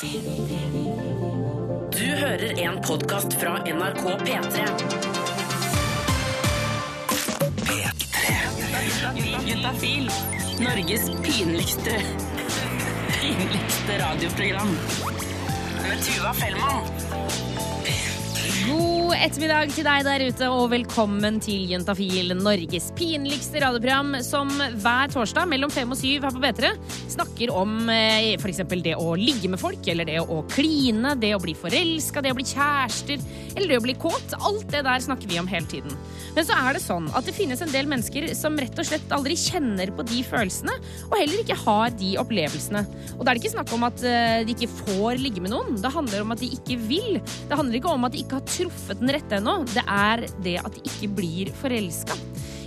Du 0.00 0.06
hører 2.18 2.58
en 2.58 2.80
podkast 2.82 3.36
fra 3.38 3.58
NRK 3.62 4.02
P3. 4.24 4.64
Juntafil. 9.46 10.10
Norges 10.58 11.10
pinligste 11.22 12.02
pinligste 13.20 13.98
radioprogram. 14.02 14.74
Med 15.88 16.02
Tuva 16.02 16.34
Fellmann. 16.34 16.84
God 18.64 19.12
ettermiddag 19.18 19.72
til 19.74 19.84
deg 19.84 20.04
der 20.06 20.22
ute, 20.24 20.46
og 20.48 20.70
velkommen 20.72 21.36
til 21.42 21.66
Jentafil, 21.68 22.32
Norges 22.38 22.86
pinligste 22.96 23.60
radioprogram, 23.60 24.14
som 24.24 24.48
hver 24.80 25.12
torsdag 25.12 25.48
mellom 25.50 25.72
fem 25.72 25.92
og 25.92 25.98
syv 26.00 26.24
her 26.24 26.32
på 26.32 26.40
P3 26.40 26.70
snakker 27.12 27.52
om 27.52 27.90
eh, 27.92 28.32
f.eks. 28.38 28.62
det 28.84 28.94
å 28.96 29.14
ligge 29.20 29.50
med 29.52 29.60
folk, 29.60 29.84
eller 29.90 30.08
det 30.08 30.20
å 30.22 30.40
kline, 30.52 31.12
det 31.20 31.34
å 31.36 31.42
bli 31.42 31.54
forelska, 31.58 32.22
det 32.24 32.32
å 32.32 32.38
bli 32.38 32.46
kjærester, 32.48 33.22
eller 33.54 33.74
det 33.74 33.80
å 33.80 33.84
bli 33.84 33.96
kåt. 34.00 34.36
Alt 34.40 34.70
det 34.72 34.84
der 34.86 35.04
snakker 35.04 35.30
vi 35.30 35.38
om 35.42 35.50
hele 35.50 35.68
tiden. 35.70 35.92
Men 36.34 36.48
så 36.48 36.56
er 36.56 36.74
det 36.74 36.82
sånn 36.82 37.10
at 37.14 37.28
det 37.28 37.36
finnes 37.36 37.60
en 37.62 37.72
del 37.74 37.90
mennesker 37.90 38.30
som 38.38 38.56
rett 38.58 38.80
og 38.80 38.88
slett 38.88 39.12
aldri 39.14 39.36
kjenner 39.38 39.92
på 39.94 40.06
de 40.08 40.24
følelsene, 40.26 40.74
og 41.10 41.16
heller 41.20 41.44
ikke 41.44 41.58
har 41.66 41.94
de 42.00 42.14
opplevelsene. 42.22 42.84
Og 43.18 43.22
da 43.22 43.30
er 43.30 43.36
det 43.36 43.44
ikke 43.44 43.54
snakk 43.58 43.76
om 43.76 43.86
at 43.90 44.06
eh, 44.08 44.40
de 44.48 44.56
ikke 44.56 44.72
får 44.80 45.22
ligge 45.22 45.44
med 45.44 45.54
noen, 45.54 45.78
det 45.84 45.92
handler 45.94 46.24
om 46.24 46.34
at 46.34 46.42
de 46.42 46.50
ikke 46.56 46.80
vil. 46.88 47.20
Det 47.20 47.60
handler 47.60 47.78
ikke 47.78 47.94
om 47.94 48.08
at 48.08 48.16
de 48.16 48.24
ikke 48.24 48.40
har 48.40 48.53
truffet 48.54 49.02
den 49.02 49.14
rette 49.14 49.40
ennå, 49.40 49.60
det 49.74 49.84
er 49.84 50.26
det 50.44 50.58
at 50.62 50.76
de 50.76 50.84
ikke 50.88 51.12
blir 51.18 51.52
forelska. 51.60 52.16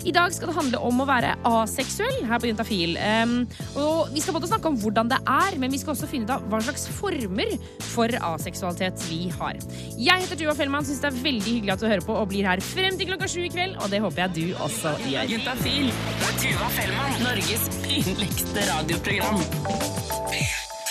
I 0.08 0.12
dag 0.16 0.32
skal 0.32 0.48
det 0.48 0.56
handle 0.56 0.80
om 0.88 1.02
å 1.04 1.08
være 1.08 1.34
aseksuell 1.48 2.22
her 2.30 2.40
på 2.40 2.48
Juntafil. 2.48 2.96
Um, 2.96 3.34
og 3.82 4.14
vi 4.14 4.22
skal 4.24 4.38
både 4.38 4.48
snakke 4.48 4.70
om 4.70 4.78
hvordan 4.80 5.10
det 5.12 5.18
er, 5.20 5.58
men 5.60 5.74
vi 5.74 5.82
skal 5.82 5.96
også 5.96 6.08
finne 6.08 6.30
ut 6.30 6.32
av 6.38 6.46
hva 6.48 6.62
slags 6.64 6.88
former 6.96 7.52
for 7.90 8.16
aseksualitet 8.30 9.04
vi 9.10 9.26
har. 9.36 9.60
Jeg 9.98 10.24
heter 10.24 10.40
Tuva 10.40 10.56
Fellmann, 10.56 10.88
syns 10.88 11.04
det 11.04 11.12
er 11.12 11.20
veldig 11.26 11.58
hyggelig 11.58 11.76
at 11.76 11.84
du 11.84 11.90
hører 11.90 12.06
på 12.08 12.16
og 12.16 12.30
blir 12.32 12.48
her 12.48 12.64
frem 12.64 12.96
til 13.00 13.12
klokka 13.12 13.28
sju 13.32 13.42
i 13.48 13.52
kveld, 13.52 13.76
og 13.82 13.92
det 13.92 14.00
håper 14.06 14.24
jeg 14.24 14.38
du 14.38 14.64
også 14.64 14.96
gjør. 15.10 15.34
Juntafil 15.34 15.92
med 15.92 16.40
Tuva 16.46 16.72
Fellmann. 16.78 17.20
Norges 17.28 17.68
pinligste 17.84 18.64
radioprogram. 18.72 19.44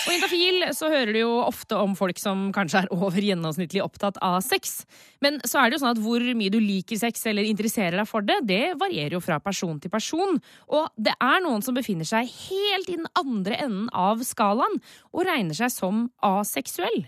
Og 0.07 0.13
i 0.13 0.15
Juntafil 0.21 0.63
så 0.71 0.87
hører 0.87 1.09
du 1.11 1.17
jo 1.19 1.31
ofte 1.43 1.75
om 1.83 1.91
folk 1.99 2.15
som 2.21 2.45
kanskje 2.55 2.85
er 2.85 2.93
over 2.95 3.19
gjennomsnittlig 3.19 3.81
opptatt 3.83 4.15
av 4.23 4.37
sex. 4.45 4.85
Men 5.19 5.41
så 5.43 5.59
er 5.59 5.67
det 5.67 5.75
jo 5.75 5.81
sånn 5.81 5.97
at 5.97 5.99
hvor 5.99 6.23
mye 6.39 6.53
du 6.53 6.61
liker 6.63 6.95
sex 7.01 7.25
eller 7.27 7.43
interesserer 7.43 7.99
deg 7.99 8.07
for 8.07 8.23
det, 8.23 8.37
det 8.47 8.77
varierer 8.79 9.17
jo 9.17 9.23
fra 9.23 9.41
person 9.43 9.81
til 9.83 9.91
person. 9.91 10.39
Og 10.71 10.87
det 10.95 11.11
er 11.11 11.41
noen 11.43 11.65
som 11.65 11.75
befinner 11.75 12.07
seg 12.07 12.29
helt 12.47 12.87
i 12.87 12.95
den 13.01 13.09
andre 13.19 13.57
enden 13.65 13.89
av 13.91 14.23
skalaen 14.23 14.79
og 15.11 15.27
regner 15.27 15.59
seg 15.59 15.73
som 15.75 16.05
aseksuell. 16.23 17.03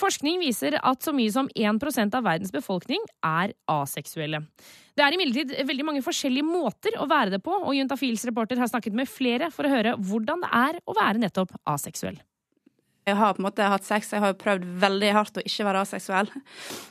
Forskning 0.00 0.40
viser 0.42 0.74
at 0.82 1.06
så 1.06 1.14
mye 1.14 1.30
som 1.30 1.50
1 1.54 1.78
av 2.16 2.24
verdens 2.24 2.50
befolkning 2.54 3.02
er 3.26 3.54
aseksuelle. 3.70 4.42
Det 4.98 5.04
er 5.04 5.14
imidlertid 5.14 5.54
veldig 5.68 5.86
mange 5.86 6.02
forskjellige 6.02 6.46
måter 6.46 6.98
å 6.98 7.06
være 7.10 7.36
det 7.36 7.42
på, 7.46 7.54
og 7.54 7.76
Juntafils 7.78 8.26
reporter 8.26 8.58
har 8.58 8.70
snakket 8.70 8.96
med 8.96 9.10
flere 9.10 9.52
for 9.54 9.66
å 9.66 9.72
høre 9.72 9.94
hvordan 9.96 10.42
det 10.42 10.50
er 10.64 10.82
å 10.82 10.96
være 10.98 11.22
nettopp 11.22 11.54
aseksuell. 11.70 12.18
Jeg 13.08 13.16
har 13.16 13.34
på 13.34 13.40
en 13.40 13.48
måte 13.48 13.68
hatt 13.72 13.86
sex, 13.86 14.12
jeg 14.12 14.22
har 14.22 14.34
jo 14.34 14.40
prøvd 14.40 14.64
veldig 14.82 15.12
hardt 15.16 15.40
å 15.40 15.44
ikke 15.46 15.66
være 15.66 15.84
aseksuell. 15.86 16.32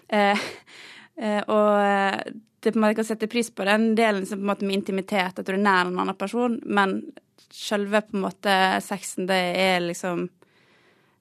Eh, 0.10 0.46
eh, 1.22 1.42
og 1.46 2.32
det 2.60 2.74
en 2.74 2.82
måte 2.82 2.92
jeg 2.92 2.98
kan 2.98 3.08
sette 3.08 3.30
pris 3.32 3.52
på 3.54 3.66
den 3.68 3.92
delen 3.96 4.26
som 4.26 4.40
på 4.40 4.44
en 4.44 4.52
måte 4.52 4.66
med 4.68 4.80
intimitet, 4.80 5.40
at 5.40 5.46
du 5.46 5.54
er 5.54 5.62
nær 5.62 5.88
en 5.88 6.00
annen 6.02 6.18
person, 6.18 6.58
men 6.66 7.00
selve 7.54 8.02
på 8.08 8.18
en 8.18 8.26
måte 8.26 8.56
sexen, 8.84 9.30
det 9.30 9.40
er 9.58 9.80
liksom 9.86 10.28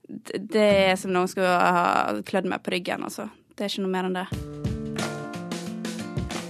Det 0.09 0.63
er 0.63 0.95
som 0.97 1.13
noen 1.13 1.29
skulle 1.29 1.53
ha 1.53 2.15
klødd 2.25 2.47
meg 2.49 2.63
på 2.65 2.73
ryggen, 2.73 3.03
altså. 3.05 3.27
Det 3.53 3.67
er 3.67 3.69
ikke 3.75 3.83
noe 3.85 3.93
mer 3.93 4.09
enn 4.09 4.17
det. 4.17 4.29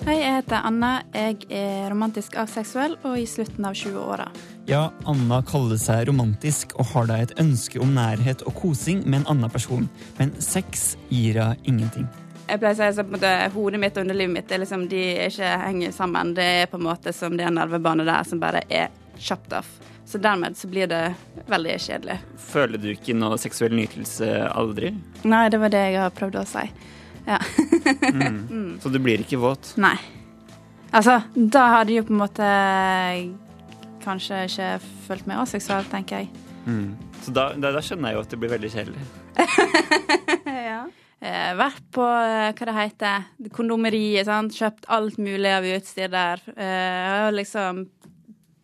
Hei, 0.06 0.14
jeg 0.20 0.36
heter 0.36 0.62
Anne. 0.68 0.92
Jeg 1.10 1.48
er 1.50 1.90
romantisk 1.90 2.38
aseksuell 2.38 2.94
og 3.02 3.18
i 3.18 3.26
slutten 3.26 3.66
av 3.66 3.74
20-åra. 3.74 4.28
Ja, 4.68 4.90
Anna 5.08 5.38
kaller 5.48 5.78
seg 5.80 6.10
romantisk 6.10 6.74
og 6.76 6.90
har 6.90 7.06
da 7.08 7.14
et 7.24 7.30
ønske 7.40 7.80
om 7.80 7.94
nærhet 7.96 8.42
og 8.44 8.52
kosing 8.58 8.98
med 9.06 9.22
en 9.22 9.30
annen 9.32 9.48
person, 9.48 9.86
men 10.18 10.34
sex 10.44 10.90
gir 11.08 11.38
henne 11.40 11.56
ingenting. 11.64 12.04
Jeg 12.50 12.60
pleier 12.60 12.76
å 12.76 12.90
si 12.92 13.00
at 13.00 13.08
måte, 13.14 13.30
hodet 13.54 13.80
mitt 13.80 13.96
og 13.96 14.04
underlivet 14.04 14.34
mitt 14.34 14.52
er 14.52 14.60
liksom, 14.60 14.84
de 14.92 15.00
ikke 15.24 15.54
henger 15.62 15.96
sammen. 15.96 16.34
Det 16.36 16.44
er 16.58 16.68
på 16.68 16.76
en 16.76 16.84
måte 16.84 17.16
som 17.16 17.32
det 17.40 17.46
er 17.46 17.52
en 17.54 17.62
elvebane 17.64 18.04
der 18.04 18.28
som 18.28 18.44
bare 18.44 18.60
er 18.68 18.92
chopped 19.16 19.56
off. 19.56 19.72
Så 20.04 20.20
dermed 20.20 20.60
så 20.60 20.68
blir 20.68 20.92
det 20.92 21.02
veldig 21.48 21.80
kjedelig. 21.86 22.20
Føler 22.52 22.84
du 22.84 22.92
ikke 22.92 23.16
noe 23.16 23.40
seksuell 23.40 23.72
nytelse 23.72 24.30
aldri? 24.52 24.92
Nei, 25.24 25.42
det 25.48 25.64
var 25.64 25.72
det 25.72 25.84
jeg 25.86 26.00
har 26.04 26.16
prøvd 26.20 26.40
å 26.44 26.46
si. 26.52 26.68
Ja. 27.24 27.40
mm. 28.12 28.78
Så 28.84 28.92
du 28.92 29.00
blir 29.00 29.24
ikke 29.24 29.40
våt? 29.40 29.72
Nei. 29.80 29.96
Altså, 30.92 31.22
da 31.32 31.68
hadde 31.78 31.88
du 31.94 31.98
jo 32.02 32.08
på 32.08 32.18
en 32.18 32.24
måte 32.26 32.54
kanskje 34.08 34.44
ikke 34.48 34.70
følt 35.06 35.28
meg 35.30 35.42
aseksuell, 35.44 35.88
tenker 35.92 36.24
jeg. 36.24 36.46
Mm. 36.68 36.96
Så 37.24 37.34
da, 37.34 37.50
da, 37.56 37.72
da, 37.72 37.82
skjønner 37.84 38.12
jeg 38.12 38.18
jo 38.18 38.24
at 38.24 38.32
det 38.32 38.40
blir 38.40 38.52
veldig 38.54 38.70
kjedelig. 38.72 39.04
ja. 40.70 40.80
Eh, 41.18 41.52
vært 41.58 41.86
på 41.94 42.04
hva 42.04 42.52
det 42.68 42.76
heter, 42.76 43.28
kondomeriet, 43.54 44.28
sant. 44.28 44.54
Kjøpt 44.54 44.88
alt 44.94 45.20
mulig 45.22 45.52
av 45.52 45.66
utstyr 45.66 46.12
der. 46.12 46.42
Eh, 46.54 47.06
har 47.24 47.34
liksom 47.34 47.86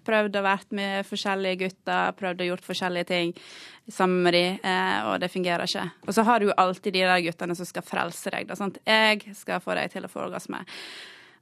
prøvd 0.04 0.37
å 0.37 0.44
vært 0.44 0.75
med 0.77 1.06
forskjellige 1.09 1.60
gutter, 1.65 2.12
prøvd 2.19 2.43
å 2.44 2.50
gjort 2.50 2.66
forskjellige 2.66 3.09
ting 3.09 3.33
sammen 3.91 4.22
med 4.25 4.37
de, 4.37 4.44
eh, 4.65 5.00
og 5.09 5.19
det 5.21 5.33
fungerer 5.33 5.65
ikke. 5.69 5.88
Og 6.06 6.15
så 6.16 6.25
har 6.25 6.41
du 6.41 6.49
jo 6.49 6.56
alltid 6.56 6.94
de 6.94 7.04
der 7.04 7.25
guttene 7.25 7.56
som 7.56 7.69
skal 7.69 7.84
frelse 7.84 8.33
deg. 8.33 8.47
Da, 8.49 8.56
sant? 8.56 8.78
Jeg 8.87 9.34
skal 9.37 9.60
få 9.65 9.77
deg 9.77 9.93
til 9.93 10.06
å 10.06 10.12
få 10.12 10.25
orgasme. 10.25 10.65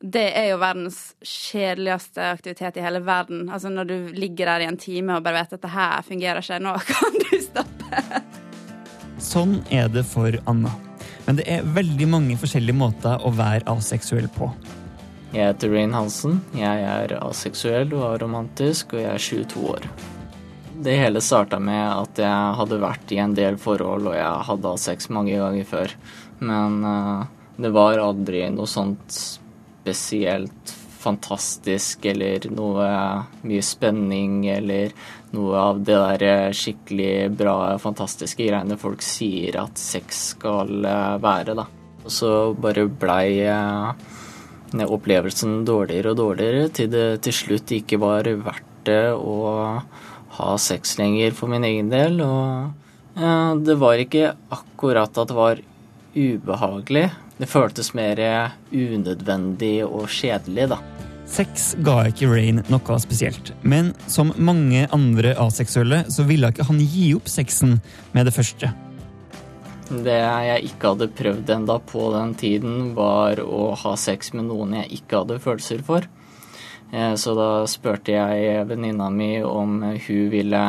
Det 0.02 0.24
er 0.34 0.48
jo 0.50 0.56
verdens 0.58 0.96
kjedeligste 1.22 2.24
aktivitet 2.32 2.78
i 2.80 2.82
hele 2.82 2.98
verden. 3.06 3.44
Altså 3.46 3.70
når 3.70 3.86
du 3.86 3.96
ligger 4.16 4.48
der 4.50 4.64
i 4.64 4.66
en 4.66 4.78
time 4.80 5.14
og 5.14 5.22
bare 5.22 5.44
vet 5.44 5.52
at 5.54 5.62
det 5.62 5.70
her 5.70 6.02
fungerer 6.02 6.42
ikke, 6.42 6.58
nå 6.58 6.72
kan 6.90 7.18
du 7.20 7.36
stoppe. 7.44 8.22
Sånn 9.22 9.60
er 9.70 9.86
det 9.92 10.02
for 10.10 10.34
Anna. 10.50 10.72
Men 11.28 11.38
det 11.38 11.46
er 11.46 11.68
veldig 11.76 12.08
mange 12.10 12.38
forskjellige 12.40 12.74
måter 12.74 13.22
å 13.22 13.30
være 13.36 13.62
aseksuell 13.70 14.26
på. 14.34 14.48
Jeg 15.32 15.52
heter 15.52 15.70
Rain 15.70 15.94
Hansen. 15.94 16.40
Jeg 16.58 16.82
er 16.82 17.14
aseksuell 17.20 17.94
og 17.94 18.02
aromantisk, 18.16 18.96
og 18.96 19.04
jeg 19.04 19.12
er 19.12 19.22
22 19.22 19.62
år. 19.70 19.86
Det 20.82 20.96
hele 20.98 21.22
starta 21.22 21.60
med 21.62 21.84
at 21.84 22.18
jeg 22.24 22.56
hadde 22.58 22.80
vært 22.82 23.14
i 23.14 23.20
en 23.22 23.36
del 23.38 23.54
forhold, 23.60 24.10
og 24.10 24.18
jeg 24.18 24.48
hadde 24.50 24.74
hatt 24.74 24.82
sex 24.82 25.06
mange 25.14 25.38
ganger 25.38 25.70
før. 25.70 25.94
Men 26.42 26.82
uh, 26.82 27.22
det 27.62 27.70
var 27.70 28.02
aldri 28.02 28.42
noe 28.50 28.66
sånt 28.66 29.20
spesielt 29.82 30.78
fantastisk 31.02 32.06
eller 32.06 32.46
noe 32.54 32.86
mye 33.42 33.62
spenning 33.66 34.44
eller 34.52 34.92
noe 35.34 35.58
av 35.58 35.80
det 35.82 35.98
der 36.22 36.54
skikkelig 36.54 37.32
bra, 37.34 37.56
fantastiske 37.82 38.46
greiene 38.46 38.78
folk 38.78 39.02
sier 39.02 39.58
at 39.64 39.80
sex 39.80 40.28
skal 40.36 40.86
eh, 40.86 41.16
være, 41.22 41.56
da. 41.58 41.66
Og 42.02 42.10
så 42.10 42.30
bare 42.58 42.86
blei 42.86 43.42
opplevelsen 44.72 45.62
dårligere 45.68 46.12
og 46.12 46.18
dårligere 46.18 46.70
til 46.74 46.90
det 46.92 47.06
til 47.26 47.36
slutt 47.36 47.74
ikke 47.76 48.00
var 48.02 48.26
verdt 48.26 48.70
det 48.86 49.12
å 49.14 49.36
ha 50.38 50.54
sex 50.58 50.96
lenger 50.98 51.34
for 51.36 51.52
min 51.52 51.66
egen 51.68 51.90
del. 51.92 52.18
Og 52.24 53.20
ja, 53.20 53.54
det 53.54 53.76
var 53.78 54.00
ikke 54.00 54.32
akkurat 54.50 55.18
at 55.22 55.30
det 55.30 55.36
var 55.36 55.62
ubehagelig. 56.16 57.06
Det 57.38 57.48
føltes 57.50 57.94
mer 57.96 58.20
unødvendig 58.72 59.82
og 59.86 60.06
kjedelig, 60.12 60.68
da. 60.74 60.78
Sex 61.32 61.72
ga 61.80 62.02
ikke 62.10 62.28
Rain 62.28 62.60
noe 62.68 62.96
spesielt, 63.00 63.52
men 63.62 63.92
som 64.10 64.34
mange 64.36 64.84
andre 64.92 65.32
aseksuelle 65.40 66.02
så 66.12 66.26
ville 66.28 66.50
ikke 66.52 66.66
han 66.68 66.80
gi 66.82 67.12
opp 67.16 67.30
sexen 67.30 67.78
med 68.12 68.28
det 68.28 68.34
første. 68.36 68.72
Det 69.92 70.18
jeg 70.18 70.68
ikke 70.68 70.92
hadde 70.92 71.08
prøvd 71.16 71.50
enda 71.52 71.78
på 71.84 72.10
den 72.14 72.34
tiden, 72.40 72.92
var 72.96 73.40
å 73.44 73.72
ha 73.80 73.94
sex 74.00 74.32
med 74.36 74.50
noen 74.50 74.76
jeg 74.80 75.00
ikke 75.00 75.22
hadde 75.22 75.40
følelser 75.42 75.82
for. 75.86 76.06
Så 76.92 77.32
da 77.36 77.64
spurte 77.70 78.12
jeg 78.12 78.66
venninna 78.68 79.08
mi 79.12 79.34
om 79.40 79.78
hun 79.80 80.30
ville 80.32 80.62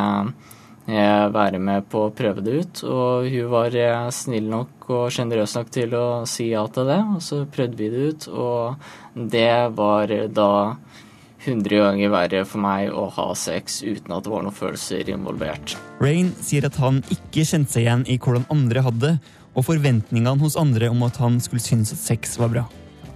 være 0.85 1.59
med 1.63 1.85
på 1.91 2.07
å 2.07 2.13
prøve 2.15 2.43
det 2.43 2.57
ut. 2.59 2.83
Og 2.87 3.29
hun 3.31 3.51
var 3.53 3.77
snill 4.11 4.49
nok 4.51 4.89
og 4.91 5.05
sjenerøs 5.15 5.55
nok 5.55 5.71
til 5.71 5.95
å 5.95 6.05
si 6.27 6.49
ja 6.51 6.65
til 6.67 6.89
det, 6.91 6.99
og 7.15 7.21
så 7.23 7.43
prøvde 7.47 7.79
vi 7.79 7.91
det 7.93 8.09
ut. 8.09 8.27
Og 8.27 9.23
det 9.35 9.53
var 9.77 10.11
da 10.35 10.51
100 11.43 11.79
ganger 11.79 12.11
verre 12.13 12.43
for 12.47 12.63
meg 12.63 12.91
å 12.91 13.07
ha 13.11 13.29
sex 13.35 13.81
uten 13.83 14.13
at 14.15 14.23
det 14.25 14.31
var 14.31 14.45
noen 14.45 14.55
følelser 14.55 15.09
involvert. 15.11 15.75
Rain 16.03 16.31
sier 16.43 16.67
at 16.67 16.79
han 16.79 17.01
ikke 17.11 17.43
kjente 17.47 17.75
seg 17.75 17.85
igjen 17.85 18.05
i 18.07 18.19
hvordan 18.19 18.47
andre 18.53 18.85
hadde, 18.85 19.11
og 19.53 19.67
forventningene 19.67 20.39
hos 20.41 20.57
andre 20.57 20.89
om 20.89 21.03
at 21.05 21.19
han 21.21 21.37
skulle 21.43 21.61
synes 21.63 21.93
at 21.93 22.01
sex 22.01 22.39
var 22.41 22.49
bra. 22.53 22.63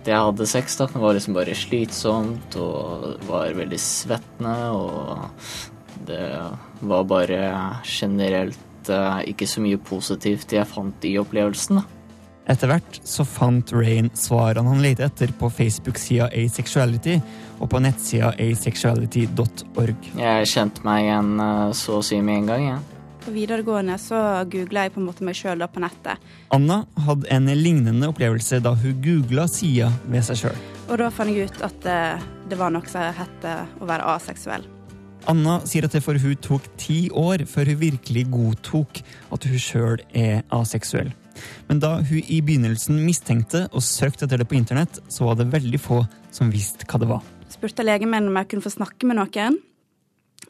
Det 0.06 0.14
jeg 0.14 0.24
hadde 0.24 0.46
sex, 0.48 0.78
da, 0.80 0.86
det 0.92 1.02
var 1.02 1.16
liksom 1.18 1.36
bare 1.36 1.56
slitsomt 1.58 2.56
og 2.62 3.26
var 3.28 3.56
veldig 3.58 3.80
svettende. 3.82 4.54
Og 4.72 6.06
det 6.08 6.22
var 6.80 7.06
bare 7.10 7.42
generelt 7.84 8.64
tenkte 8.88 9.30
ikke 9.32 9.48
så 9.48 9.62
mye 9.62 9.78
positivt 9.78 10.52
jeg 10.52 10.68
fant 10.68 11.06
i 11.06 11.18
opplevelsen. 11.20 11.78
da. 11.78 11.84
Etter 12.48 12.68
hvert 12.72 13.00
så 13.04 13.26
fant 13.28 13.74
Rain 13.74 14.10
svarene 14.16 14.70
han 14.70 14.82
lette 14.82 15.04
etter 15.04 15.34
på 15.36 15.50
Facebook-sida 15.50 16.30
Asexuality 16.32 17.20
og 17.60 17.70
på 17.70 17.80
nettsida 17.80 18.32
asexuality.org. 18.40 20.14
Jeg 20.16 20.48
kjente 20.48 20.86
meg 20.86 21.04
igjen 21.04 21.34
eh, 21.44 21.74
så 21.76 21.98
å 21.98 22.06
si 22.06 22.22
med 22.22 22.38
en 22.38 22.48
gang. 22.48 22.68
Ja. 22.70 22.78
På 23.26 23.34
videregående 23.36 23.98
så 24.00 24.22
googla 24.48 24.86
jeg 24.86 24.94
på 24.96 25.02
en 25.02 25.10
måte 25.10 25.28
meg 25.28 25.36
sjøl 25.36 25.68
på 25.68 25.84
nettet. 25.84 26.24
Anna 26.56 26.86
hadde 27.04 27.28
en 27.36 27.52
lignende 27.52 28.08
opplevelse 28.08 28.62
da 28.64 28.72
hun 28.80 29.04
googla 29.04 29.50
sida 29.52 29.92
ved 30.08 30.24
seg 30.30 30.46
sjøl. 30.46 30.64
Og 30.88 30.96
da 31.04 31.12
fant 31.12 31.36
jeg 31.36 31.52
ut 31.52 31.62
at 31.68 31.84
det, 31.84 32.00
det 32.48 32.62
var 32.62 32.72
noe 32.72 32.88
som 32.88 33.04
het 33.04 33.52
å 33.52 33.92
være 33.92 34.08
aseksuell. 34.16 34.64
Anna 35.28 35.60
sier 35.68 35.84
at 35.84 35.96
det 35.96 36.04
for 36.06 36.20
hun 36.22 36.36
tok 36.40 36.66
ti 36.80 37.08
år 37.12 37.44
før 37.50 37.74
hun 37.74 37.82
virkelig 37.82 38.26
godtok 38.32 39.02
at 39.36 39.48
hun 39.50 39.60
sjøl 39.60 40.04
er 40.16 40.46
aseksuell. 40.56 41.12
Men 41.68 41.82
da 41.84 41.98
hun 42.00 42.22
i 42.24 42.40
begynnelsen 42.42 43.02
mistenkte 43.04 43.66
og 43.68 43.84
søkte 43.86 44.26
etter 44.26 44.42
det 44.42 44.48
på 44.50 44.58
internett, 44.58 45.02
så 45.12 45.28
var 45.28 45.38
det 45.38 45.50
veldig 45.52 45.82
få 45.82 46.02
som 46.34 46.52
visste 46.54 46.88
hva 46.88 47.02
det 47.02 47.10
var. 47.12 47.26
Jeg 47.44 47.58
Spurte 47.60 47.86
legen 47.86 48.12
min 48.12 48.30
om 48.32 48.40
jeg 48.40 48.50
kunne 48.52 48.66
få 48.66 48.74
snakke 48.74 49.10
med 49.10 49.20
noen. 49.20 49.60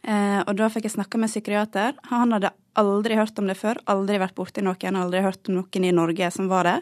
Eh, 0.08 0.40
og 0.44 0.54
da 0.60 0.70
fikk 0.72 0.88
jeg 0.88 0.96
snakke 0.96 1.20
med 1.20 1.32
psykiater. 1.32 1.98
Han 2.12 2.36
hadde 2.36 2.54
aldri 2.78 3.18
hørt 3.18 3.40
om 3.42 3.50
det 3.50 3.58
før, 3.58 3.82
aldri 3.90 4.20
vært 4.22 4.38
borti 4.38 4.64
noen, 4.66 5.00
aldri 5.00 5.24
hørt 5.26 5.50
om 5.50 5.60
noen 5.60 5.88
i 5.90 5.96
Norge 5.96 6.30
som 6.34 6.50
var 6.52 6.70
det. 6.70 6.78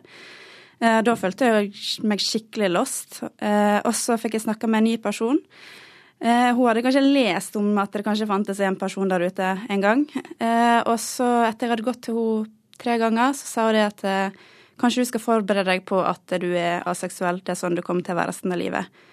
Eh, 0.84 1.00
da 1.06 1.16
følte 1.16 1.48
jeg 1.48 2.04
meg 2.04 2.24
skikkelig 2.24 2.72
lost. 2.74 3.22
Eh, 3.40 3.80
og 3.80 3.94
så 3.96 4.20
fikk 4.22 4.38
jeg 4.38 4.48
snakke 4.50 4.70
med 4.70 4.84
en 4.84 4.90
ny 4.92 4.96
person. 5.02 5.40
Eh, 6.20 6.52
hun 6.56 6.68
hadde 6.70 6.84
kanskje 6.86 7.04
lest 7.04 7.56
om 7.60 7.74
at 7.82 7.94
det 7.94 8.06
kanskje 8.06 8.28
fantes 8.30 8.60
en 8.64 8.78
person 8.80 9.10
der 9.12 9.26
ute 9.28 9.50
en 9.70 9.82
gang. 9.84 10.06
Eh, 10.40 10.82
og 10.88 10.96
så, 11.02 11.28
etter 11.50 11.68
jeg 11.68 11.76
hadde 11.76 11.88
gått 11.88 12.06
til 12.08 12.20
henne 12.20 12.52
tre 12.80 12.98
ganger, 13.00 13.36
så 13.36 13.48
sa 13.48 13.66
hun 13.68 13.76
det 13.76 13.84
at 13.88 14.06
eh, 14.08 14.46
kanskje 14.82 15.04
du 15.04 15.10
skal 15.12 15.24
forberede 15.24 15.70
deg 15.70 15.86
på 15.88 16.02
at 16.04 16.38
du 16.42 16.50
er 16.56 16.84
aseksuell. 16.88 17.40
Det 17.44 17.56
er 17.56 17.60
sånn 17.60 17.78
du 17.78 17.84
kommer 17.86 18.04
til 18.04 18.16
å 18.16 18.20
være 18.20 18.34
resten 18.34 18.56
av 18.56 18.60
livet. 18.60 19.04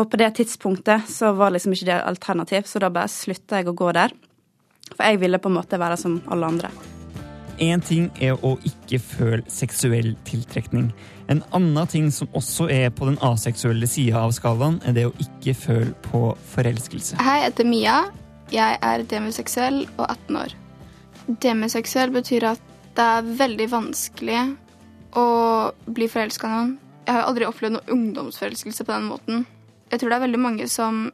Og 0.00 0.08
på 0.10 0.18
det 0.18 0.32
tidspunktet 0.38 1.10
så 1.10 1.34
var 1.36 1.52
liksom 1.52 1.76
ikke 1.76 1.90
det 1.90 2.00
alternativ, 2.00 2.66
så 2.66 2.80
da 2.82 2.90
bare 2.90 3.12
slutta 3.12 3.60
jeg 3.60 3.70
å 3.70 3.76
gå 3.76 3.92
der. 3.94 4.16
For 4.92 5.04
jeg 5.06 5.22
ville 5.22 5.42
på 5.42 5.52
en 5.52 5.60
måte 5.60 5.80
være 5.80 6.00
som 6.00 6.18
alle 6.32 6.50
andre. 6.54 6.91
Én 7.62 7.78
ting 7.84 8.08
er 8.18 8.34
å 8.42 8.56
ikke 8.66 8.98
føle 8.98 9.44
seksuell 9.46 10.16
tiltrekning. 10.26 10.88
En 11.30 11.44
annen 11.54 11.86
ting 11.86 12.08
som 12.10 12.30
også 12.34 12.66
er 12.74 12.88
på 12.90 13.06
den 13.06 13.20
aseksuelle 13.22 13.86
sida 13.86 14.24
av 14.24 14.34
skalaen, 14.34 14.80
er 14.82 14.96
det 14.96 15.04
å 15.06 15.12
ikke 15.22 15.54
føle 15.54 15.92
på 16.08 16.32
forelskelse. 16.56 17.20
Hei, 17.22 17.36
jeg 17.44 17.52
heter 17.52 17.70
Mia. 17.70 18.00
Jeg 18.50 18.80
er 18.82 19.06
demiseksuell 19.08 19.84
og 19.94 20.02
18 20.08 20.40
år. 20.42 20.56
Demiseksuell 21.46 22.10
betyr 22.12 22.48
at 22.50 22.66
det 22.98 23.06
er 23.06 23.30
veldig 23.44 23.70
vanskelig 23.72 24.42
å 25.16 25.26
bli 25.86 26.10
forelska 26.10 26.50
i 26.50 26.54
noen. 26.56 26.76
Jeg 27.06 27.14
har 27.14 27.30
aldri 27.30 27.46
opplevd 27.46 27.78
noen 27.78 27.94
ungdomsforelskelse 27.94 28.82
på 28.88 28.96
den 28.96 29.06
måten. 29.06 29.46
Jeg 29.92 30.02
tror 30.02 30.10
det 30.10 30.18
er 30.18 30.26
veldig 30.26 30.42
mange 30.50 30.66
som 30.72 31.04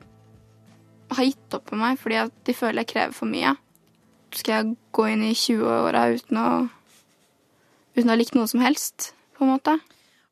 har 1.13 1.29
gitt 1.29 1.57
opp 1.57 1.69
på 1.69 1.77
meg 1.77 2.01
fordi 2.01 2.23
at 2.25 2.45
de 2.49 2.57
føler 2.57 2.87
jeg 2.87 2.95
krever 2.97 3.17
for 3.21 3.29
mye. 3.29 3.53
Skal 4.37 4.55
jeg 4.55 4.75
gå 4.93 5.07
inn 5.13 5.23
i 5.25 5.35
20-åra 5.37 6.09
uten, 6.15 6.41
uten 7.97 8.11
å 8.11 8.13
ha 8.13 8.19
likt 8.19 8.37
noe 8.37 8.49
som 8.51 8.65
helst, 8.65 9.13
på 9.39 9.47
en 9.47 9.55
måte? 9.57 9.79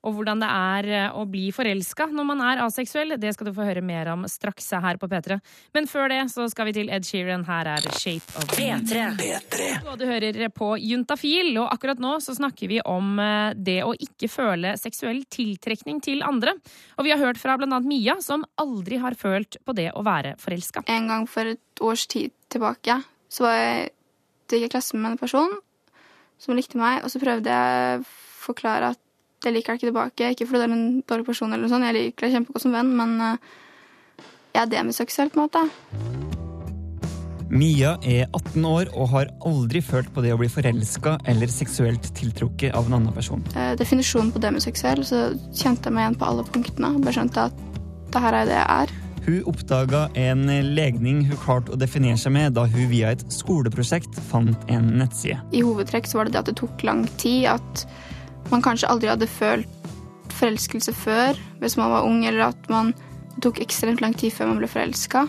Og 0.06 0.14
hvordan 0.14 0.38
det 0.43 0.48
er 0.48 0.88
eh, 0.94 1.16
å 1.19 1.25
bli 1.28 1.48
forelska 1.54 2.06
når 2.14 2.26
man 2.28 2.43
er 2.46 2.60
aseksuell, 2.62 3.16
det 3.19 3.32
skal 3.34 3.48
du 3.48 3.54
få 3.56 3.66
høre 3.66 3.82
mer 3.82 4.12
om 4.12 4.22
straks 4.31 4.69
her 4.78 5.00
på 5.00 5.08
P3. 5.10 5.38
Men 5.75 5.88
før 5.90 6.12
det 6.12 6.20
så 6.31 6.46
skal 6.52 6.69
vi 6.69 6.76
til 6.76 6.93
Ed 6.94 7.06
Sheeran. 7.08 7.46
Her 7.48 7.72
er 7.75 7.88
Shape 7.98 8.38
of 8.38 8.46
P3. 8.54 9.81
Og 9.90 9.98
du 9.98 10.06
hører 10.06 10.46
på 10.54 10.72
Juntafil, 10.82 11.50
og 11.58 11.72
akkurat 11.75 12.02
nå 12.02 12.16
så 12.22 12.37
snakker 12.38 12.70
vi 12.70 12.81
om 12.87 13.19
eh, 13.22 13.56
det 13.56 13.81
å 13.87 13.96
ikke 13.96 14.31
føle 14.31 14.76
seksuell 14.78 15.25
tiltrekning 15.32 15.98
til 16.04 16.22
andre. 16.26 16.54
Og 16.96 17.08
vi 17.08 17.14
har 17.14 17.22
hørt 17.22 17.43
fra 17.43 17.58
annet 17.58 17.88
Mia, 17.88 18.20
som 18.22 18.46
aldri 18.62 19.00
har 19.02 19.19
følt 19.19 19.58
på 19.66 19.75
det 19.76 19.90
å 19.96 20.06
være 20.06 20.37
forelska. 20.38 20.87
En 20.93 21.10
gang 21.10 21.26
for 21.31 21.56
et 21.56 21.82
års 21.82 22.06
tid 22.10 22.34
tilbake 22.52 23.00
så 23.32 23.46
var 23.46 23.56
jeg, 23.58 23.88
det 24.46 24.61
gikk 24.61 24.70
i 24.70 24.75
klasse 24.76 24.99
med 24.99 25.14
en 25.14 25.20
person 25.20 25.56
som 26.40 26.56
likte 26.56 26.78
meg, 26.78 27.02
og 27.05 27.11
så 27.12 27.20
prøvde 27.23 27.52
jeg 27.52 28.00
å 28.00 28.06
forklare 28.46 28.93
at 28.94 29.02
jeg 29.44 29.55
liker 29.55 29.75
deg 29.75 29.81
ikke 29.81 29.90
tilbake. 29.90 30.31
Ikke 30.32 30.49
fordi 30.49 30.62
du 30.62 30.67
er 30.67 30.75
en 30.76 31.00
dårlig 31.08 31.26
person, 31.26 31.52
eller 31.52 31.67
noe 31.67 31.73
sånt. 31.73 31.87
jeg 31.87 31.96
liker 31.96 32.26
deg 32.26 32.37
kjempegodt 32.37 32.64
som 32.64 32.76
venn, 32.76 32.93
men 32.99 33.17
eh, 33.25 33.52
jeg 34.56 34.62
er 34.64 34.73
demiseksuell, 34.73 35.32
på 35.32 35.40
en 35.40 35.46
måte. 35.46 35.67
Mia 37.46 37.93
er 38.02 38.26
18 38.34 38.64
år 38.67 38.88
og 38.99 39.12
har 39.12 39.29
aldri 39.46 39.79
følt 39.84 40.08
på 40.14 40.22
det 40.25 40.32
å 40.34 40.38
bli 40.40 40.49
forelska 40.50 41.12
eller 41.31 41.50
seksuelt 41.52 42.08
tiltrukket 42.19 42.75
av 42.75 42.88
en 42.88 42.99
annen 42.99 43.14
person. 43.14 43.44
Eh, 43.55 43.75
definisjonen 43.79 44.32
på 44.34 44.43
demiseksuell, 44.43 45.05
så 45.06 45.29
kjente 45.55 45.87
jeg 45.87 45.94
meg 45.94 46.08
igjen 46.08 46.20
på 46.20 46.31
alle 46.31 46.46
punktene. 46.50 46.96
Bare 47.05 47.14
skjønte 47.20 47.49
at 47.50 47.67
det 48.12 48.25
her 48.25 48.40
er 48.40 48.50
det 48.50 48.58
jeg 48.58 48.67
er. 48.82 48.96
Hun 49.26 49.43
oppdaga 49.50 50.05
en 50.14 50.46
legning 50.76 51.25
hun 51.26 51.38
klarte 51.43 51.73
å 51.75 51.78
definere 51.81 52.19
seg 52.20 52.31
med 52.37 52.55
da 52.55 52.62
hun 52.70 52.87
via 52.93 53.11
et 53.11 53.25
skoleprosjekt 53.34 54.14
fant 54.28 54.69
en 54.70 54.93
nettside. 55.00 55.40
I 55.50 55.64
hovedtrekk 55.67 56.06
så 56.06 56.20
var 56.20 56.28
det 56.28 56.37
det 56.37 56.43
at 56.44 56.50
det 56.52 56.61
tok 56.61 56.84
lang 56.87 57.02
tid, 57.19 57.49
at 57.50 57.82
man 58.52 58.62
kanskje 58.62 58.87
aldri 58.93 59.11
hadde 59.11 59.26
følt 59.26 59.90
forelskelse 60.37 60.94
før 60.94 61.38
hvis 61.58 61.75
man 61.81 61.90
var 61.90 62.06
ung, 62.06 62.23
eller 62.28 62.52
at 62.52 62.70
man 62.70 62.94
tok 63.43 63.58
ekstremt 63.64 64.05
lang 64.05 64.14
tid 64.14 64.31
før 64.37 64.52
man 64.52 64.62
ble 64.62 64.70
forelska. 64.70 65.26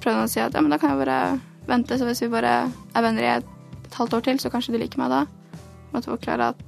Prøvde 0.00 0.28
å 0.28 0.30
si 0.30 0.42
at 0.42 0.54
ja, 0.54 0.62
men 0.62 0.70
da 0.70 0.78
kan 0.78 0.94
jeg 0.94 1.02
bare 1.02 1.20
vente, 1.66 1.98
så 1.98 2.06
hvis 2.06 2.22
vi 2.22 2.30
bare 2.30 2.54
er 2.70 3.04
venner 3.04 3.26
i 3.26 3.32
et, 3.40 3.56
halvt 3.90 4.14
år 4.14 4.26
til, 4.28 4.38
så 4.38 4.52
kanskje 4.52 4.76
du 4.76 4.78
liker 4.78 5.00
meg 5.02 5.10
da. 5.10 5.24
Måtte 5.90 6.12
forklare 6.12 6.52
at 6.52 6.60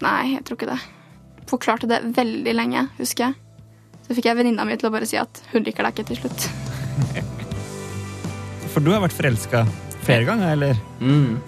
nei, 0.00 0.32
jeg 0.32 0.46
tror 0.48 0.56
ikke 0.56 0.72
det. 0.72 0.80
Forklarte 1.50 1.90
det 1.90 2.00
veldig 2.16 2.54
lenge, 2.56 2.88
husker 2.96 3.28
jeg. 3.28 3.43
Så 4.14 4.20
fikk 4.20 4.28
jeg 4.28 4.38
venninna 4.38 4.62
mi 4.62 4.76
til 4.78 4.86
å 4.86 4.92
bare 4.94 5.06
si 5.10 5.16
at 5.18 5.40
hun 5.50 5.64
liker 5.66 5.82
deg 5.82 5.96
ikke 5.96 6.04
til 6.06 6.18
slutt. 6.20 6.44
For 8.70 8.78
du 8.78 8.92
har 8.94 9.00
vært 9.02 9.16
forelska 9.16 9.64
flere 10.06 10.22
ganger, 10.28 10.52
eller? 10.54 10.78
Mm. 11.02 11.40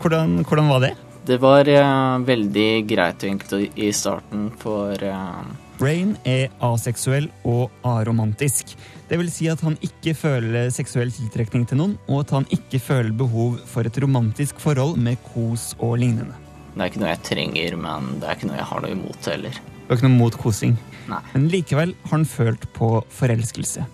Hvordan, 0.00 0.38
hvordan 0.48 0.70
var 0.72 0.80
det? 0.86 0.90
Det 1.28 1.36
var 1.42 1.68
uh, 1.68 2.16
veldig 2.24 2.70
greit 2.88 3.26
egentlig 3.28 3.68
i 3.76 3.90
starten, 3.92 4.46
for 4.62 4.96
uh... 4.96 5.44
Rain 5.84 6.14
er 6.24 6.48
aseksuell 6.64 7.28
og 7.44 7.68
aromantisk. 7.84 8.72
Det 9.10 9.20
vil 9.20 9.28
si 9.28 9.50
at 9.52 9.60
han 9.66 9.76
ikke 9.84 10.16
føler 10.16 10.72
seksuell 10.72 11.12
tiltrekning 11.12 11.68
til 11.68 11.82
noen, 11.82 11.98
og 12.08 12.22
at 12.22 12.32
han 12.38 12.48
ikke 12.56 12.80
føler 12.80 13.12
behov 13.12 13.60
for 13.68 13.84
et 13.84 14.00
romantisk 14.00 14.64
forhold 14.64 14.96
med 14.96 15.20
kos 15.34 15.74
og 15.76 15.98
lignende. 16.00 16.32
det 16.72 16.80
er 16.80 16.94
ikke 16.94 17.04
noe 17.04 17.12
jeg 17.12 17.26
trenger, 17.28 17.76
men 17.84 18.14
det 18.22 18.30
er 18.30 18.40
ikke 18.40 18.48
noe 18.54 18.62
jeg 18.62 18.70
har 18.72 18.86
noe 18.86 18.96
imot 18.96 19.30
heller. 19.34 19.60
Du 19.60 19.92
har 19.92 20.00
ikke 20.00 20.08
noe 20.08 20.22
mot 20.22 20.40
kosing, 20.40 20.80
Nei. 21.10 21.22
men 21.32 21.48
likevel 21.52 21.94
har 22.04 22.14
han 22.14 22.28
følt 22.28 22.68
på 22.76 22.92
forelskelse. 23.10 23.86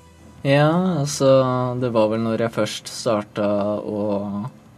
Ja, 0.46 1.00
altså 1.00 1.28
Det 1.80 1.90
var 1.94 2.10
vel 2.12 2.22
når 2.22 2.46
jeg 2.46 2.54
først 2.54 2.90
starta 2.92 3.46
å 3.82 4.02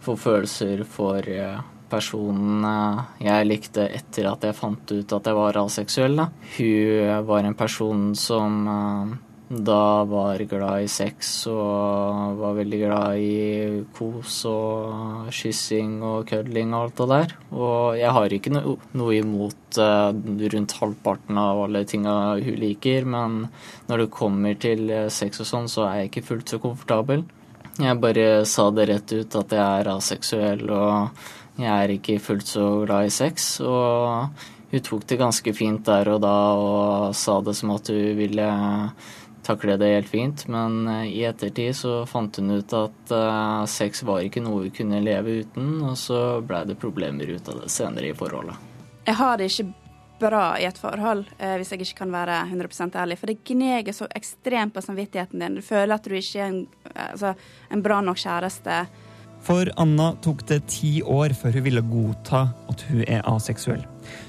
få 0.05 0.15
følelser 0.17 0.85
for 0.89 1.27
eh, 1.29 1.59
personen 1.91 2.65
eh, 2.65 3.03
jeg 3.27 3.49
likte 3.49 3.85
etter 3.99 4.31
at 4.31 4.47
jeg 4.47 4.57
fant 4.57 4.93
ut 4.95 5.15
at 5.19 5.29
jeg 5.29 5.37
var 5.37 5.61
aseksuell. 5.61 6.17
da. 6.23 6.29
Hun 6.57 7.27
var 7.29 7.45
en 7.45 7.59
person 7.59 8.13
som 8.17 8.61
eh, 8.73 9.17
da 9.49 10.05
var 10.05 10.43
glad 10.45 10.83
i 10.85 10.89
sex 10.93 11.47
og 11.49 12.37
var 12.37 12.57
veldig 12.59 12.81
glad 12.83 13.21
i 13.25 13.85
kos 13.97 14.43
og 14.49 15.31
kyssing 15.33 16.03
og 16.05 16.27
kødling 16.29 16.75
og 16.75 16.83
alt 16.83 16.99
det 16.99 17.07
der. 17.13 17.33
Og 17.57 17.97
jeg 17.97 18.13
har 18.13 18.35
ikke 18.37 18.53
no 18.53 18.75
noe 18.93 19.15
imot 19.17 19.79
eh, 19.81 20.11
rundt 20.53 20.75
halvparten 20.83 21.41
av 21.41 21.63
alle 21.65 21.85
tinga 21.89 22.37
hun 22.45 22.61
liker, 22.61 23.09
men 23.09 23.39
når 23.89 24.05
det 24.05 24.11
kommer 24.19 24.61
til 24.61 24.85
eh, 24.93 25.09
sex 25.09 25.41
og 25.41 25.49
sånn, 25.49 25.73
så 25.73 25.87
er 25.89 26.03
jeg 26.03 26.13
ikke 26.13 26.27
fullt 26.29 26.53
så 26.53 26.61
komfortabel. 26.61 27.25
Jeg 27.81 28.03
bare 28.03 28.45
sa 28.51 28.69
det 28.75 28.89
rett 28.91 29.17
ut 29.17 29.39
at 29.39 29.55
jeg 29.55 29.65
er 29.65 29.93
aseksuell 29.95 30.65
og 30.69 31.25
jeg 31.59 31.73
er 31.73 31.95
ikke 31.95 32.21
fullt 32.21 32.53
så 32.53 32.67
glad 32.85 33.09
i 33.09 33.15
sex. 33.17 33.49
Og 33.65 34.29
hun 34.69 34.85
tok 34.85 35.07
det 35.09 35.17
ganske 35.23 35.57
fint 35.57 35.87
der 35.89 36.11
og 36.13 36.21
da 36.21 36.37
og 36.59 37.17
sa 37.17 37.39
det 37.41 37.57
som 37.57 37.73
at 37.73 37.89
hun 37.89 38.19
ville 38.19 38.51
takle 39.49 39.79
det 39.81 39.89
helt 39.95 40.09
fint, 40.13 40.45
men 40.53 40.87
eh, 40.89 41.09
i 41.09 41.25
ettertid 41.29 41.77
så 41.77 42.03
fant 42.07 42.37
hun 42.39 42.59
ut 42.59 42.77
at 42.77 43.13
eh, 43.15 43.65
sex 43.71 44.05
var 44.07 44.23
ikke 44.25 44.45
noe 44.45 44.67
hun 44.67 44.75
kunne 44.75 45.03
leve 45.05 45.41
uten, 45.43 45.79
og 45.89 45.97
så 45.99 46.23
blei 46.45 46.65
det 46.69 46.79
problemer 46.81 47.35
ut 47.35 47.49
av 47.49 47.63
det 47.65 47.73
senere 47.73 48.13
i 48.13 48.17
forholdet. 48.17 48.57
Jeg 49.09 49.17
har 49.17 49.39
det 49.41 49.49
ikke 49.49 49.71
bra 50.19 50.45
i 50.59 50.67
et 50.69 50.79
forhold 50.79 51.25
eh, 51.39 51.57
hvis 51.57 51.73
jeg 51.73 51.87
ikke 51.87 52.03
kan 52.03 52.15
være 52.15 52.41
100% 52.51 52.97
ærlig. 53.01 53.19
For 53.21 53.31
det 53.31 53.41
gneger 53.47 53.97
så 53.97 54.09
ekstremt 54.19 54.75
på 54.75 54.85
samvittigheten 54.85 55.45
din. 55.45 55.61
Du 55.61 55.65
føler 55.65 55.95
at 55.97 56.07
du 56.07 56.17
ikke 56.19 56.43
er 56.43 56.51
en, 56.53 56.65
altså, 56.95 57.35
en 57.73 57.85
bra 57.85 58.01
nok 58.05 58.19
kjæreste. 58.21 58.83
For 59.47 59.71
Anna 59.79 60.11
tok 60.25 60.43
det 60.51 60.65
ti 60.73 60.99
år 61.07 61.33
før 61.39 61.61
hun 61.61 61.69
ville 61.69 61.85
godta 61.87 62.49
at 62.69 62.83
hun 62.91 63.05
er 63.07 63.23
aseksuell. 63.31 63.87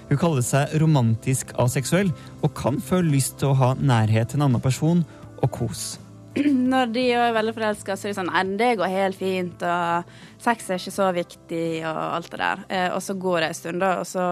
Hun 0.09 0.17
kaller 0.17 0.45
seg 0.45 0.71
romantisk 0.81 1.51
aseksuell 1.61 2.09
og 2.41 2.53
kan 2.57 2.79
føle 2.81 3.13
lyst 3.13 3.37
til 3.41 3.51
å 3.51 3.57
ha 3.59 3.73
nærhet 3.77 4.31
til 4.31 4.39
en 4.39 4.47
annen 4.47 4.63
person 4.63 5.03
og 5.39 5.51
kos. 5.53 5.99
når 6.73 6.91
de 6.93 7.03
er 7.13 7.35
veldig 7.35 7.53
forelska, 7.55 7.95
så 7.97 8.07
er 8.07 8.13
det 8.13 8.17
sånn 8.19 8.31
Nei, 8.31 8.43
det 8.59 8.71
går 8.79 8.93
helt 8.93 9.19
fint, 9.19 9.63
og 9.65 10.41
sex 10.41 10.69
er 10.69 10.81
ikke 10.81 10.95
så 10.95 11.11
viktig, 11.15 11.67
og 11.89 12.01
alt 12.01 12.31
det 12.33 12.41
der. 12.41 12.65
Eh, 12.69 12.89
og 12.95 13.03
så 13.05 13.15
går 13.19 13.41
det 13.41 13.51
en 13.51 13.59
stund, 13.59 13.83
da, 13.83 13.91
og 14.01 14.09
så 14.09 14.25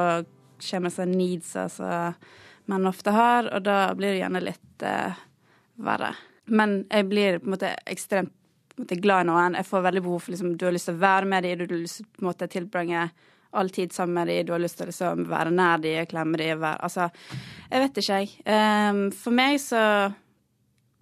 kommer 0.68 0.90
det 0.90 0.98
sånn 0.98 1.16
needs 1.18 1.54
som 1.76 2.18
menn 2.68 2.90
ofte 2.90 3.14
har, 3.16 3.48
og 3.54 3.64
da 3.64 3.78
blir 3.96 4.14
det 4.14 4.22
gjerne 4.22 4.44
litt 4.44 4.86
eh, 4.86 5.22
verre. 5.86 6.12
Men 6.48 6.82
jeg 6.90 7.08
blir 7.10 7.40
på 7.40 7.48
en 7.48 7.56
måte 7.56 7.74
ekstremt 7.88 8.34
måte, 8.78 9.00
glad 9.02 9.26
i 9.26 9.30
noen. 9.32 9.58
Jeg 9.58 9.68
får 9.68 9.88
veldig 9.88 10.04
behov 10.06 10.22
for 10.24 10.34
liksom, 10.34 10.54
Du 10.58 10.68
har 10.68 10.76
lyst 10.76 10.90
til 10.90 10.98
å 10.98 11.02
være 11.02 11.30
med 11.30 11.44
dem, 11.44 11.64
du 11.64 11.76
har 11.76 11.82
lyst 11.82 12.04
til 12.04 12.30
å 12.30 12.52
tilbringe 12.52 13.08
all 13.52 13.70
tid 13.74 13.94
sammen 13.94 14.14
med 14.14 14.28
dem, 14.28 14.46
du 14.46 14.54
har 14.54 14.62
lyst 14.62 14.78
til 14.80 14.88
å 14.88 14.92
liksom, 14.92 15.26
være 15.32 15.54
nær 15.56 15.82
dem, 15.84 16.06
klemme 16.10 16.40
dem 16.40 16.64
Altså, 16.68 17.10
jeg 17.70 17.84
vet 17.84 18.00
ikke, 18.02 18.22
jeg. 18.22 18.32
Um, 18.46 19.04
for 19.16 19.36
meg 19.36 19.60
så 19.64 19.82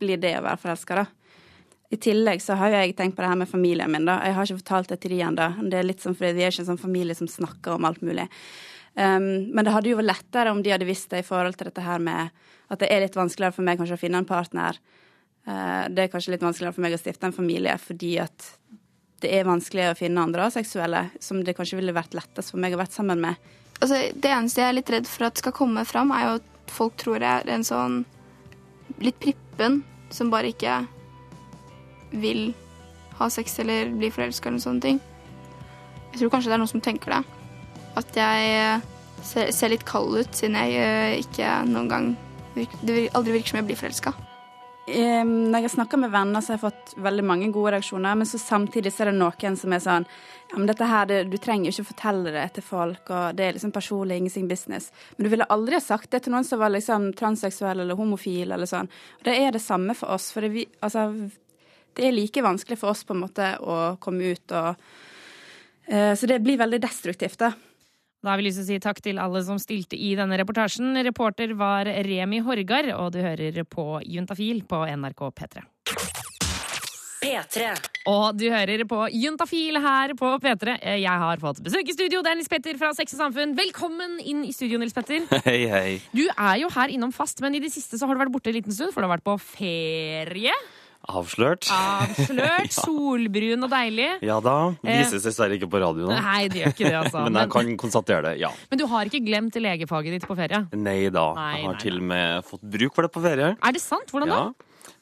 blir 0.02 0.20
det 0.22 0.36
å 0.40 0.46
være 0.46 0.62
forelska, 0.62 1.04
da. 1.04 1.06
I 1.94 2.00
tillegg 2.02 2.42
så 2.42 2.58
har 2.60 2.74
jeg 2.74 2.96
tenkt 2.98 3.16
på 3.16 3.24
det 3.24 3.30
her 3.30 3.40
med 3.40 3.50
familien 3.50 3.92
min, 3.92 4.08
da. 4.08 4.18
Jeg 4.26 4.36
har 4.36 4.48
ikke 4.48 4.62
fortalt 4.64 4.92
det 4.92 5.00
til 5.04 5.16
de 5.16 5.22
ennå. 5.28 5.50
Det 5.70 5.80
er 5.80 5.88
litt 5.88 6.04
sånn 6.04 6.18
fordi 6.18 6.34
vi 6.38 6.46
er 6.46 6.54
ikke 6.54 6.66
en 6.66 6.72
sånn 6.74 6.82
familie 6.82 7.18
som 7.18 7.30
snakker 7.30 7.78
om 7.78 7.86
alt 7.88 8.02
mulig. 8.06 8.28
Um, 8.96 9.52
men 9.52 9.66
det 9.66 9.74
hadde 9.76 9.92
jo 9.92 10.00
vært 10.00 10.14
lettere 10.14 10.54
om 10.54 10.62
de 10.64 10.72
hadde 10.72 10.88
visst 10.88 11.12
det 11.12 11.22
i 11.24 11.28
forhold 11.28 11.58
til 11.60 11.70
dette 11.70 11.84
her 11.84 12.02
med 12.04 12.32
at 12.72 12.82
det 12.82 12.90
er 12.90 13.04
litt 13.04 13.18
vanskeligere 13.18 13.54
for 13.54 13.68
meg 13.68 13.78
kanskje 13.80 13.98
å 14.00 14.02
finne 14.02 14.22
en 14.22 14.30
partner. 14.30 14.80
Uh, 15.46 15.86
det 15.94 16.06
er 16.06 16.14
kanskje 16.14 16.34
litt 16.34 16.46
vanskeligere 16.46 16.78
for 16.78 16.86
meg 16.86 16.96
å 16.96 17.02
stifte 17.02 17.30
en 17.30 17.36
familie 17.36 17.76
fordi 17.82 18.16
at 18.24 18.48
det 19.24 19.32
er 19.32 19.48
vanskelig 19.48 19.90
å 19.92 19.98
finne 19.98 20.24
andre 20.24 20.50
seksuelle 20.54 21.06
som 21.24 21.40
det 21.44 21.56
kanskje 21.58 21.80
ville 21.80 21.96
vært 21.96 22.16
lettest 22.18 22.52
for 22.54 22.62
meg 22.62 22.76
å 22.76 22.82
være 22.82 22.94
sammen 22.94 23.22
med. 23.24 23.40
Altså, 23.80 24.02
det 24.12 24.32
eneste 24.32 24.62
jeg 24.62 24.72
er 24.72 24.78
litt 24.78 24.92
redd 24.92 25.08
for 25.10 25.28
at 25.28 25.40
skal 25.42 25.56
komme 25.56 25.86
fram, 25.88 26.12
er 26.16 26.28
jo 26.28 26.36
at 26.40 26.76
folk 26.76 26.96
tror 27.00 27.20
jeg 27.20 27.44
er 27.44 27.52
en 27.54 27.66
sånn 27.66 28.04
litt 29.04 29.18
prippen 29.20 29.82
som 30.14 30.32
bare 30.32 30.52
ikke 30.54 30.84
vil 32.16 32.54
ha 33.20 33.30
sex 33.32 33.60
eller 33.64 33.92
bli 33.96 34.12
forelska 34.14 34.50
eller 34.50 34.64
sånne 34.64 34.84
ting. 34.84 35.02
Jeg 36.14 36.22
tror 36.22 36.36
kanskje 36.36 36.52
det 36.52 36.58
er 36.58 36.64
noen 36.64 36.72
som 36.72 36.84
tenker 36.84 37.16
det. 37.16 37.24
At 38.00 38.20
jeg 38.20 38.80
ser, 39.24 39.52
ser 39.56 39.72
litt 39.72 39.88
kald 39.88 40.16
ut 40.20 40.36
siden 40.36 40.58
jeg 40.60 40.80
eh, 40.80 41.20
ikke 41.24 41.58
noen 41.72 41.92
gang 41.92 42.14
Det 42.56 43.10
aldri 43.12 43.34
virker 43.36 43.52
som 43.52 43.58
jeg 43.60 43.68
blir 43.68 43.80
forelska. 43.80 44.14
Når 44.86 45.64
jeg 45.66 45.72
snakker 45.74 45.98
med 45.98 46.12
venner, 46.14 46.44
så 46.46 46.54
har 46.54 46.60
jeg 46.60 46.66
fått 46.68 46.92
veldig 47.02 47.24
mange 47.26 47.48
gode 47.54 47.72
reaksjoner. 47.74 48.18
Men 48.20 48.28
samtidig 48.30 48.92
så 48.94 49.02
er 49.02 49.10
det 49.10 49.18
noen 49.18 49.58
som 49.58 49.74
er 49.74 49.82
sånn 49.82 50.06
ja, 50.52 50.60
men 50.60 50.68
dette 50.70 50.86
her, 50.86 51.24
Du 51.26 51.38
trenger 51.42 51.72
jo 51.72 51.74
ikke 51.74 51.94
fortelle 51.94 52.34
det 52.36 52.44
til 52.54 52.64
folk, 52.64 53.10
og 53.10 53.36
det 53.36 53.48
er 53.48 53.56
liksom 53.58 53.74
personlig, 53.74 54.20
ingenting 54.22 54.48
business. 54.48 54.92
Men 55.18 55.26
du 55.26 55.30
ville 55.34 55.50
aldri 55.50 55.80
ha 55.80 55.82
sagt 55.82 56.12
det 56.12 56.22
til 56.24 56.36
noen 56.36 56.46
som 56.46 56.62
var 56.62 56.70
liksom 56.70 57.14
transseksuell 57.18 57.82
eller 57.82 57.98
homofil 57.98 58.52
eller 58.52 58.70
sånn. 58.70 58.92
Og 59.20 59.26
det 59.26 59.36
er 59.42 59.58
det 59.58 59.64
samme 59.66 59.98
for 59.98 60.14
oss. 60.14 60.30
For 60.36 60.46
det, 60.46 60.54
vi, 60.54 60.68
altså, 60.86 61.08
det 61.98 62.06
er 62.06 62.14
like 62.14 62.46
vanskelig 62.46 62.78
for 62.78 62.94
oss 62.94 63.04
på 63.04 63.16
en 63.18 63.24
måte 63.26 63.56
å 63.66 63.96
komme 63.98 64.36
ut 64.36 64.54
og 64.54 64.76
uh, 65.90 66.14
Så 66.14 66.30
det 66.30 66.44
blir 66.46 66.62
veldig 66.62 66.82
destruktivt, 66.86 67.42
da. 67.42 67.56
Da 68.26 68.32
har 68.34 68.42
vi 68.42 68.48
lyst 68.48 68.58
til 68.58 68.66
å 68.66 68.70
si 68.72 68.82
takk 68.82 69.00
til 69.06 69.20
alle 69.22 69.38
som 69.46 69.60
stilte 69.62 69.94
i 70.02 70.16
denne 70.18 70.40
reportasjen. 70.42 70.98
Reporter 71.06 71.52
var 71.54 71.86
Remi 71.86 72.40
Horgar, 72.42 72.88
og 72.98 73.12
du 73.14 73.20
hører 73.22 73.60
på 73.70 74.00
Juntafil 74.02 74.64
på 74.66 74.80
NRK 74.90 75.22
P3. 75.38 75.62
P3. 77.22 77.68
Og 78.10 78.40
du 78.40 78.48
hører 78.50 78.82
på 78.90 79.04
Juntafil 79.14 79.78
her 79.84 80.16
på 80.18 80.32
P3. 80.42 80.74
Jeg 81.04 81.22
har 81.26 81.44
fått 81.44 81.62
besøk 81.68 81.86
i 81.86 81.94
studio. 81.94 82.24
Det 82.26 82.32
er 82.34 82.40
Nils 82.40 82.50
Petter 82.50 82.80
fra 82.82 82.90
Sex 82.98 83.14
og 83.14 83.22
Samfunn. 83.28 83.54
Velkommen 83.60 84.18
inn 84.26 84.42
i 84.50 84.56
studio, 84.58 84.82
Nils 84.82 84.98
Petter. 84.98 85.22
Hei, 85.46 85.60
hei. 85.70 85.92
Du 86.10 86.24
er 86.26 86.64
jo 86.64 86.72
her 86.74 86.96
innom 86.98 87.14
fast, 87.14 87.46
men 87.46 87.54
i 87.54 87.62
det 87.62 87.70
siste 87.78 88.02
så 88.02 88.10
har 88.10 88.18
du 88.18 88.24
vært 88.26 88.34
borte 88.34 88.50
en 88.50 88.58
liten 88.58 88.74
stund, 88.74 88.90
for 88.96 89.06
du 89.06 89.10
har 89.10 89.20
vært 89.20 89.28
på 89.30 89.38
ferie. 89.54 90.58
Avslørt. 91.06 91.68
Avslørt, 91.70 92.74
solbrun 92.84 93.68
og 93.68 93.72
deilig. 93.72 94.10
Ja 94.26 94.40
da. 94.44 94.56
Vises 94.86 95.26
dessverre 95.26 95.58
ikke 95.60 95.70
på 95.72 95.82
radio 95.84 96.10
nå. 96.10 96.18
Nei, 96.18 96.46
det 96.52 96.64
gjør 96.64 96.76
ikke 96.76 96.88
det, 96.88 96.96
altså. 97.04 97.24
Men 97.28 97.42
jeg 97.44 97.52
kan 97.56 97.74
konstatere 97.82 98.24
det, 98.30 98.36
ja. 98.42 98.52
men 98.72 98.82
du 98.82 98.86
har 98.92 99.10
ikke 99.10 99.22
glemt 99.26 99.58
legefaget 99.62 100.18
ditt 100.18 100.28
på 100.28 100.38
ferie? 100.38 100.64
Nei 100.76 101.02
da. 101.14 101.28
Nei, 101.38 101.52
Jeg 101.60 101.68
har 101.68 101.76
nei, 101.76 101.82
til 101.84 102.00
og 102.00 102.08
med 102.12 102.48
fått 102.50 102.64
bruk 102.76 102.98
for 102.98 103.08
det 103.08 103.14
på 103.14 103.24
ferie. 103.26 103.52
Er 103.56 103.76
det 103.76 103.84
sant? 103.84 104.10
Hvordan 104.14 104.34
da? 104.34 104.42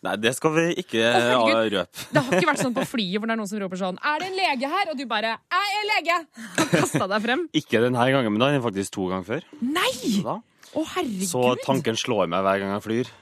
Nei, 0.03 0.17
det 0.19 0.33
skal 0.35 0.51
vi 0.55 0.63
ikke 0.83 0.99
oh, 1.37 1.49
røpe. 1.71 2.05
Det 2.11 2.23
har 2.23 2.35
ikke 2.35 2.49
vært 2.49 2.61
sånn 2.63 2.75
på 2.75 2.83
flyet 2.87 3.19
hvor 3.21 3.29
det 3.29 3.35
er 3.35 3.39
noen 3.39 3.49
som 3.51 3.59
roper 3.61 3.79
sånn 3.79 3.99
Er 4.03 4.19
det 4.19 4.29
en 4.29 4.35
lege 4.35 4.71
her? 4.71 4.91
Og 4.91 4.99
du 4.99 5.03
bare 5.07 5.35
Jeg 5.37 5.77
er 5.79 5.85
lege! 5.93 6.17
Og 6.63 6.73
kasta 6.73 7.07
deg 7.13 7.23
frem. 7.23 7.45
Ikke 7.55 7.83
denne 7.83 8.07
gangen, 8.15 8.35
men 8.35 8.43
da 8.43 8.51
er 8.51 8.59
det 8.59 8.65
faktisk 8.65 8.97
to 8.97 9.07
ganger 9.11 9.27
før. 9.29 9.47
Nei! 9.63 9.93
Da. 10.25 10.39
Å, 10.73 10.85
herregud. 10.97 11.27
Så 11.29 11.43
tanken 11.63 11.99
slår 11.99 12.31
meg 12.31 12.43
hver 12.43 12.63
gang 12.63 12.75
jeg 12.75 12.85
flyr. 12.87 13.13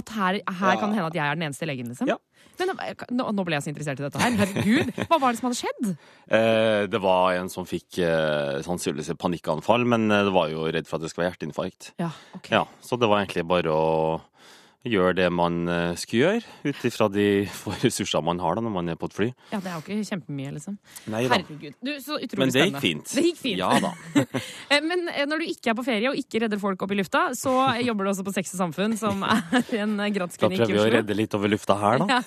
At 0.00 0.12
her, 0.14 0.38
her 0.46 0.72
Ja. 0.72 0.78
kan 0.78 0.92
det 0.92 1.00
hende 1.00 1.10
at 1.10 1.18
jeg 1.18 1.26
er 1.26 1.34
den 1.34 1.46
eneste 1.48 1.66
legen, 1.66 1.88
liksom? 1.90 2.08
Ja. 2.08 2.16
Men 2.60 2.72
nå, 3.16 3.26
nå 3.34 3.44
ble 3.46 3.56
jeg 3.58 3.66
så 3.66 3.72
interessert 3.72 4.02
i 4.02 4.06
dette 4.06 4.20
her. 4.20 4.36
Herregud. 4.40 4.92
Hva 5.10 5.18
var 5.22 5.32
det 5.32 5.40
som 5.40 5.50
hadde 5.50 5.60
skjedd? 5.62 5.92
Eh, 6.30 6.84
det 6.86 7.00
var 7.02 7.32
en 7.34 7.48
som 7.50 7.64
fikk 7.66 7.96
eh, 8.06 8.60
sannsynligvis 8.62 9.08
et 9.10 9.18
panikkanfall, 9.18 9.82
men 9.82 10.04
eh, 10.14 10.20
det 10.28 10.30
var 10.30 10.46
jo 10.52 10.68
redd 10.70 10.86
for 10.86 11.00
at 11.00 11.02
det 11.02 11.10
skulle 11.10 11.24
være 11.24 11.32
hjerteinfarkt. 11.34 11.88
Ja, 11.98 12.12
okay. 12.38 12.54
Ja, 12.54 12.60
Så 12.86 12.94
det 13.02 13.08
var 13.10 13.18
egentlig 13.18 13.42
bare 13.50 13.72
å 13.74 13.88
gjøre 14.88 15.12
det 15.18 15.26
man 15.32 15.68
eh, 15.68 15.90
skulle 16.00 16.22
gjøre, 16.24 16.44
ut 16.64 16.84
ifra 16.88 17.08
de 17.12 17.24
få 17.60 17.74
ressursene 17.82 18.24
man 18.24 18.38
har 18.40 18.56
da 18.56 18.62
når 18.64 18.72
man 18.72 18.88
er 18.88 18.96
på 19.00 19.10
et 19.10 19.16
fly. 19.16 19.26
Ja, 19.52 19.58
det 19.60 19.68
er 19.68 19.74
jo 19.76 19.82
ikke 19.84 20.06
kjempemye, 20.08 20.52
liksom. 20.56 20.78
Nei 21.12 21.24
da. 21.28 21.36
Herregud. 21.36 21.74
Du, 21.84 21.90
så 22.00 22.16
utrolig 22.16 22.40
Men 22.40 22.54
det 22.54 22.62
gikk 22.64 22.78
spennende. 22.78 22.80
fint. 22.80 23.12
Det 23.12 23.24
gikk 23.26 23.40
fint. 23.42 23.60
Ja 23.60 23.72
da. 23.84 23.92
Eh, 24.70 24.80
Men 24.86 25.08
eh, 25.10 25.24
når 25.26 25.42
du 25.42 25.46
ikke 25.50 25.72
er 25.72 25.76
på 25.76 25.82
ferie 25.84 26.08
og 26.12 26.16
ikke 26.16 26.40
redder 26.44 26.60
folk 26.62 26.80
opp 26.84 26.92
i 26.94 26.96
lufta, 27.00 27.24
så 27.34 27.52
jobber 27.82 28.06
du 28.06 28.10
også 28.12 28.24
på 28.24 28.32
Sex 28.36 28.52
og 28.54 28.60
Samfunn, 28.60 28.92
som 29.00 29.24
er 29.26 29.80
en 29.82 29.96
Da 29.98 30.26
prøver 30.30 30.70
vi 30.70 30.78
å 30.78 30.86
redde 30.94 31.16
litt 31.18 31.34
over 31.34 31.50
lufta 31.50 31.74
her, 31.80 32.00
da. 32.04 32.20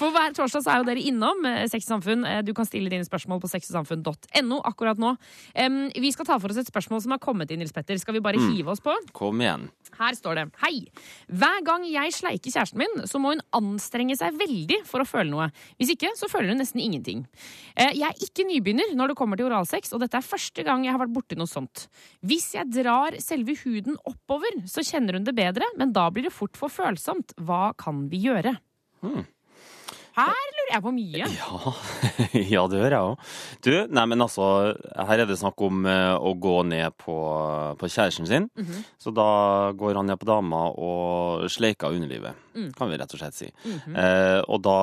For 0.00 0.10
hver 0.14 0.32
torsdag 0.36 0.64
så 0.64 0.72
er 0.72 0.80
jo 0.80 0.86
dere 0.88 1.04
innom 1.10 1.44
Sex 1.70 1.84
og 1.86 1.92
Samfunn. 1.98 2.24
Du 2.48 2.54
kan 2.56 2.66
stille 2.68 2.88
dine 2.92 3.04
spørsmål 3.06 3.42
på 3.44 3.50
sexogsamfunn.no 3.52 4.60
akkurat 4.70 4.98
nå. 5.00 5.12
Vi 6.00 6.12
skal 6.14 6.28
ta 6.28 6.38
for 6.40 6.52
oss 6.54 6.62
et 6.62 6.70
spørsmål 6.72 7.02
som 7.04 7.14
har 7.14 7.20
kommet 7.22 7.52
inn, 7.52 7.60
Nils 7.62 7.74
Petter. 7.76 7.98
Skal 8.00 8.16
vi 8.16 8.24
bare 8.24 8.40
Mm. 8.40 8.54
hive 8.56 8.72
oss 8.72 8.80
på? 8.80 8.94
Kom 9.12 9.40
igjen. 9.44 9.68
Her 9.98 10.14
står 10.16 10.38
det 10.38 10.44
Hei! 10.62 10.86
Hver 11.28 11.59
gang 11.66 11.84
jeg 11.88 12.12
sleiker 12.16 12.52
kjæresten 12.52 12.78
min, 12.80 13.06
så 13.08 13.20
må 13.22 13.34
hun 13.34 13.42
anstrenge 13.56 14.16
seg 14.18 14.36
veldig 14.38 14.80
for 14.88 15.02
å 15.04 15.08
føle 15.08 15.30
noe. 15.30 15.48
Hvis 15.80 15.92
ikke, 15.94 16.12
så 16.18 16.28
føler 16.30 16.52
hun 16.54 16.60
nesten 16.62 16.82
ingenting. 16.82 17.24
Eh, 17.76 17.92
Jeg 17.96 18.06
er 18.08 18.24
ikke 18.26 18.46
nybegynner 18.48 18.94
når 18.98 19.12
det 19.12 19.18
kommer 19.20 19.36
til 19.40 19.48
oralsex, 19.50 19.92
og 19.92 20.00
dette 20.04 20.18
er 20.20 20.26
første 20.26 20.64
gang 20.66 20.84
jeg 20.84 20.92
har 20.94 21.02
vært 21.02 21.14
borti 21.14 21.38
noe 21.40 21.50
sånt. 21.50 21.88
Hvis 22.22 22.52
jeg 22.54 22.70
drar 22.72 23.16
selve 23.22 23.56
huden 23.64 23.96
oppover, 24.04 24.60
så 24.66 24.84
kjenner 24.86 25.18
hun 25.18 25.24
det 25.24 25.34
bedre, 25.36 25.66
men 25.76 25.92
da 25.92 26.08
blir 26.10 26.28
det 26.28 26.34
fort 26.34 26.56
for 26.56 26.68
følsomt. 26.72 27.34
Hva 27.40 27.72
kan 27.78 28.08
vi 28.10 28.24
gjøre? 28.28 28.56
Her 30.28 30.50
lurer 30.56 30.72
jeg 30.74 30.82
på 30.84 30.92
mye. 30.94 31.28
Ja, 31.34 31.72
ja 32.54 32.64
det 32.70 32.80
gjør 32.80 32.94
jeg 32.94 33.08
òg. 33.08 33.24
Du, 33.66 33.70
nei, 33.96 34.04
men 34.12 34.24
altså, 34.24 34.48
her 35.08 35.22
er 35.24 35.26
det 35.30 35.38
snakk 35.40 35.60
om 35.66 35.82
eh, 35.88 36.12
å 36.16 36.34
gå 36.42 36.54
ned 36.68 36.94
på, 37.00 37.16
på 37.80 37.90
kjæresten 37.90 38.28
sin. 38.28 38.46
Mhm. 38.60 38.84
Så 39.00 39.12
da 39.16 39.26
går 39.80 39.98
han 40.00 40.10
ned 40.12 40.20
på 40.20 40.28
dama 40.28 40.66
og 40.76 41.48
sleiker 41.50 41.96
underlivet, 41.96 42.36
Mm. 42.50 42.72
kan 42.74 42.90
vi 42.90 42.96
rett 42.98 43.12
og 43.14 43.20
slett 43.20 43.36
si. 43.38 43.46
Mhm. 43.64 43.94
eh, 43.96 44.40
og 44.50 44.58
da 44.66 44.76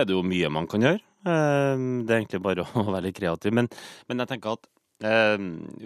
er 0.00 0.04
det 0.06 0.14
jo 0.14 0.22
mye 0.22 0.48
man 0.52 0.68
kan 0.70 0.80
gjøre. 0.84 1.00
Eh, 1.26 1.80
det 2.06 2.10
er 2.14 2.20
egentlig 2.22 2.42
bare 2.44 2.64
å 2.78 2.84
være 2.86 3.08
litt 3.08 3.18
kreativ. 3.18 3.52
Men, 3.52 3.68
men 4.08 4.22
jeg 4.22 4.30
tenker 4.30 4.54
at 4.54 4.68
eh, 5.04 5.34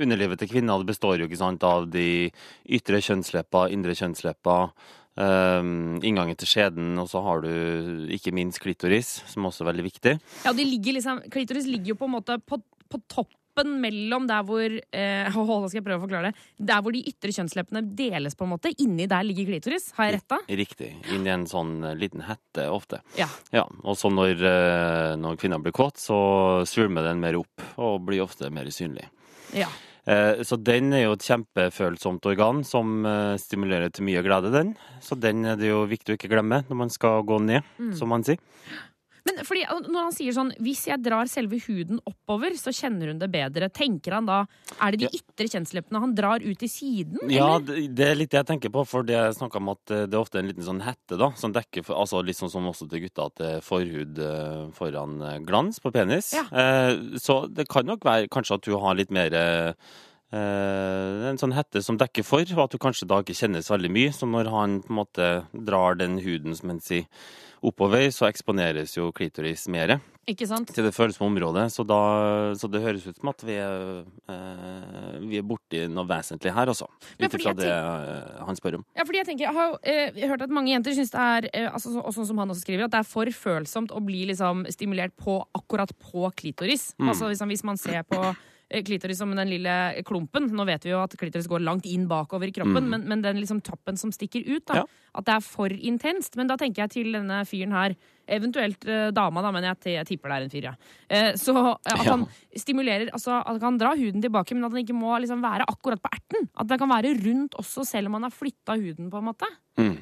underlivet 0.04 0.38
til 0.42 0.50
kvinner 0.52 0.84
består 0.86 1.18
jo 1.22 1.26
ikke 1.28 1.40
sant 1.40 1.64
av 1.66 1.88
de 1.90 2.28
ytre 2.68 3.00
kjønnslepper, 3.02 3.72
indre 3.74 3.96
kjønnslepper. 3.98 4.70
Um, 5.14 6.00
inngangen 6.02 6.34
til 6.34 6.48
skjeden, 6.50 6.96
og 6.98 7.06
så 7.06 7.20
har 7.22 7.44
du 7.44 8.08
ikke 8.10 8.32
minst 8.34 8.58
klitoris, 8.58 9.20
som 9.30 9.46
også 9.46 9.62
er 9.62 9.68
veldig 9.70 9.84
viktig. 9.86 10.14
Ja, 10.42 10.52
de 10.52 10.64
ligger 10.66 10.96
liksom, 10.96 11.20
Klitoris 11.30 11.68
ligger 11.70 11.92
jo 11.92 12.00
på 12.00 12.08
en 12.08 12.16
måte 12.16 12.40
på, 12.42 12.58
på 12.90 12.98
toppen 13.06 13.30
mellom 13.78 14.24
der 14.26 14.42
hvor 14.42 14.66
eh, 14.66 15.36
å, 15.38 15.44
Nå 15.46 15.68
skal 15.70 15.78
jeg 15.78 15.86
prøve 15.86 16.00
å 16.00 16.04
forklare 16.08 16.32
det. 16.32 16.42
Der 16.66 16.82
hvor 16.82 16.96
de 16.96 17.04
ytre 17.06 17.30
kjønnsleppene 17.36 17.84
deles, 17.94 18.34
på 18.34 18.42
en 18.48 18.52
måte. 18.56 18.74
Inni 18.82 19.06
der 19.06 19.22
ligger 19.22 19.52
klitoris. 19.52 19.92
Har 19.94 20.10
jeg 20.10 20.16
retta? 20.18 20.40
Riktig. 20.50 20.90
Inn 21.14 21.30
i 21.30 21.34
en 21.36 21.46
sånn 21.46 21.76
eh, 21.86 21.94
liten 22.02 22.26
hette 22.26 22.66
ofte. 22.74 23.04
Ja. 23.14 23.30
Ja, 23.54 23.68
Og 23.86 23.94
så 24.00 24.10
når, 24.10 24.34
eh, 24.50 25.14
når 25.22 25.38
kvinner 25.38 25.62
blir 25.62 25.78
kåt, 25.78 26.02
så 26.02 26.18
svulmer 26.66 27.06
den 27.06 27.22
mer 27.22 27.38
opp 27.38 27.62
og 27.78 28.02
blir 28.10 28.26
ofte 28.26 28.50
mer 28.50 28.66
synlig. 28.74 29.06
ja. 29.54 29.70
Eh, 30.06 30.42
Så 30.44 30.58
den 30.62 30.92
er 30.92 31.04
jo 31.06 31.12
et 31.16 31.24
kjempefølsomt 31.24 32.26
organ 32.28 32.62
som 32.64 33.04
eh, 33.06 33.36
stimulerer 33.40 33.92
til 33.92 34.04
mye 34.04 34.22
glede, 34.22 34.50
den. 34.52 34.74
Så 35.00 35.16
den 35.18 35.44
er 35.48 35.56
det 35.56 35.70
jo 35.70 35.86
viktig 35.88 36.14
å 36.14 36.18
ikke 36.18 36.28
glemme 36.32 36.62
når 36.68 36.76
man 36.76 36.90
skal 36.90 37.22
gå 37.24 37.40
ned, 37.40 37.62
Mm. 37.78 37.94
som 37.96 38.08
man 38.08 38.22
sier. 38.24 38.36
Men 39.24 39.38
fordi, 39.48 39.62
når 39.88 40.02
han 40.04 40.12
sier 40.12 40.34
sånn 40.36 40.50
Hvis 40.60 40.82
jeg 40.90 41.00
drar 41.00 41.24
selve 41.32 41.56
huden 41.64 42.00
oppover, 42.04 42.52
så 42.60 42.72
kjenner 42.76 43.08
hun 43.08 43.18
det 43.22 43.30
bedre. 43.32 43.70
Tenker 43.72 44.18
han 44.18 44.26
da 44.28 44.42
Er 44.78 44.92
det 44.92 45.00
de 45.06 45.20
ytre 45.20 45.46
kjønnsleppene 45.48 46.02
han 46.02 46.12
drar 46.18 46.44
ut 46.44 46.62
i 46.66 46.68
siden? 46.68 47.22
Ja, 47.32 47.54
det 47.58 47.86
det 47.96 48.08
er 48.10 48.18
litt 48.20 48.30
det 48.34 48.42
jeg 48.42 48.50
tenker 48.52 48.72
på, 48.74 48.84
for 48.86 49.06
det 49.06 49.16
jeg 49.16 49.36
snakka 49.38 49.60
om 49.62 49.72
at 49.72 49.90
eh, 49.96 50.04
det 50.06 50.14
er 50.18 50.20
ofte 50.20 50.38
en 50.42 50.48
liten 50.50 50.66
sånn 50.66 50.82
hette, 50.84 51.16
da, 51.20 51.30
som 51.40 51.52
dekker 51.56 51.88
Altså 51.94 52.20
litt 52.24 52.36
sånn 52.36 52.52
som 52.52 52.66
også 52.68 52.88
til 52.90 53.04
gutta, 53.06 53.28
at 53.30 53.36
det 53.40 53.50
er 53.56 53.64
forhud 53.64 54.18
eh, 54.18 54.64
foran 54.76 55.16
eh, 55.22 55.38
glans 55.46 55.80
på 55.80 55.92
penis. 55.94 56.32
Ja. 56.36 56.44
Eh, 56.52 57.16
Så 57.22 57.46
det 57.48 57.68
kan 57.72 57.86
nok 57.88 58.04
være 58.04 58.28
kanskje 58.28 58.58
at 58.60 58.66
hun 58.68 58.82
har 58.84 58.98
litt 58.98 59.10
mer 59.14 59.32
en 60.34 61.40
sånn 61.40 61.54
hette 61.54 61.82
som 61.84 61.98
dekker 62.00 62.26
for, 62.26 62.44
og 62.56 62.66
at 62.66 62.74
du 62.74 62.80
kanskje 62.82 63.08
da 63.10 63.20
ikke 63.22 63.36
kjennes 63.38 63.70
veldig 63.70 63.90
mye. 63.92 64.12
Så 64.14 64.28
når 64.28 64.50
han 64.52 64.78
på 64.84 64.92
en 64.92 65.00
måte 65.00 65.32
drar 65.52 65.98
den 66.00 66.18
huden 66.24 66.56
som 66.58 66.72
han 66.74 66.82
sier 66.84 67.08
oppover, 67.64 68.08
så 68.12 68.28
eksponeres 68.28 68.96
jo 68.96 69.10
klitoris 69.14 69.66
mer 69.72 69.96
Ikke 70.28 70.46
sant? 70.48 70.70
til 70.74 70.86
det 70.86 70.92
følsomme 70.96 71.30
området. 71.30 71.66
Så, 71.72 71.84
da, 71.88 71.98
så 72.58 72.68
det 72.72 72.82
høres 72.84 73.06
ut 73.06 73.18
som 73.18 73.30
at 73.32 73.44
vi 73.46 73.56
er, 73.60 74.04
eh, 74.32 75.18
vi 75.24 75.40
er 75.40 75.46
borti 75.48 75.84
noe 75.92 76.06
vesentlig 76.08 76.52
her, 76.54 76.72
altså. 76.72 76.88
Ut 77.18 77.26
ifra 77.28 77.54
det 77.56 77.70
eh, 77.70 78.40
han 78.44 78.58
spør 78.60 78.80
om. 78.80 78.86
Ja, 78.96 79.06
fordi 79.08 79.22
jeg 79.22 79.30
tenker, 79.30 79.48
jeg 79.48 79.56
har 79.56 79.76
eh, 79.80 80.24
hørt 80.30 80.46
at 80.46 80.54
mange 80.54 80.72
jenter 80.74 80.96
syns 80.96 81.12
det 81.14 81.28
er 81.36 81.50
eh, 81.52 81.68
altså, 81.70 81.96
og 82.00 82.16
sånn 82.16 82.28
som 82.30 82.42
han 82.42 82.52
også 82.54 82.66
skriver, 82.66 82.86
at 82.86 82.96
det 82.96 83.02
er 83.02 83.12
for 83.14 83.36
følsomt 83.44 83.94
å 83.94 84.02
bli 84.04 84.26
liksom, 84.32 84.66
stimulert 84.72 85.16
på 85.20 85.40
akkurat 85.56 85.92
på 86.00 86.28
klitoris. 86.36 86.92
Mm. 86.98 87.12
Altså 87.12 87.32
liksom, 87.32 87.52
Hvis 87.54 87.64
man 87.66 87.80
ser 87.80 88.04
på 88.08 88.20
eh, 88.20 88.42
klitoris 88.70 89.18
som 89.18 89.30
den 89.36 89.48
lille 89.48 90.02
klumpen 90.04 90.48
Nå 90.50 90.64
vet 90.66 90.84
vi 90.84 90.90
jo 90.90 91.02
at 91.02 91.14
klitoris 91.20 91.46
går 91.50 91.60
langt 91.62 91.86
inn 91.86 92.06
bakover 92.08 92.48
i 92.48 92.52
kroppen, 92.52 92.84
Mm. 92.84 92.90
men, 92.90 93.08
men 93.08 93.22
den 93.22 93.36
liksom 93.42 93.60
toppen 93.62 93.96
som 93.96 94.10
stikker 94.10 94.44
ut, 94.48 94.64
da, 94.66 94.74
Ja. 94.74 94.84
at 95.14 95.24
det 95.24 95.34
er 95.34 95.40
for 95.40 95.68
intenst. 95.68 96.36
Men 96.36 96.46
da 96.48 96.56
tenker 96.56 96.82
jeg 96.82 96.90
til 96.90 97.12
denne 97.12 97.44
fyren 97.46 97.72
her, 97.72 97.94
eventuelt 98.26 98.86
eh, 98.88 99.10
dama, 99.12 99.42
da, 99.42 99.50
men 99.52 99.62
jeg, 99.64 99.76
jeg 99.98 100.06
tipper 100.06 100.28
det 100.32 100.36
er 100.36 100.44
en 100.46 100.50
fyr, 100.50 100.64
ja. 100.70 100.74
Eh, 101.10 101.32
så 101.36 101.54
eh, 101.54 101.92
at 101.92 102.04
Ja. 102.06 102.10
han 102.16 102.26
stimulerer 102.56 103.10
Altså 103.12 103.36
at 103.40 103.46
han 103.46 103.60
kan 103.60 103.78
dra 103.78 103.94
huden 103.94 104.22
tilbake, 104.22 104.54
men 104.54 104.64
at 104.64 104.72
den 104.72 104.84
ikke 104.86 104.96
må 104.96 105.12
liksom 105.20 105.42
være 105.44 105.66
akkurat 105.68 106.00
på 106.02 106.10
erten. 106.10 106.48
At 106.56 106.66
den 106.66 106.78
kan 106.78 106.88
være 106.88 107.14
rundt 107.20 107.54
også, 107.60 107.84
selv 107.86 108.06
om 108.08 108.14
han 108.14 108.22
har 108.24 108.30
flytta 108.34 108.74
huden, 108.80 109.10
på 109.10 109.18
en 109.20 109.24
måte. 109.28 109.46
Mm. 109.76 109.98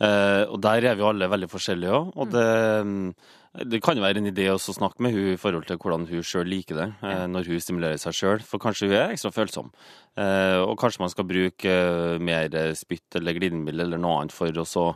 Eh, 0.00 0.44
og 0.48 0.60
der 0.62 0.84
er 0.88 0.94
vi 0.96 1.02
jo 1.04 1.10
alle 1.12 1.28
veldig 1.28 1.50
forskjellige 1.52 1.92
òg. 1.92 2.12
Og 2.16 2.26
mm, 2.26 2.32
det 2.32 3.39
kan 3.82 3.98
jo 3.98 4.04
være 4.04 4.20
en 4.22 4.30
idé 4.30 4.46
også 4.52 4.70
å 4.70 4.76
snakke 4.76 5.02
med 5.02 5.16
hun 5.16 5.32
i 5.32 5.40
forhold 5.40 5.66
til 5.66 5.78
hvordan 5.82 6.06
hun 6.06 6.22
sjøl 6.22 6.46
liker 6.46 6.78
det 6.78 6.86
eh, 7.02 7.24
når 7.26 7.50
hun 7.50 7.62
stimulerer 7.62 7.98
seg 7.98 8.14
sjøl, 8.14 8.44
for 8.46 8.62
kanskje 8.62 8.86
hun 8.86 8.94
er 9.00 9.14
ekstra 9.16 9.32
følsom. 9.34 9.72
Eh, 10.14 10.60
og 10.62 10.76
kanskje 10.78 11.02
man 11.02 11.10
skal 11.10 11.26
bruke 11.26 11.74
eh, 11.74 12.22
mer 12.22 12.54
spytt 12.78 13.18
eller 13.18 13.34
glidemiddel 13.34 13.88
eller 13.88 13.98
noe 14.00 14.22
annet 14.22 14.36
for 14.36 14.54
å 14.54 14.68
så 14.68 14.88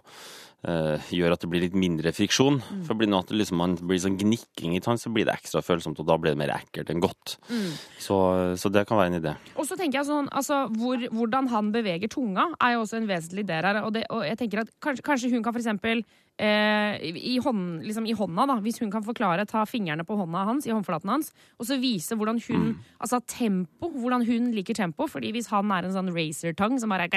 gjøre 0.64 1.36
at 1.36 1.42
det 1.44 1.48
blir 1.52 1.60
litt 1.60 1.74
mindre 1.76 2.08
friksjon. 2.16 2.54
For 2.86 2.96
blir 2.96 3.10
det 3.10 3.18
at 3.18 3.28
det 3.28 3.36
liksom 3.36 3.58
man 3.60 3.74
blir 3.76 3.98
sånn 4.00 4.14
gnikking 4.16 4.72
i 4.72 4.80
tann, 4.80 4.96
så 4.96 5.10
blir 5.12 5.26
det 5.28 5.34
ekstra 5.34 5.60
følsomt, 5.60 5.98
og 6.00 6.06
da 6.08 6.16
blir 6.16 6.32
det 6.32 6.40
mer 6.40 6.54
ekkelt 6.54 6.88
enn 6.88 7.02
godt. 7.04 7.34
Så, 8.00 8.16
så 8.56 8.70
det 8.72 8.86
kan 8.88 8.96
være 8.96 9.12
en 9.12 9.18
idé. 9.18 9.34
Og 9.60 9.68
så 9.68 9.76
tenker 9.76 10.00
jeg 10.00 10.08
sånn, 10.08 10.30
altså, 10.32 10.62
hvor, 10.80 11.04
Hvordan 11.12 11.52
han 11.52 11.68
beveger 11.74 12.08
tunga, 12.08 12.46
er 12.64 12.78
jo 12.78 12.86
også 12.86 12.96
en 12.96 13.10
vesentlig 13.12 13.44
del 13.50 13.68
her. 13.68 13.82
Og, 13.84 13.92
det, 13.92 14.06
og 14.08 14.24
jeg 14.24 14.40
tenker 14.40 14.64
at 14.64 14.72
kanskje, 14.80 15.04
kanskje 15.04 15.34
hun 15.34 15.44
kan 15.44 15.52
for 15.52 15.60
eksempel 15.60 16.00
i, 16.42 17.38
hånd, 17.38 17.84
liksom 17.86 18.06
i 18.10 18.14
hånda, 18.16 18.46
da, 18.50 18.56
hvis 18.64 18.80
hun 18.82 18.90
kan 18.90 19.04
forklare, 19.06 19.44
ta 19.46 19.62
fingrene 19.70 20.02
på 20.02 20.16
hånda 20.18 20.44
hans, 20.48 20.66
i 20.66 20.72
håndflaten 20.72 21.12
hans, 21.12 21.30
og 21.60 21.68
så 21.68 21.78
vise 21.78 22.16
hvordan 22.18 22.40
hun 22.48 22.64
Altså 22.98 23.20
tempo, 23.28 23.90
hvordan 23.90 24.24
hun 24.26 24.50
liker 24.54 24.74
tempo. 24.74 25.06
fordi 25.06 25.30
hvis 25.32 25.46
han 25.52 25.70
er 25.70 25.84
en 25.84 25.92
sånn 25.94 26.10
racertang 26.14 26.80
som 26.80 26.90
bare 26.90 27.06
er 27.06 27.12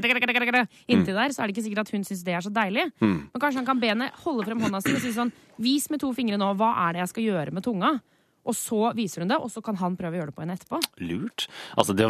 inntil 0.88 1.16
der, 1.16 1.34
så 1.34 1.42
er 1.42 1.48
det 1.48 1.56
ikke 1.56 1.66
sikkert 1.66 1.88
at 1.88 1.92
hun 1.96 2.04
syns 2.04 2.24
det 2.24 2.34
er 2.34 2.42
så 2.42 2.54
deilig. 2.54 2.92
Men 3.02 3.42
kanskje 3.42 3.58
han 3.64 3.66
kan 3.66 3.80
be 3.80 3.88
henne 3.88 4.12
holde 4.24 4.46
frem 4.46 4.62
hånda 4.62 4.82
si 4.84 4.94
og 4.94 5.02
si 5.02 5.14
sånn 5.16 5.32
Vis 5.58 5.90
med 5.90 6.00
to 6.00 6.12
fingre 6.14 6.38
nå, 6.38 6.52
hva 6.54 6.76
er 6.86 6.94
det 6.94 7.00
jeg 7.02 7.10
skal 7.16 7.24
gjøre 7.24 7.52
med 7.58 7.64
tunga? 7.66 8.00
Og 8.48 8.56
så 8.58 8.92
viser 8.98 9.24
hun 9.24 9.32
det, 9.32 9.40
og 9.42 9.52
så 9.52 9.62
kan 9.66 9.78
han 9.82 9.98
prøve 10.00 10.18
å 10.18 10.22
gjøre 10.22 10.32
det 10.32 10.38
på 10.38 10.44
henne 10.44 10.56
etterpå. 10.58 10.80
Lurt. 11.04 11.48
Altså 11.76 11.96
det, 11.98 12.08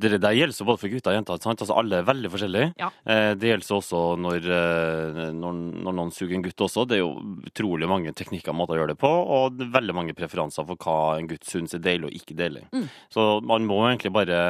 det, 0.00 0.14
det 0.22 0.32
gjelder 0.38 0.60
jo 0.60 0.68
både 0.70 0.82
for 0.82 0.94
gutter 0.94 1.12
og 1.12 1.18
jenter. 1.18 1.42
Sant? 1.44 1.64
Altså 1.64 1.76
alle 1.78 2.00
er 2.00 2.08
veldig 2.08 2.32
forskjellige. 2.32 2.70
Ja. 2.80 2.90
Eh, 3.04 3.30
det 3.38 3.50
gjelder 3.52 3.76
også 3.78 4.02
når, 4.24 4.48
eh, 4.58 5.20
når, 5.36 5.60
når 5.84 5.98
noen 6.00 6.14
suger 6.14 6.36
en 6.38 6.46
gutt 6.46 6.66
også. 6.66 6.86
Det 6.88 6.98
er 6.98 7.04
jo 7.04 7.12
utrolig 7.50 7.90
mange 7.90 8.14
teknikker 8.16 8.54
og 8.54 8.60
måter 8.62 8.78
å 8.78 8.82
gjøre 8.82 8.94
det 8.94 9.00
på, 9.02 9.12
og 9.38 9.62
veldig 9.74 9.96
mange 9.96 10.16
preferanser 10.16 10.66
for 10.68 10.80
hva 10.80 10.98
en 11.18 11.30
gutt 11.30 11.46
syns 11.48 11.76
er 11.76 11.84
deilig 11.84 12.10
og 12.10 12.18
ikke 12.18 12.38
deilig. 12.38 12.66
Mm. 12.74 12.88
Så 13.12 13.28
man 13.44 13.68
må 13.68 13.84
egentlig 13.88 14.14
bare 14.14 14.42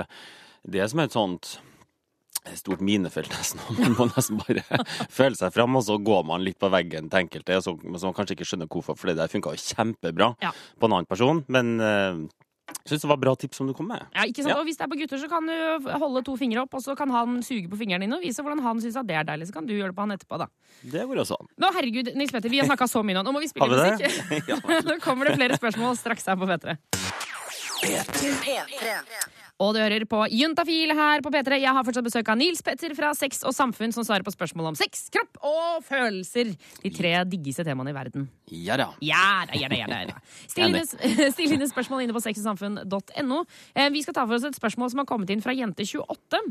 Det 0.65 0.85
som 0.89 1.01
er 1.01 1.11
et 1.11 1.13
sånt 1.13 1.59
stort 2.61 2.81
minefelt, 2.85 3.31
nesten. 3.33 3.61
Man 3.81 3.97
må 3.99 4.07
nesten 4.13 4.39
bare 4.41 4.63
føle 5.19 5.35
seg 5.39 5.53
fram, 5.57 5.77
og 5.81 5.85
så 5.87 5.97
går 6.05 6.25
man 6.29 6.45
litt 6.45 6.59
på 6.61 6.69
veggen 6.73 7.09
til 7.11 7.25
enkelte, 7.25 7.61
så, 7.65 7.73
så 7.81 8.05
man 8.11 8.15
kanskje 8.17 8.37
ikke 8.39 8.47
skjønner 8.51 8.69
hvorfor, 8.71 8.97
for 9.01 9.11
det 9.11 9.17
der 9.21 9.33
funka 9.33 9.55
jo 9.57 9.63
kjempebra 9.65 10.35
Ja. 10.45 10.51
på 10.79 10.87
en 10.91 10.93
annen 10.99 11.09
person. 11.09 11.41
Men 11.49 11.75
eh, 11.81 12.25
jeg 12.85 12.95
syns 12.95 13.03
det 13.05 13.11
var 13.11 13.19
bra 13.21 13.35
tips 13.37 13.59
som 13.61 13.69
du 13.69 13.75
kom 13.77 13.89
med. 13.93 14.01
Ja, 14.17 14.25
ikke 14.29 14.41
sant? 14.45 14.55
Ja. 14.55 14.59
Og 14.61 14.65
hvis 14.69 14.79
det 14.81 14.85
er 14.87 14.91
på 14.93 14.97
gutter, 15.01 15.21
så 15.21 15.29
kan 15.29 15.49
du 15.49 15.89
holde 16.01 16.23
to 16.25 16.37
fingre 16.41 16.63
opp, 16.65 16.73
og 16.79 16.85
så 16.85 16.95
kan 16.97 17.13
han 17.13 17.39
suge 17.45 17.69
på 17.73 17.77
fingrene 17.81 18.07
dine 18.07 18.17
og 18.19 18.25
vise 18.25 18.41
hvordan 18.45 18.63
han 18.65 18.81
syns 18.85 18.97
det 19.05 19.17
er 19.21 19.29
deilig. 19.29 19.49
Så 19.51 19.57
kan 19.57 19.69
du 19.69 19.75
gjøre 19.77 19.93
det 19.93 19.99
på 19.99 20.05
han 20.07 20.15
etterpå, 20.17 20.41
da. 20.45 20.49
Det 20.95 21.05
går 21.11 21.23
også 21.25 21.37
an. 21.41 21.51
Nå, 21.61 21.71
herregud, 21.77 22.13
Nils 22.17 22.33
Petter, 22.35 22.53
vi 22.53 22.61
har 22.63 22.69
snakka 22.69 22.89
så 22.91 23.05
mye 23.05 23.19
nå. 23.19 23.25
Nå 23.29 23.37
må 23.37 23.45
vi 23.45 23.53
spille 23.53 23.69
vi 23.73 23.77
musikk. 23.95 24.49
Ja. 24.53 24.61
Nå 24.89 24.99
kommer 25.05 25.29
det 25.31 25.37
flere 25.41 25.61
spørsmål 25.61 25.97
straks 26.01 26.29
her 26.33 26.41
på 26.41 26.49
P3. 26.51 26.77
P3. 27.85 29.44
Og 29.63 29.71
du 29.71 29.79
hører 29.79 30.03
på 30.11 30.19
Juntafil 30.35 30.91
her 30.99 31.21
på 31.23 31.31
P3. 31.31 31.61
Jeg 31.63 31.71
har 31.77 31.85
fortsatt 31.87 32.03
besøk 32.03 32.27
av 32.33 32.39
Nils 32.41 32.59
Petter 32.67 32.91
fra 32.99 33.13
Sex 33.15 33.45
og 33.47 33.53
Samfunn, 33.55 33.93
som 33.95 34.03
svarer 34.03 34.25
på 34.27 34.33
spørsmål 34.35 34.73
om 34.73 34.79
sex, 34.79 35.05
kropp 35.15 35.39
og 35.47 35.85
følelser. 35.87 36.51
De 36.83 36.91
tre 36.91 37.13
diggeste 37.31 37.63
temaene 37.69 37.93
i 37.93 37.95
verden. 37.95 38.25
Ja 38.51 38.75
da. 38.81 38.89
Ja 39.07 39.45
da, 39.47 39.55
ja 39.55 39.69
da, 39.71 39.79
ja 39.79 40.09
da. 40.11 40.19
Still 40.51 40.75
dine 41.55 41.69
spørsmål 41.75 42.03
inne 42.03 42.17
på 42.17 42.25
sexogsamfunn.no. 42.27 43.39
Eh, 43.79 43.89
Vi 43.95 44.03
skal 44.03 44.19
ta 44.19 44.27
for 44.27 44.35
oss 44.41 44.49
et 44.51 44.59
spørsmål 44.59 44.91
som 44.91 45.05
har 45.05 45.09
kommet 45.13 45.31
inn 45.31 45.45
fra 45.47 45.55
Jente28. 45.55 46.43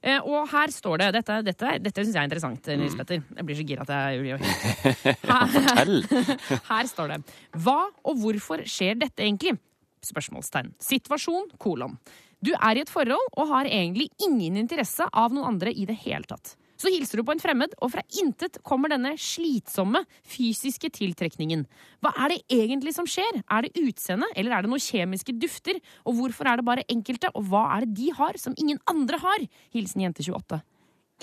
Eh, 0.00 0.18
Og 0.24 0.48
her 0.56 0.72
står 0.72 1.04
det 1.04 1.12
Dette, 1.20 1.38
dette, 1.52 1.76
dette 1.84 2.06
syns 2.08 2.16
jeg 2.16 2.22
er 2.24 2.30
interessant, 2.30 2.64
Mm. 2.72 2.80
Nils 2.86 2.96
Petter. 2.96 3.20
Jeg 3.36 3.46
blir 3.46 3.60
så 3.60 3.68
gira 3.68 3.84
at 3.84 3.92
jeg 3.92 4.24
blir 4.24 4.40
helt 4.40 5.26
Fortell. 5.28 6.04
her 6.72 6.88
står 6.88 7.12
det 7.12 7.20
Hva 7.62 7.78
og 8.00 8.16
hvorfor 8.24 8.64
skjer 8.64 8.96
dette 9.04 9.22
egentlig? 9.28 9.58
Spørsmålstegn. 10.06 10.72
Situasjon, 10.80 11.50
kolon. 11.58 11.96
Du 12.44 12.52
er 12.54 12.76
i 12.76 12.84
et 12.84 12.92
forhold 12.92 13.32
og 13.36 13.50
har 13.50 13.68
egentlig 13.70 14.10
ingen 14.22 14.58
interesse 14.60 15.06
av 15.12 15.34
noen 15.34 15.54
andre 15.54 15.72
i 15.72 15.86
det 15.88 15.96
hele 16.04 16.26
tatt. 16.28 16.54
Så 16.76 16.90
hilser 16.92 17.20
du 17.20 17.24
på 17.24 17.32
en 17.32 17.40
fremmed, 17.40 17.72
og 17.80 17.94
fra 17.94 18.02
intet 18.20 18.58
kommer 18.66 18.92
denne 18.92 19.14
slitsomme 19.16 20.02
fysiske 20.28 20.90
tiltrekningen. 20.92 21.64
Hva 22.04 22.12
er 22.20 22.34
det 22.34 22.42
egentlig 22.52 22.92
som 22.92 23.08
skjer? 23.08 23.40
Er 23.48 23.64
det 23.64 23.80
utseende, 23.80 24.28
eller 24.36 24.52
er 24.52 24.64
det 24.64 24.70
noen 24.70 24.84
kjemiske 24.84 25.32
dufter? 25.40 25.80
Og 26.04 26.18
hvorfor 26.18 26.50
er 26.50 26.60
det 26.60 26.66
bare 26.68 26.84
enkelte, 26.92 27.32
og 27.32 27.48
hva 27.48 27.64
er 27.78 27.86
det 27.86 27.96
de 28.02 28.10
har 28.18 28.36
som 28.40 28.56
ingen 28.60 28.80
andre 28.92 29.20
har? 29.24 29.46
Hilsen 29.72 30.04
jente28. 30.04 30.60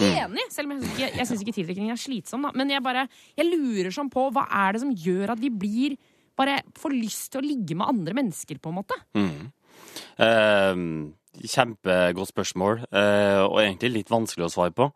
Enig, 0.01 0.47
selv 0.49 0.71
om 0.71 0.79
jeg 0.79 0.81
syns 0.81 0.97
ikke, 0.97 1.25
synes 1.29 1.45
ikke 1.45 1.57
tiltrekningen 1.59 1.93
er 1.93 2.01
slitsom. 2.01 2.47
Da. 2.47 2.53
Men 2.57 2.73
jeg 2.73 2.81
bare, 2.81 3.05
jeg 3.37 3.45
lurer 3.51 3.93
sånn 3.93 4.09
på 4.13 4.25
hva 4.33 4.47
er 4.65 4.73
det 4.73 4.81
som 4.81 4.95
gjør 5.05 5.35
at 5.35 5.43
vi 5.43 5.53
blir 5.53 5.99
bare 6.33 6.63
får 6.81 6.95
lyst 6.97 7.29
til 7.33 7.43
å 7.43 7.45
ligge 7.45 7.77
med 7.77 7.91
andre 7.91 8.17
mennesker, 8.17 8.57
på 8.57 8.71
en 8.71 8.79
måte. 8.79 8.97
Eh, 9.13 9.43
kjempegodt 11.41 12.31
spørsmål, 12.31 12.83
eh, 12.91 13.41
og 13.43 13.57
egentlig 13.63 13.93
litt 13.93 14.11
vanskelig 14.13 14.47
å 14.47 14.53
svare 14.53 14.75
på. 14.75 14.89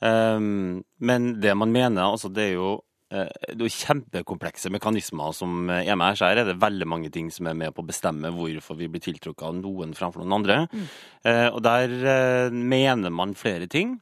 Eh, 0.00 0.38
men 0.40 1.32
det 1.40 1.56
man 1.56 1.72
mener, 1.74 2.04
altså 2.06 2.30
det 2.32 2.50
er 2.50 2.54
jo 2.54 2.70
eh, 3.10 3.30
det 3.54 3.66
er 3.66 3.74
kjempekomplekse 3.74 4.70
mekanismer 4.70 5.34
som 5.36 5.70
er 5.70 5.96
med 5.98 6.12
her. 6.12 6.30
Her 6.30 6.42
er 6.42 6.52
det 6.52 6.60
veldig 6.62 6.86
mange 6.86 7.10
ting 7.10 7.30
som 7.34 7.50
er 7.50 7.58
med 7.58 7.74
på 7.74 7.82
å 7.82 7.88
bestemme 7.88 8.30
hvorfor 8.34 8.78
vi 8.78 8.90
blir 8.90 9.02
tiltrukket 9.02 9.48
av 9.48 9.58
noen 9.58 9.96
framfor 9.98 10.22
noen 10.22 10.38
andre. 10.40 10.60
Mm. 10.70 10.86
og 11.54 11.60
der 11.66 11.96
eh, 12.14 12.54
mener 12.54 13.10
man 13.10 13.34
flere 13.34 13.66
ting. 13.66 13.98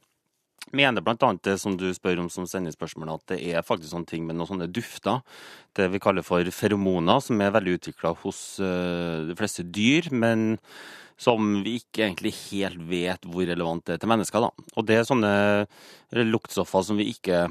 Mener 0.75 1.01
annet 1.01 1.43
det 1.43 1.57
som 1.61 1.75
du 1.77 1.87
spør 1.93 2.21
om 2.21 2.29
som 2.29 2.45
sender 2.47 2.75
at 3.13 3.25
det 3.31 3.39
er 3.41 3.65
faktisk 3.65 3.91
sånne 3.93 4.09
ting 4.09 4.25
med 4.27 4.37
noen 4.37 4.51
sånne 4.51 4.69
dufter. 4.69 5.21
Det 5.73 5.89
vi 5.89 5.99
kaller 5.99 6.25
for 6.25 6.43
feromoner, 6.53 7.19
som 7.19 7.41
er 7.41 7.53
veldig 7.55 7.77
utvikla 7.79 8.13
hos 8.23 8.59
eh, 8.59 9.27
de 9.29 9.37
fleste 9.39 9.63
dyr, 9.63 10.11
men 10.11 10.59
som 11.19 11.63
vi 11.65 11.79
ikke 11.81 12.05
egentlig 12.05 12.33
helt 12.49 12.83
vet 12.89 13.25
hvor 13.27 13.47
relevant 13.47 13.83
det 13.87 13.97
er 13.97 14.03
til 14.03 14.11
mennesker. 14.11 14.45
Da. 14.45 14.67
Og 14.77 14.85
det 14.87 14.99
er 14.99 15.09
sånne 15.09 15.33
luktstoffer 16.29 16.85
som 16.85 16.99
vi 16.99 17.09
ikke 17.11 17.41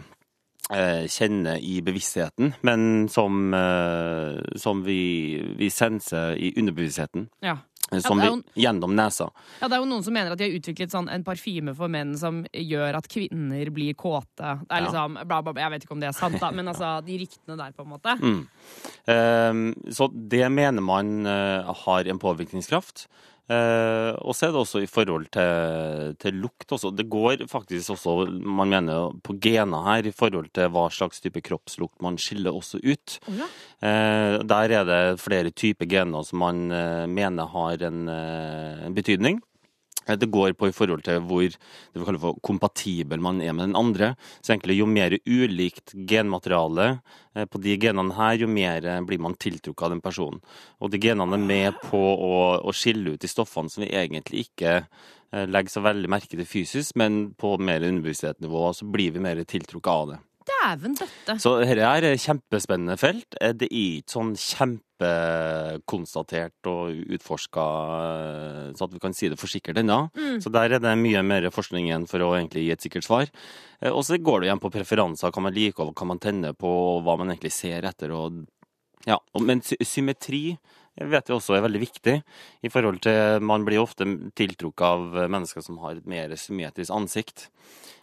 eh, 0.73 1.05
kjenner 1.11 1.61
i 1.61 1.79
bevisstheten, 1.85 2.55
men 2.65 3.09
som, 3.13 3.53
eh, 3.55 4.39
som 4.57 4.83
vi, 4.87 5.01
vi 5.59 5.69
senser 5.73 6.39
i 6.39 6.55
underbevisstheten. 6.57 7.29
Ja. 7.45 7.59
Som 8.05 8.21
vi, 8.21 8.29
gjennom 8.63 8.93
nesa. 8.97 9.31
Ja, 9.63 9.69
Det 9.69 9.79
er 9.79 9.81
jo 9.81 9.89
noen 9.89 10.05
som 10.05 10.13
mener 10.13 10.33
at 10.35 10.39
de 10.39 10.45
har 10.45 10.59
utviklet 10.59 10.93
sånn 10.93 11.09
en 11.09 11.25
parfyme 11.25 11.75
for 11.77 11.89
menn 11.89 12.17
som 12.21 12.43
gjør 12.53 12.99
at 12.99 13.09
kvinner 13.09 13.71
blir 13.73 13.95
kåte. 13.97 14.27
Det 14.37 14.69
er 14.69 14.83
Ja. 14.83 14.85
liksom, 14.85 15.15
bla, 15.25 15.41
bla, 15.43 15.53
bla, 15.53 15.63
Jeg 15.63 15.71
vet 15.71 15.85
ikke 15.87 15.97
om 15.97 16.01
det 16.01 16.09
er 16.11 16.19
sant, 16.19 16.39
da, 16.41 16.51
men 16.51 16.69
altså, 16.73 17.05
de 17.07 17.19
ryktene 17.19 17.57
der, 17.57 17.73
på 17.73 17.87
en 17.87 17.93
måte. 17.95 18.17
Mm. 18.21 18.43
Ehm, 19.09 19.75
så 19.91 20.09
det 20.13 20.45
mener 20.53 20.85
man 20.85 21.27
eh, 21.27 21.73
har 21.85 22.09
en 22.09 22.19
påvirkningskraft. 22.19 23.07
Eh, 23.49 24.13
og 24.21 24.37
så 24.37 24.49
er 24.49 24.53
det 24.53 24.61
også 24.61 24.83
i 24.85 24.89
forhold 24.91 25.31
til, 25.33 26.15
til 26.21 26.37
lukt 26.43 26.73
også. 26.77 26.93
Det 26.93 27.07
går 27.09 27.47
faktisk 27.49 27.95
også, 27.95 28.17
man 28.45 28.69
mener, 28.69 29.17
på 29.25 29.39
gener 29.41 29.87
her 29.89 30.09
i 30.09 30.13
forhold 30.13 30.51
til 30.57 30.69
hva 30.75 30.89
slags 30.93 31.23
type 31.25 31.41
kroppslukt 31.47 32.03
man 32.05 32.21
skiller 32.21 32.53
også 32.53 32.83
ut. 32.85 33.19
Ja. 33.27 33.49
Eh, 33.81 34.39
der 34.45 34.77
er 34.81 34.85
det 34.89 35.03
flere 35.23 35.53
typer 35.55 35.89
gener 35.89 36.27
som 36.29 36.45
man 36.45 36.67
eh, 36.75 37.07
mener 37.09 37.49
har 37.55 37.89
en, 37.89 38.05
eh, 38.13 38.87
en 38.87 38.97
betydning. 38.97 39.41
Eh, 40.09 40.17
Det 40.17 40.31
går 40.31 40.53
på 40.53 40.69
i 40.69 40.73
forhold 40.73 41.05
til 41.05 41.21
hvor 41.21 41.45
det 41.45 42.01
vi 42.01 42.05
kaller 42.05 42.23
for 42.23 42.41
kompatibel 42.45 43.21
man 43.21 43.41
er 43.43 43.53
med 43.53 43.69
den 43.69 43.77
andre. 43.77 44.15
Så 44.43 44.55
egentlig 44.55 44.79
Jo 44.79 44.87
mer 44.87 45.19
ulikt 45.27 45.95
genmateriale 46.09 47.01
eh, 47.35 47.45
på 47.45 47.61
de 47.61 47.77
genene 47.77 48.15
her, 48.15 48.39
jo 48.39 48.49
mer 48.49 48.85
eh, 48.85 49.01
blir 49.01 49.19
man 49.21 49.35
tiltrukket 49.35 49.83
av 49.83 49.91
den 49.91 50.01
personen. 50.01 50.41
Og 50.81 50.91
de 50.91 50.99
genene 50.99 51.35
er 51.35 51.47
med 51.47 51.75
på 51.91 51.99
å, 51.99 52.59
å 52.63 52.73
skille 52.73 53.15
ut 53.15 53.21
de 53.21 53.29
stoffene 53.29 53.71
som 53.71 53.85
vi 53.85 53.93
egentlig 53.93 54.49
ikke 54.49 54.83
legger 55.29 55.69
så 55.69 55.83
veldig 55.85 56.09
merke 56.09 56.33
til 56.33 56.47
fysisk, 56.49 56.95
men 56.97 57.35
på 57.37 57.59
mer 57.61 57.85
underbevissthetsnivå 57.85 58.63
så 58.73 58.87
blir 58.89 59.13
vi 59.13 59.21
mer 59.21 59.43
tiltrukket 59.45 59.93
av 59.93 60.07
det. 60.09 60.17
Dæven 60.59 60.95
døtte. 60.99 61.39
Så 61.41 61.53
dette 61.63 61.85
er 61.87 62.03
et 62.13 62.21
kjempespennende 62.21 62.97
felt. 62.99 63.35
Eh, 63.41 63.53
Det 63.53 63.69
er 63.71 63.75
ikke 63.79 64.11
sånn 64.13 64.35
kjempekonstatert 64.37 66.67
og 66.71 66.91
utforska 67.15 67.65
så 68.77 68.83
at 68.87 68.93
vi 68.95 68.99
kan 69.03 69.15
si 69.17 69.29
det 69.31 69.39
for 69.41 69.49
sikkert 69.51 69.79
ennå. 69.83 69.99
Så 70.43 70.49
der 70.53 70.69
er 70.75 70.79
det 70.83 70.95
mye 70.99 71.23
mer 71.27 71.49
forskning 71.55 71.85
igjen 71.89 72.07
for 72.11 72.19
å 72.25 72.33
egentlig 72.39 72.63
gi 72.67 72.73
et 72.75 72.83
sikkert 72.85 73.05
svar. 73.07 73.27
Eh, 73.83 73.91
Og 73.93 74.03
så 74.05 74.19
går 74.19 74.41
det 74.41 74.47
igjen 74.51 74.61
på 74.63 74.71
preferanser, 74.75 75.31
hva 75.31 75.43
man 75.43 75.55
liker 75.55 75.83
og 75.89 75.95
hva 75.95 76.07
man 76.07 76.19
tenner 76.19 76.53
på, 76.53 76.69
og 76.69 77.03
hva 77.05 77.17
man 77.19 77.29
egentlig 77.31 77.53
ser 77.53 77.83
etter. 77.89 78.11
Og, 78.13 78.33
ja. 79.07 79.19
Men 79.41 79.61
symmetri 79.63 80.59
vet 81.01 81.29
vi 81.31 81.35
også 81.37 81.57
er 81.57 81.65
veldig 81.67 81.81
viktig. 81.83 82.17
i 82.63 82.69
forhold 82.69 83.01
til 83.05 83.41
Man 83.41 83.65
blir 83.65 83.83
ofte 83.83 84.05
tiltrukket 84.35 84.83
av 84.83 85.31
mennesker 85.31 85.63
som 85.63 85.79
har 85.79 85.97
et 85.97 86.07
mer 86.07 86.35
symmetrisk 86.37 86.91
ansikt. 86.91 87.49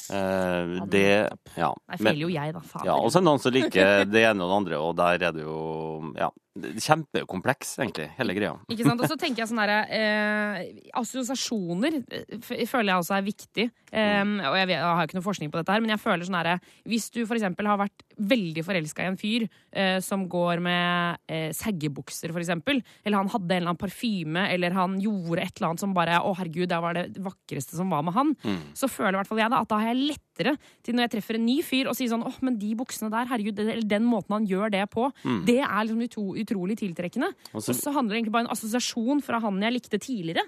Eh, 0.10 0.86
det 0.88 1.30
Ja. 1.58 1.74
Der 1.90 1.98
feiler 1.98 2.22
jo 2.22 2.30
jeg, 2.30 2.54
da. 2.54 2.60
Faen. 2.60 2.86
ja, 2.86 2.96
og 2.96 3.12
så 3.12 3.18
er 3.18 3.22
det 3.22 3.30
noen 3.30 3.42
som 3.42 3.54
liker 3.56 4.06
det 4.14 4.24
ene 4.24 4.44
og 4.44 4.50
det 4.52 4.58
andre, 4.62 4.80
og 4.80 4.96
der 4.96 5.24
er 5.30 5.32
det 5.34 5.44
jo 5.44 6.14
ja, 6.16 6.30
kjempekompleks, 6.56 7.76
egentlig, 7.82 8.08
hele 8.16 8.36
greia. 8.38 8.54
Ikke 8.72 8.86
sant? 8.88 9.02
Og 9.04 9.10
så 9.12 9.18
tenker 9.20 9.44
jeg 9.44 9.50
sånn 9.52 9.60
herre 9.60 9.80
eh, 9.92 10.60
Assosiasjoner 10.96 11.98
eh, 12.00 12.64
føler 12.70 12.94
jeg 12.94 13.02
også 13.02 13.18
er 13.18 13.26
viktig. 13.26 13.66
Eh, 13.92 14.22
og 14.24 14.56
jeg, 14.60 14.70
vet, 14.70 14.76
jeg 14.78 14.96
har 15.00 15.08
ikke 15.08 15.18
noe 15.20 15.26
forskning 15.26 15.52
på 15.52 15.60
dette 15.60 15.76
her, 15.76 15.84
men 15.84 15.94
jeg 15.94 16.04
føler 16.04 16.28
sånn 16.28 16.38
herre 16.40 16.56
Hvis 16.88 17.10
du 17.14 17.22
eksempel 17.26 17.68
har 17.68 17.80
vært 17.80 18.06
veldig 18.16 18.64
forelska 18.66 19.04
i 19.04 19.10
en 19.12 19.20
fyr 19.20 19.48
eh, 19.76 19.98
som 20.04 20.26
går 20.32 20.64
med 20.64 21.20
eh, 21.32 21.50
seggebukser, 21.56 22.32
for 22.32 22.44
eksempel, 22.44 22.80
eller 23.04 23.20
han 23.20 23.32
hadde 23.34 23.52
en 23.52 23.58
eller 23.60 23.74
annen 23.74 23.82
parfyme, 23.82 24.48
eller 24.56 24.76
han 24.78 24.96
gjorde 25.04 25.44
et 25.44 25.60
eller 25.60 25.72
annet 25.74 25.84
som 25.84 25.96
bare 25.96 26.22
Å, 26.26 26.32
herregud, 26.40 26.70
det 26.72 26.80
var 26.82 26.96
det 26.96 27.24
vakreste 27.24 27.76
som 27.76 27.92
var 27.92 28.06
med 28.06 28.16
han. 28.16 28.32
Så 28.78 28.88
føler 28.92 29.18
i 29.18 29.20
hvert 29.20 29.30
fall 29.30 29.42
jeg 29.44 29.52
da 29.52 29.60
at 29.66 29.72
da 29.72 29.82
har 29.82 29.92
jeg 29.92 30.14
lettere 30.14 30.56
til 30.86 30.96
når 30.96 31.06
jeg 31.06 31.14
treffer 31.18 31.38
en 31.38 31.46
ny 31.48 31.58
fyr 31.66 31.90
og 31.92 31.98
sier 31.98 32.10
sånn 32.12 32.24
åh, 32.26 32.38
men 32.46 32.58
de 32.60 32.72
buksene 32.80 33.12
der, 33.12 33.28
herregud, 33.30 33.60
eller 33.60 33.86
den 33.88 34.08
måten 34.08 34.38
han 34.38 34.48
gjør 34.48 34.72
det 34.74 34.84
på, 34.94 35.10
det 35.48 35.60
er 35.64 35.86
liksom 35.86 36.02
utro, 36.06 36.26
utrolig 36.46 36.78
tiltrekkende. 36.80 37.34
Og 37.54 37.62
så- 37.64 37.74
handler 37.94 38.16
det 38.16 38.24
egentlig 38.24 38.32
bare 38.38 38.46
om 38.46 38.52
en 38.52 38.56
assosiasjon 38.58 39.24
fra 39.24 39.40
han 39.40 39.62
jeg 39.62 39.74
likte 39.74 40.00
tidligere. 40.00 40.46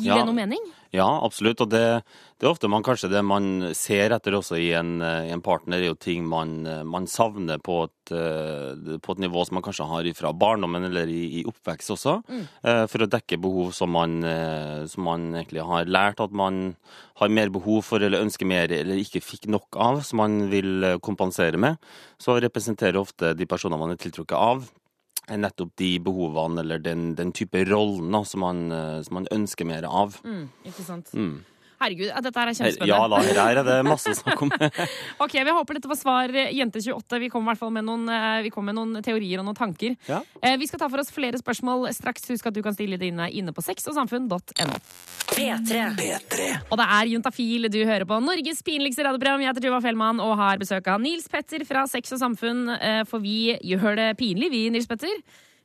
Gir 0.00 0.08
Ja. 0.08 0.14
det 0.16 0.24
noe 0.24 0.34
mening? 0.34 0.58
Ja, 0.90 1.04
absolutt. 1.22 1.60
Og 1.60 1.68
det, 1.68 2.02
det 2.40 2.46
er 2.46 2.50
ofte 2.50 2.66
man 2.68 2.82
kanskje 2.82 3.10
det 3.10 3.22
man 3.22 3.74
ser 3.74 4.08
etter 4.16 4.32
også 4.32 4.56
i 4.56 4.72
en, 4.72 5.02
eh, 5.02 5.28
i 5.28 5.32
en 5.34 5.42
partner, 5.42 5.82
er 5.82 5.88
jo 5.90 5.94
ting 6.00 6.24
man, 6.26 6.66
eh, 6.66 6.82
man 6.82 7.04
savner 7.04 7.58
på 7.60 7.84
et, 7.84 8.10
eh, 8.10 8.96
på 9.04 9.12
et 9.12 9.18
nivå 9.20 9.44
som 9.44 9.54
man 9.56 9.62
kanskje 9.62 9.86
har 9.86 10.08
fra 10.14 10.32
barndommen 10.32 10.86
eller 10.88 11.04
i, 11.12 11.42
i 11.42 11.44
oppvekst 11.44 11.92
også. 11.92 12.24
eh, 12.64 12.86
For 12.86 13.04
å 13.04 13.06
dekke 13.06 13.38
behov 13.38 13.74
som 13.74 13.90
man, 13.92 14.22
som 14.88 15.04
man 15.04 15.34
egentlig 15.34 15.60
har 15.60 15.84
lært 15.84 16.20
at 16.24 16.32
man 16.32 16.74
har 17.16 17.28
mer 17.28 17.50
behov 17.50 17.84
for 17.84 17.98
eller 18.00 18.24
ønsker 18.24 18.46
mer 18.46 18.72
eller 18.72 18.96
ikke 18.96 19.20
fikk 19.20 19.46
nok 19.46 19.76
av, 19.76 20.02
som 20.02 20.16
man 20.16 20.48
vil 20.48 20.98
kompensere 21.02 21.58
med. 21.58 21.76
Så 22.18 22.40
representerer 22.40 22.96
ofte 22.96 23.36
de 23.36 23.44
personene 23.44 23.78
man 23.78 23.90
er 23.90 23.96
tiltrukket 24.00 24.32
av, 24.38 24.70
nettopp 25.30 25.76
de 25.78 25.92
behovene 26.02 26.60
eller 26.64 26.82
den, 26.82 27.12
den 27.18 27.32
type 27.32 27.64
rollen 27.68 28.16
som, 28.26 28.42
man, 28.42 28.66
eh, 28.72 29.00
som 29.06 29.20
man 29.20 29.30
ønsker 29.32 29.68
mer 29.68 29.86
av. 29.88 30.18
Ikke 30.66 30.84
sant? 30.86 31.12
Mm. 31.14 31.44
Herregud, 31.82 32.08
dette 32.22 32.38
her 32.38 32.48
er 32.48 32.54
Ja 32.54 32.58
kjempespennende. 32.62 33.10
da, 33.10 33.42
her 33.42 33.60
er 33.60 33.66
det 33.68 33.76
masse 33.88 34.12
å 34.12 34.18
snakke 34.18 34.46
om. 34.46 34.52
Ok, 35.26 35.32
Vi 35.34 35.54
håper 35.58 35.78
dette 35.78 35.90
var 35.90 35.98
svar, 35.98 36.30
eh, 36.34 36.52
Jente28. 36.56 37.18
Vi 37.20 37.28
kommer 37.32 37.50
i 37.50 37.52
hvert 37.52 37.62
fall 37.64 37.74
med 37.74 37.84
noen, 37.88 38.06
eh, 38.08 38.42
vi 38.46 38.50
kommer 38.54 38.72
med 38.72 38.78
noen 38.80 39.02
teorier 39.04 39.42
og 39.42 39.46
noen 39.50 39.58
tanker. 39.58 39.96
Ja. 40.08 40.22
Eh, 40.42 40.56
Vi 40.62 40.66
skal 40.70 40.78
ta 40.84 40.88
for 40.88 41.02
oss 41.02 41.10
flere 41.14 41.38
spørsmål 41.40 41.88
straks. 41.94 42.28
Husk 42.30 42.46
at 42.46 42.54
du 42.54 42.62
kan 42.62 42.74
stille 42.76 42.98
dine 43.00 43.28
inne 43.34 43.52
på 43.52 43.62
sexogsamfunn.no. 43.66 44.78
P3. 45.32 45.82
Og 46.70 46.76
det 46.78 46.86
er 46.86 47.10
Juntafil 47.12 47.68
du 47.72 47.80
hører 47.88 48.04
på. 48.08 48.18
Norges 48.22 48.62
pinligste 48.66 49.04
radioprogram. 49.06 49.42
Jeg 49.42 49.52
heter 49.52 49.64
Tuva 49.66 49.80
Fellmann 49.84 50.20
og 50.22 50.36
har 50.40 50.60
besøk 50.60 50.86
av 50.92 51.00
Nils 51.02 51.26
Petter 51.32 51.64
fra 51.68 51.86
Sex 51.90 52.12
og 52.16 52.20
Samfunn. 52.22 52.66
eh, 52.78 53.02
For 53.08 53.18
vi 53.24 53.56
gjør 53.64 53.96
det 53.96 54.10
pinlig, 54.20 54.50
vi, 54.52 54.68
Nils 54.70 54.86
Petter. 54.86 55.12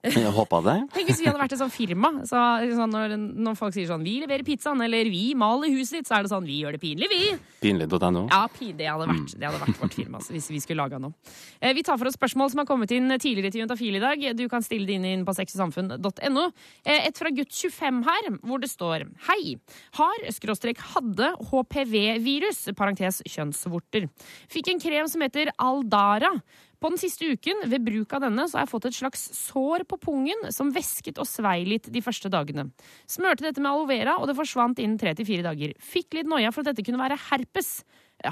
Jeg 0.08 0.32
håpa 0.32 0.60
det. 0.64 0.76
Tenk 0.96 1.10
hvis 1.10 1.20
vi 1.22 1.28
hadde 1.28 1.42
vært 1.42 1.54
et 1.56 1.62
sånt 1.62 1.74
firma. 1.74 2.12
Så, 2.28 2.42
sånn, 2.78 2.94
når, 2.94 3.16
når 3.18 3.58
folk 3.60 3.74
sier 3.76 3.90
sånn 3.90 4.04
'Vi 4.06 4.20
leverer 4.24 4.46
pizzaen', 4.46 4.82
eller 4.86 5.10
'Vi 5.10 5.34
maler 5.36 5.74
huset 5.74 6.00
ditt', 6.00 6.08
så 6.10 6.18
er 6.20 6.24
det 6.28 6.32
sånn 6.32 6.46
'Vi 6.46 6.60
gjør 6.64 6.78
det 6.78 6.82
pinlig, 6.82 7.10
vi'. 7.12 7.40
Pinlig.no. 7.62 8.28
Ja, 8.30 8.44
det 8.48 8.88
hadde 8.88 9.08
vært, 9.10 9.34
det 9.34 9.48
hadde 9.50 9.62
vært 9.66 9.82
vårt 9.82 9.98
firma 9.98 10.20
altså, 10.22 10.34
hvis 10.36 10.50
vi 10.54 10.60
skulle 10.62 10.84
laga 10.86 11.00
noe. 11.02 11.14
Eh, 11.62 11.74
Vi 11.74 11.84
tar 11.84 11.98
for 11.98 12.08
oss 12.08 12.18
spørsmål 12.18 12.52
som 12.52 12.60
har 12.62 12.70
kommet 12.70 12.92
inn 12.92 13.10
tidligere 13.18 13.52
til 13.52 13.62
Juntafil 13.66 13.98
i 13.98 14.04
dag. 14.04 14.38
Du 14.38 14.48
kan 14.50 14.62
stille 14.62 14.86
dine 14.88 15.14
inn 15.18 15.26
på 15.26 15.34
sexysamfunn.no. 15.36 16.46
Eh, 16.86 17.08
Et 17.08 17.18
fra 17.18 17.30
gutt 17.30 17.52
25 17.52 18.04
her, 18.06 18.30
hvor 18.46 18.60
det 18.62 18.70
står 18.70 19.08
Hei. 19.28 19.58
Har 19.98 20.18
skråstrek 20.32 20.78
hadde 20.94 21.34
HPV-virus, 21.50 22.68
parentes 22.78 23.22
kjønnsvorter. 23.28 24.08
Fikk 24.52 24.70
en 24.74 24.80
krem 24.82 25.08
som 25.10 25.22
heter 25.22 25.52
Aldara. 25.58 26.32
På 26.80 26.90
den 26.94 27.00
siste 27.02 27.26
uken, 27.34 27.64
ved 27.72 27.82
bruk 27.88 28.12
av 28.14 28.22
denne, 28.22 28.44
så 28.46 28.60
har 28.60 28.66
jeg 28.68 28.72
fått 28.76 28.86
et 28.86 28.94
slags 29.00 29.24
sår 29.34 29.84
på 29.90 29.98
pungen 29.98 30.52
som 30.54 30.70
væsket 30.76 31.18
og 31.18 31.26
svei 31.26 31.64
litt 31.66 31.90
de 31.90 32.02
første 32.06 32.30
dagene. 32.30 32.68
Smørte 33.10 33.42
dette 33.48 33.60
med 33.64 33.72
aloe 33.72 33.88
vera, 33.90 34.18
og 34.22 34.28
det 34.30 34.36
forsvant 34.38 34.78
innen 34.84 35.00
tre 35.02 35.16
til 35.18 35.26
fire 35.26 35.42
dager. 35.48 35.74
Fikk 35.82 36.14
litt 36.20 36.30
noia 36.30 36.52
for 36.54 36.62
at 36.62 36.70
dette 36.76 36.86
kunne 36.86 37.02
være 37.02 37.18
herpes. 37.32 37.80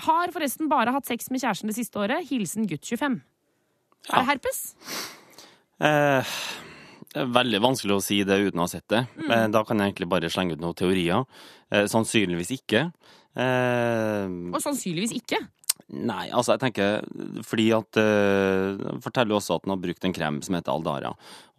Har 0.06 0.30
forresten 0.34 0.70
bare 0.70 0.94
hatt 0.94 1.10
sex 1.10 1.32
med 1.34 1.42
kjæresten 1.42 1.70
det 1.74 1.78
siste 1.80 1.98
året. 2.02 2.26
Hilsen 2.30 2.70
gutt 2.70 2.86
25. 2.86 3.18
Er 4.14 4.22
det 4.22 4.28
herpes? 4.30 4.62
Eh, 5.82 6.36
veldig 7.16 7.60
vanskelig 7.66 7.98
å 7.98 8.04
si 8.04 8.22
det 8.28 8.38
uten 8.48 8.62
å 8.62 8.66
ha 8.68 8.72
sett 8.72 8.88
det. 8.94 9.08
Eh, 9.26 9.48
Da 9.50 9.64
kan 9.66 9.78
jeg 9.82 9.92
egentlig 9.94 10.10
bare 10.10 10.30
slenge 10.30 10.54
ut 10.54 10.62
noen 10.62 10.78
teorier. 10.78 11.26
Eh, 11.72 11.86
Sannsynligvis 11.90 12.52
ikke. 12.62 12.92
Eh, 13.36 14.26
Og 14.54 14.62
sannsynligvis 14.62 15.12
ikke. 15.18 15.42
Nei, 15.94 16.32
altså 16.34 16.56
jeg 16.56 16.64
tenker 16.64 17.44
fordi 17.46 17.68
at 17.76 18.00
uh, 18.02 18.98
forteller 19.04 19.36
jo 19.36 19.38
også 19.38 19.60
at 19.60 19.68
han 19.68 19.76
har 19.76 19.82
brukt 19.84 20.08
en 20.08 20.16
krem 20.18 20.40
som 20.46 20.58
heter 20.58 20.74
Aldara. 20.74 21.12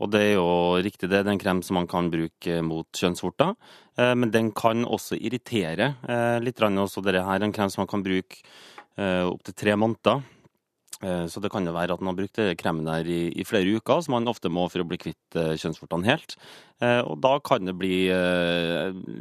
Og 0.03 0.11
det 0.11 0.23
er 0.25 0.33
jo 0.35 0.49
riktig, 0.83 1.07
det 1.07 1.23
Det 1.23 1.31
er 1.31 1.37
en 1.37 1.43
krem 1.45 1.63
som 1.63 1.79
man 1.79 1.87
kan 1.87 2.11
bruke 2.11 2.57
mot 2.67 2.89
kjønnsvorter. 2.91 3.55
eh, 3.97 4.15
men 4.15 4.31
den 4.31 4.51
kan 4.51 4.85
også 4.85 5.17
irritere 5.17 5.95
uh, 6.09 6.43
litt. 6.43 6.59
Også 6.59 7.05
dette 7.05 7.23
her 7.23 7.39
er 7.39 7.47
en 7.47 7.55
krem 7.55 7.71
som 7.71 7.85
man 7.85 7.93
kan 7.93 8.03
bruke 8.03 8.43
opptil 8.97 9.53
tre 9.53 9.75
måneder. 9.77 10.23
Eh, 11.03 11.27
Så 11.29 11.41
det 11.43 11.51
kan 11.53 11.67
jo 11.67 11.75
være 11.77 11.93
at 11.93 12.01
han 12.01 12.09
har 12.09 12.17
brukt 12.17 12.39
kremen 12.57 12.87
der 12.89 13.05
i, 13.05 13.29
i 13.37 13.45
flere 13.45 13.77
uker, 13.77 14.01
som 14.03 14.15
han 14.17 14.29
ofte 14.29 14.49
må 14.49 14.69
for 14.73 14.81
å 14.81 14.89
bli 14.89 14.97
kvitt 14.97 15.37
eh, 15.37 15.53
kjønnsvortene 15.61 16.09
helt. 16.09 16.37
Eh, 16.81 17.03
Og 17.05 17.21
da 17.21 17.39
kan 17.45 17.65
det 17.69 17.77
bli 17.77 18.07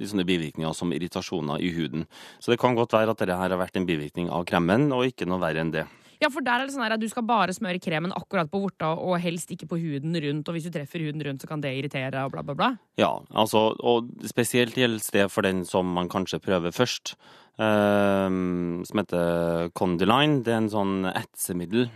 sånne 0.05 0.25
bivirkninger 0.27 0.73
som 0.75 0.93
irritasjoner 0.95 1.59
i 1.63 1.73
huden. 1.75 2.07
Så 2.39 2.51
det 2.53 2.59
kan 2.61 2.75
godt 2.75 2.95
være 2.95 3.11
at 3.11 3.21
dette 3.21 3.35
her 3.35 3.51
har 3.51 3.59
vært 3.59 3.77
en 3.79 3.87
bivirkning 3.87 4.29
av 4.31 4.45
kremen, 4.47 4.91
og 4.95 5.07
ikke 5.09 5.27
noe 5.27 5.41
verre 5.43 5.63
enn 5.63 5.73
det. 5.75 5.85
Ja, 6.21 6.29
for 6.31 6.39
der 6.45 6.61
er 6.63 6.67
det 6.67 6.73
sånn 6.73 6.85
at 6.87 6.99
Du 7.01 7.09
skal 7.11 7.25
bare 7.27 7.53
smøre 7.53 7.81
kremen 7.83 8.13
akkurat 8.15 8.47
på 8.49 8.61
vorta, 8.63 8.93
og 8.95 9.19
helst 9.19 9.51
ikke 9.51 9.67
på 9.67 9.79
huden 9.81 10.15
rundt. 10.15 10.47
Og 10.47 10.55
hvis 10.55 10.67
du 10.69 10.71
treffer 10.71 11.03
huden 11.03 11.21
rundt, 11.27 11.43
så 11.43 11.49
kan 11.49 11.61
det 11.61 11.73
irritere, 11.75 12.23
og 12.25 12.31
bla, 12.31 12.41
bla, 12.41 12.55
bla. 12.55 12.69
Ja, 12.97 13.11
altså, 13.35 13.75
og 13.83 14.07
spesielt 14.23 14.77
gjelder 14.79 15.03
det 15.11 15.25
for 15.33 15.45
den 15.45 15.65
som 15.67 15.91
man 15.97 16.07
kanskje 16.09 16.39
prøver 16.39 16.71
først, 16.75 17.15
som 17.57 18.99
heter 18.99 19.69
Condyline. 19.77 20.41
Det 20.43 20.51
er 20.53 20.63
en 20.63 20.71
sånn 20.73 20.97
etsemiddel. 21.11 21.87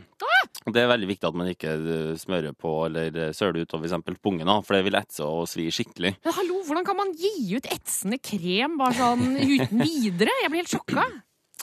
Og 0.68 0.74
Det 0.76 0.82
er 0.82 0.90
veldig 0.92 1.08
viktig 1.10 1.28
at 1.30 1.38
man 1.40 1.50
ikke 1.50 1.72
eh, 1.78 2.16
smører 2.20 2.56
på 2.58 2.74
eller 2.88 3.10
søler 3.34 3.34
søler 3.38 3.66
utover 3.66 3.88
f.eks. 3.90 4.20
pungen, 4.22 4.52
for 4.66 4.76
det 4.76 4.84
vil 4.86 4.98
etse 5.00 5.26
og 5.26 5.48
svi 5.50 5.70
skikkelig. 5.74 6.14
Men 6.26 6.36
hallo, 6.36 6.60
hvordan 6.68 6.86
kan 6.88 7.00
man 7.00 7.14
gi 7.18 7.32
ut 7.56 7.70
etsende 7.72 8.20
krem 8.22 8.78
bare 8.80 8.98
sånn 9.00 9.38
uten 9.40 9.82
videre? 9.82 10.36
Jeg 10.44 10.52
blir 10.52 10.64
helt 10.64 10.76
sjokka. 10.76 11.08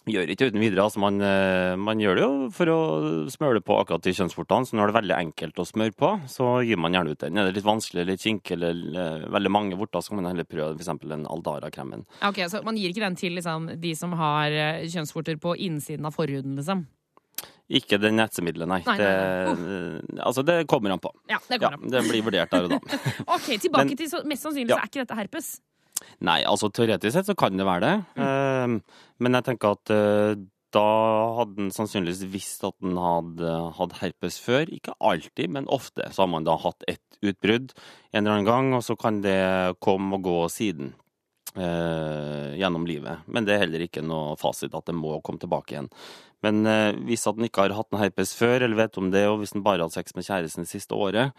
Gjør 0.06 0.30
ikke 0.30 0.46
uten 0.52 0.60
videre. 0.62 0.84
altså 0.86 1.00
Man, 1.02 1.16
eh, 1.20 1.74
man 1.82 1.98
gjør 1.98 2.14
det 2.14 2.22
jo 2.22 2.50
for 2.54 2.70
å 2.70 2.78
smøre 3.32 3.58
på 3.66 3.74
akkurat 3.80 4.04
de 4.06 4.12
kjønnsvortene, 4.14 4.68
så 4.68 4.76
når 4.78 4.86
det 4.86 4.94
er 4.94 4.98
veldig 5.00 5.16
enkelt 5.18 5.58
å 5.58 5.66
smøre 5.66 5.94
på, 5.98 6.10
så 6.30 6.50
gir 6.62 6.78
man 6.78 6.94
gjerne 6.94 7.10
ut 7.10 7.18
den. 7.24 7.36
Er 7.42 7.48
det 7.50 7.56
litt 7.58 7.66
vanskelig, 7.66 8.04
litt 8.06 8.22
kinkig 8.22 8.54
eller 8.54 8.78
eh, 8.94 9.26
veldig 9.34 9.50
mange 9.50 9.74
vorter, 9.80 9.98
så 10.06 10.14
kan 10.14 10.20
man 10.22 10.30
heller 10.30 10.46
prøve 10.46 10.76
f.eks. 10.78 10.92
den 11.02 11.26
Aldara-kremen. 11.26 12.06
Ok, 12.22 12.38
Så 12.46 12.62
man 12.62 12.78
gir 12.78 12.94
ikke 12.94 13.02
den 13.02 13.16
til 13.18 13.34
liksom, 13.34 13.66
de 13.82 13.94
som 13.98 14.14
har 14.14 14.54
eh, 14.54 14.86
kjønnsvorter 14.86 15.40
på 15.42 15.56
innsiden 15.58 16.06
av 16.06 16.14
forhuden, 16.14 16.54
liksom? 16.60 16.86
Ikke 17.66 17.98
det 17.98 18.12
netsemiddelet, 18.14 18.68
nei. 18.70 18.82
Nei, 18.86 18.94
nei, 19.02 19.54
Det, 19.58 20.20
altså, 20.22 20.44
det 20.46 20.60
kommer 20.70 20.94
han 20.94 21.00
på. 21.02 21.10
Ja, 21.26 21.40
det 21.50 21.58
kommer 21.58 21.66
Ja, 21.66 21.70
han. 21.74 21.82
an. 21.82 21.90
det 21.90 22.04
blir 22.12 22.22
vurdert 22.22 22.52
der 22.54 22.68
og 22.68 22.76
da. 22.76 22.78
Ok, 23.34 23.48
tilbake 23.58 23.90
Men- 23.90 23.98
til 23.98 24.06
så, 24.12 24.22
Mest 24.24 24.46
sannsynlig 24.46 24.70
Ja. 24.70 24.76
så 24.78 24.84
er 24.86 24.92
ikke 24.92 25.02
dette 25.02 25.18
herpes. 25.18 25.48
Nei, 26.26 26.40
altså 26.48 26.70
teoretisk 26.72 27.14
sett 27.16 27.30
så 27.30 27.36
kan 27.38 27.56
det 27.58 27.66
være 27.68 27.84
det. 27.86 27.96
Eh, 28.26 28.76
men 29.22 29.38
jeg 29.38 29.46
tenker 29.48 29.76
at 29.76 29.92
uh, 29.94 30.34
da 30.76 30.84
hadde 31.38 31.62
han 31.62 31.72
sannsynligvis 31.72 32.26
visst 32.32 32.66
at 32.66 32.76
han 32.84 32.98
hadde 33.00 33.54
hatt 33.78 33.96
herpes 34.02 34.38
før. 34.42 34.68
Ikke 34.72 34.96
alltid, 34.98 35.50
men 35.54 35.70
ofte. 35.72 36.10
Så 36.12 36.24
har 36.24 36.30
man 36.32 36.46
da 36.46 36.58
hatt 36.60 36.84
ett 36.90 37.20
utbrudd 37.24 37.72
en 38.12 38.20
eller 38.20 38.34
annen 38.34 38.48
gang, 38.48 38.72
og 38.76 38.84
så 38.84 38.96
kan 39.00 39.22
det 39.24 39.40
komme 39.84 40.18
og 40.18 40.26
gå 40.26 40.38
siden. 40.52 40.94
eh, 41.56 42.56
gjennom 42.60 42.86
livet. 42.86 43.24
Men 43.26 43.46
det 43.46 43.54
er 43.54 43.64
heller 43.64 43.86
ikke 43.86 44.04
noe 44.04 44.36
fasit 44.40 44.74
at 44.76 44.88
det 44.88 44.96
må 44.96 45.20
komme 45.24 45.40
tilbake 45.42 45.74
igjen. 45.74 45.90
Men 46.44 46.66
eh, 46.68 46.92
hvis 47.08 47.26
en 47.30 47.46
ikke 47.46 47.64
har 47.64 47.76
hatt 47.78 47.92
en 47.92 48.02
herpes 48.02 48.34
før, 48.36 48.60
eller 48.60 48.76
vet 48.76 48.98
om 49.00 49.10
det, 49.14 49.24
og 49.30 49.40
hvis 49.40 49.54
han 49.56 49.64
bare 49.64 49.80
har 49.80 49.88
hatt 49.88 49.96
sex 49.96 50.16
med 50.16 50.26
kjæresten 50.28 50.66
det 50.66 50.72
siste 50.72 50.98
året, 50.98 51.32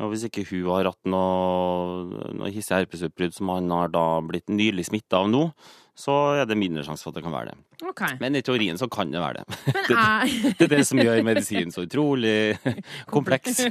og 0.00 0.12
hvis 0.12 0.24
ikke 0.28 0.46
hun 0.48 0.70
har 0.72 0.88
hatt 0.88 1.10
noe, 1.10 2.30
noe 2.38 2.50
hissig 2.52 2.78
herpesutbrudd 2.78 3.36
som 3.36 3.52
han 3.52 3.70
har 3.74 3.92
da 3.92 4.06
blitt 4.24 4.48
nylig 4.52 4.88
smitta 4.88 5.20
av 5.20 5.30
nå, 5.30 5.44
så 5.92 6.12
er 6.40 6.46
det 6.48 6.56
mindre 6.56 6.82
sjanse 6.86 7.04
for 7.04 7.12
at 7.12 7.18
det 7.18 7.22
kan 7.26 7.34
være 7.34 7.52
det. 7.52 7.58
Okay. 7.90 8.14
Men 8.20 8.36
i 8.38 8.40
teorien 8.44 8.78
så 8.80 8.86
kan 8.90 9.10
det 9.12 9.20
være 9.20 9.42
det. 9.42 9.58
Men 9.66 9.82
det, 9.90 10.52
Det 10.56 10.66
er 10.66 10.70
det 10.72 10.86
som 10.88 11.00
gjør 11.02 11.20
medisinen 11.26 11.72
så 11.74 11.84
utrolig 11.84 12.56
kompleks. 13.14 13.64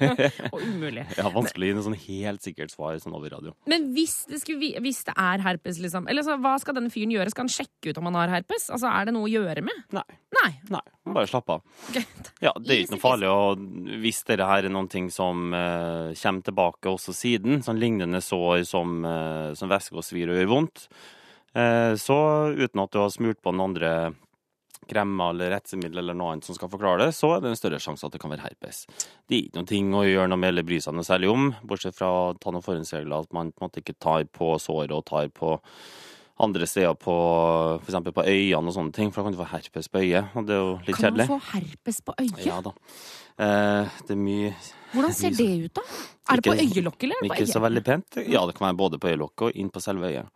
Og 0.52 0.60
umulig. 0.62 1.06
Ja, 1.22 1.30
vanskelig 1.34 1.68
å 1.68 1.70
gi 1.72 1.76
noe 1.78 1.86
sånn 1.86 1.98
helt 2.06 2.46
sikkert 2.46 2.74
svar 2.74 2.98
sånn 3.02 3.16
over 3.18 3.34
radio. 3.34 3.54
Men 3.70 3.90
hvis 3.96 4.22
det, 4.30 4.42
skulle, 4.44 4.70
hvis 4.84 5.02
det 5.08 5.16
er 5.20 5.42
herpes, 5.44 5.80
liksom 5.82 6.08
Eller 6.12 6.26
så, 6.26 6.38
hva 6.42 6.54
skal 6.62 6.78
denne 6.78 6.92
fyren 6.94 7.14
gjøre? 7.14 7.34
Skal 7.34 7.46
han 7.48 7.54
sjekke 7.54 7.92
ut 7.92 8.00
om 8.02 8.10
han 8.10 8.20
har 8.20 8.34
herpes? 8.38 8.70
Altså, 8.74 8.90
Er 8.92 9.10
det 9.10 9.16
noe 9.16 9.28
å 9.30 9.32
gjøre 9.32 9.64
med? 9.66 9.86
Nei. 9.96 10.06
Nei. 10.38 10.52
Nei, 10.72 10.84
bare 11.12 11.28
slapp 11.30 11.50
av. 11.58 11.64
Ja, 12.42 12.54
det 12.56 12.76
er 12.76 12.84
ikke 12.84 12.96
noe 12.96 13.04
farlig. 13.04 13.32
Og 13.32 13.66
hvis 14.04 14.22
dette 14.28 14.48
her 14.48 14.68
er 14.68 14.74
noen 14.74 14.90
ting 14.92 15.10
som 15.14 15.50
uh, 15.54 16.14
kommer 16.16 16.46
tilbake 16.48 16.94
også 16.94 17.16
siden, 17.18 17.60
sånn 17.66 17.82
lignende 17.82 18.22
sår 18.24 18.64
som, 18.70 19.02
uh, 19.06 19.52
som 19.58 19.72
væske 19.72 19.98
og 19.98 20.06
svir 20.08 20.32
og 20.32 20.40
gjør 20.40 20.52
vondt, 20.54 20.86
så 21.54 22.18
uten 22.56 22.80
at 22.84 22.92
du 22.94 23.00
har 23.02 23.10
smurt 23.12 23.42
på 23.44 23.52
noen 23.52 23.72
andre 23.72 23.94
kremmer 24.90 25.30
eller 25.32 25.52
retsemiddel 25.54 26.00
eller 26.02 26.16
noe 26.18 26.32
annet 26.34 26.48
som 26.48 26.56
skal 26.58 26.70
forklare 26.72 27.06
det, 27.06 27.12
så 27.16 27.36
er 27.36 27.44
det 27.44 27.52
en 27.52 27.60
større 27.60 27.80
sjanse 27.80 28.08
at 28.08 28.16
det 28.16 28.20
kan 28.24 28.32
være 28.34 28.44
herpes. 28.48 28.86
Det 29.30 29.36
er 29.38 29.44
ikke 29.46 29.60
noe 29.62 29.70
ting 29.70 29.92
å 29.96 30.02
gjøre 30.08 30.30
noe 30.32 30.42
med 30.42 30.52
eller 30.54 30.66
bry 30.68 30.80
seg 30.84 30.96
noe 30.98 31.06
særlig 31.08 31.30
om, 31.32 31.52
bortsett 31.70 31.96
fra 31.96 32.10
å 32.10 32.24
ta 32.42 32.52
noen 32.52 32.66
forhåndsregler, 32.66 33.28
at 33.28 33.36
man 33.36 33.52
på 33.54 33.62
en 33.62 33.68
måte 33.70 33.84
ikke 33.84 33.96
tar 34.02 34.26
på 34.34 34.54
såret 34.60 34.92
og 34.96 35.06
tar 35.08 35.30
på 35.38 35.54
andre 36.42 36.66
steder 36.66 36.96
på 36.98 37.14
f.eks. 37.86 37.98
på 38.18 38.24
øynene 38.26 38.72
og 38.72 38.74
sånne 38.74 38.96
ting, 38.98 39.12
for 39.14 39.22
da 39.22 39.28
kan 39.30 39.36
du 39.38 39.42
få 39.44 39.50
herpes 39.52 39.92
på 39.94 40.02
øyet, 40.02 40.32
og 40.34 40.48
det 40.50 40.56
er 40.58 40.62
jo 40.64 40.72
litt 40.88 40.96
Kan 40.98 41.04
kjedelig. 41.06 41.28
man 41.30 41.34
få 41.36 41.52
herpes 41.52 42.02
på 42.08 42.16
øyet? 42.18 42.42
Ja 42.48 42.58
da. 42.66 42.74
Eh, 43.42 44.00
det 44.08 44.16
er 44.18 44.22
mye 44.26 44.50
Hvordan 44.96 45.14
ser 45.16 45.36
det 45.40 45.50
ut, 45.68 45.78
da? 45.78 45.86
Er 46.32 46.42
det 46.42 46.48
på 46.50 46.58
øyelokket, 46.58 47.06
eller? 47.06 47.22
på 47.22 47.30
øyet? 47.30 47.38
Ikke 47.38 47.54
så 47.54 47.62
veldig 47.64 47.84
pent. 47.86 48.20
Ja, 48.26 48.42
det 48.50 48.58
kan 48.58 48.72
være 48.72 48.80
både 48.82 49.00
på 49.00 49.14
øyelokket 49.14 49.48
og 49.52 49.62
inn 49.62 49.70
på 49.72 49.84
selve 49.86 50.10
øyet. 50.10 50.34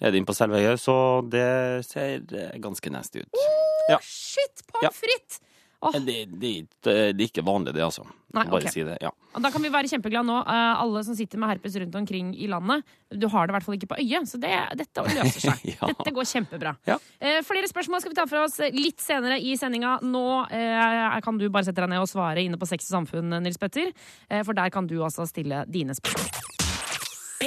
Er 0.00 0.12
det 0.12 0.20
inn 0.20 0.28
på 0.28 0.36
selve 0.36 0.60
øyet, 0.62 0.80
så 0.82 0.94
det 1.26 1.48
ser 1.88 2.24
eh, 2.34 2.56
ganske 2.62 2.92
nasty 2.94 3.24
ut. 3.24 3.44
Ja. 3.88 4.00
Shit, 4.04 4.64
pommes 4.70 4.98
frites! 5.02 5.42
Men 5.78 6.06
det, 6.06 6.24
det, 6.42 6.52
det 6.82 6.94
er 7.22 7.28
ikke 7.28 7.44
vanlig, 7.46 7.70
det, 7.76 7.84
altså. 7.84 8.02
Nei, 8.34 8.42
Bare 8.50 8.66
ok. 8.66 8.72
si 8.74 8.82
det. 8.84 8.96
Ja. 9.00 9.12
Da 9.38 9.50
kan 9.54 9.62
vi 9.62 9.70
være 9.72 9.88
kjempeglade 9.88 10.26
nå, 10.26 10.40
eh, 10.42 10.80
alle 10.82 11.02
som 11.06 11.14
sitter 11.16 11.38
med 11.40 11.52
herpes 11.52 11.76
rundt 11.78 11.94
omkring 12.00 12.32
i 12.34 12.48
landet. 12.50 12.82
Du 13.14 13.28
har 13.30 13.46
det 13.46 13.54
i 13.54 13.56
hvert 13.56 13.66
fall 13.68 13.78
ikke 13.78 13.90
på 13.94 14.00
øyet, 14.02 14.26
så 14.28 14.40
det, 14.42 14.52
dette 14.80 15.06
løser 15.06 15.46
seg. 15.46 15.64
Ja. 15.78 15.92
Dette 15.92 16.12
går 16.16 16.26
kjempebra. 16.26 16.74
Ja. 16.88 16.98
Eh, 17.22 17.38
flere 17.46 17.70
spørsmål 17.70 18.02
skal 18.02 18.12
vi 18.12 18.18
ta 18.18 18.26
fra 18.26 18.42
oss 18.48 18.58
litt 18.74 18.98
senere 19.04 19.38
i 19.38 19.54
sendinga. 19.60 19.98
Nå 20.02 20.26
eh, 20.50 21.18
kan 21.24 21.38
du 21.38 21.46
bare 21.46 21.68
sette 21.70 21.84
deg 21.84 21.92
ned 21.94 22.02
og 22.02 22.10
svare 22.10 22.42
inne 22.42 22.58
på 22.58 22.68
Sex 22.68 22.90
og 22.90 22.98
Samfunn, 22.98 23.38
Nils 23.44 23.60
Petter. 23.62 23.94
Eh, 24.26 24.42
for 24.42 24.58
der 24.58 24.74
kan 24.74 24.90
du 24.90 24.98
altså 24.98 25.28
stille 25.30 25.62
dine 25.70 25.94
spørsmål. 25.94 26.57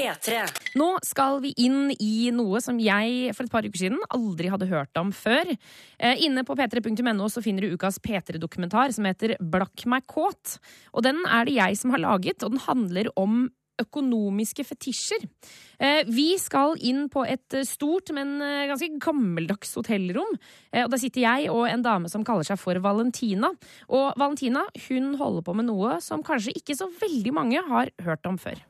P3. 0.01 0.41
Nå 0.79 0.87
skal 1.05 1.39
vi 1.43 1.53
inn 1.61 1.91
i 2.01 2.31
noe 2.33 2.61
som 2.63 2.79
jeg 2.81 3.35
for 3.37 3.45
et 3.45 3.53
par 3.53 3.67
uker 3.67 3.83
siden 3.83 4.01
aldri 4.13 4.49
hadde 4.51 4.69
hørt 4.71 4.97
om 4.99 5.13
før. 5.13 5.53
Eh, 6.01 6.25
inne 6.25 6.45
på 6.47 6.57
p3.no 6.57 7.29
så 7.29 7.43
finner 7.45 7.67
du 7.67 7.75
ukas 7.77 8.01
P3-dokumentar 8.01 8.93
som 8.95 9.05
heter 9.05 9.37
Blakk 9.39 9.85
meg 9.91 10.07
kåt. 10.09 10.57
Og 10.95 11.05
den 11.05 11.21
er 11.27 11.45
det 11.45 11.57
jeg 11.59 11.81
som 11.81 11.93
har 11.93 12.01
laget, 12.01 12.41
og 12.41 12.55
den 12.55 12.65
handler 12.65 13.11
om 13.19 13.43
økonomiske 13.81 14.65
fetisjer. 14.67 15.23
Eh, 15.81 16.01
vi 16.09 16.33
skal 16.41 16.75
inn 16.85 17.07
på 17.09 17.23
et 17.25 17.61
stort, 17.65 18.11
men 18.13 18.35
eh, 18.45 18.67
ganske 18.69 18.89
gammeldags 19.01 19.73
hotellrom. 19.77 20.35
Og 20.81 20.91
Der 20.93 21.01
sitter 21.01 21.25
jeg 21.25 21.53
og 21.53 21.67
en 21.69 21.85
dame 21.85 22.09
som 22.11 22.25
kaller 22.25 22.47
seg 22.47 22.61
for 22.61 22.77
Valentina. 22.81 23.53
Og 23.89 24.17
Valentina 24.17 24.65
hun 24.87 25.13
holder 25.21 25.45
på 25.45 25.57
med 25.57 25.69
noe 25.69 26.01
som 26.01 26.25
kanskje 26.25 26.57
ikke 26.57 26.77
så 26.77 26.89
veldig 27.01 27.37
mange 27.37 27.63
har 27.69 27.93
hørt 28.05 28.29
om 28.29 28.41
før. 28.41 28.61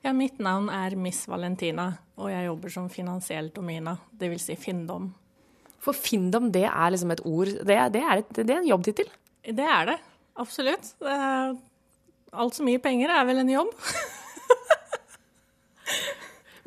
Ja, 0.00 0.14
mitt 0.16 0.38
navn 0.40 0.70
er 0.72 0.94
Miss 0.96 1.26
Valentina, 1.28 1.90
og 2.16 2.30
jeg 2.32 2.46
jobber 2.46 2.72
som 2.72 2.86
finansiell 2.92 3.50
domina, 3.52 3.98
det 4.16 4.30
vil 4.32 4.40
si 4.40 4.56
finndom. 4.56 5.10
For 5.80 5.96
finndom, 5.96 6.48
det 6.52 6.66
er 6.68 6.92
liksom 6.92 7.12
et 7.14 7.22
ord 7.24 7.48
Det, 7.48 7.76
det, 7.92 8.00
er, 8.00 8.20
et, 8.20 8.32
det 8.36 8.52
er 8.52 8.62
en 8.62 8.68
jobbtittel. 8.68 9.08
Det 9.44 9.64
er 9.64 9.92
det, 9.92 9.98
absolutt. 10.40 10.90
Altfor 12.30 12.68
mye 12.68 12.80
penger 12.80 13.12
er 13.12 13.28
vel 13.28 13.42
en 13.42 13.52
jobb. 13.52 13.72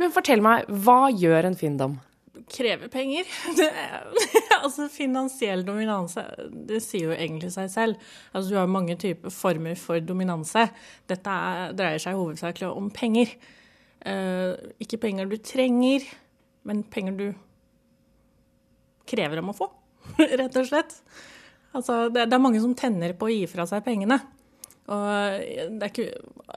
Men 0.01 0.13
fortell 0.13 0.41
meg, 0.41 0.65
hva 0.85 1.09
gjør 1.13 1.49
en 1.49 1.57
Findom? 1.57 1.97
Krever 2.49 2.89
penger. 2.91 3.27
Er, 3.63 4.07
altså 4.63 4.87
finansiell 4.91 5.63
dominanse, 5.67 6.25
det 6.67 6.81
sier 6.83 7.11
jo 7.11 7.15
egentlig 7.15 7.51
seg 7.55 7.69
selv. 7.71 8.09
Altså 8.33 8.53
du 8.53 8.59
har 8.59 8.71
mange 8.71 8.97
typer 8.99 9.33
former 9.33 9.77
for 9.79 10.03
dominanse. 10.03 10.67
Dette 11.09 11.37
er, 11.47 11.75
dreier 11.77 12.03
seg 12.03 12.19
hovedsakelig 12.19 12.71
om 12.71 12.89
penger. 12.93 13.31
Uh, 14.03 14.59
ikke 14.83 14.99
penger 15.05 15.29
du 15.31 15.37
trenger, 15.39 16.03
men 16.67 16.83
penger 16.91 17.19
du 17.19 17.27
krever 19.07 19.39
om 19.39 19.51
å 19.51 19.55
få, 19.55 19.69
rett 20.41 20.59
og 20.59 20.67
slett. 20.67 20.97
Altså, 21.73 22.07
det, 22.13 22.27
det 22.29 22.37
er 22.37 22.43
mange 22.43 22.61
som 22.63 22.75
tenner 22.77 23.15
på 23.17 23.29
å 23.29 23.33
gi 23.33 23.45
fra 23.49 23.65
seg 23.69 23.83
pengene. 23.85 24.19
Og 24.91 25.03
det 25.79 25.85
er, 25.85 25.89
ikke, 25.89 26.09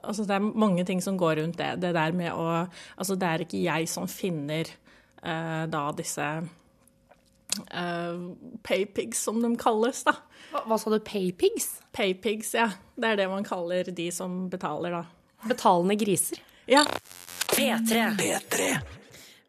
altså 0.03 0.25
det 0.27 0.35
er 0.35 0.47
mange 0.65 0.83
ting 0.87 0.99
som 1.05 1.19
går 1.19 1.39
rundt 1.41 1.61
det. 1.61 1.77
Det 1.85 1.93
der 1.95 2.17
med 2.17 2.33
å 2.35 2.67
Altså, 2.99 3.15
det 3.15 3.29
er 3.29 3.45
ikke 3.45 3.63
jeg 3.63 3.87
som 3.91 4.09
finner 4.11 4.73
da 5.73 5.83
disse 5.97 6.27
eh, 7.71 8.19
paypigs, 8.63 9.23
som 9.23 9.43
de 9.43 9.53
kalles, 9.61 10.05
da. 10.07 10.17
Hva, 10.53 10.65
hva 10.71 10.79
sa 10.81 10.93
du, 10.93 10.99
paypigs? 11.05 11.81
Paypigs, 11.97 12.55
ja. 12.55 12.71
Det 12.97 13.15
er 13.15 13.23
det 13.23 13.29
man 13.33 13.47
kaller 13.47 13.91
de 13.97 14.11
som 14.15 14.47
betaler, 14.53 15.01
da. 15.01 15.49
Betalende 15.49 15.97
griser? 16.01 16.43
Ja. 16.67 16.85
P3. 18.19 18.71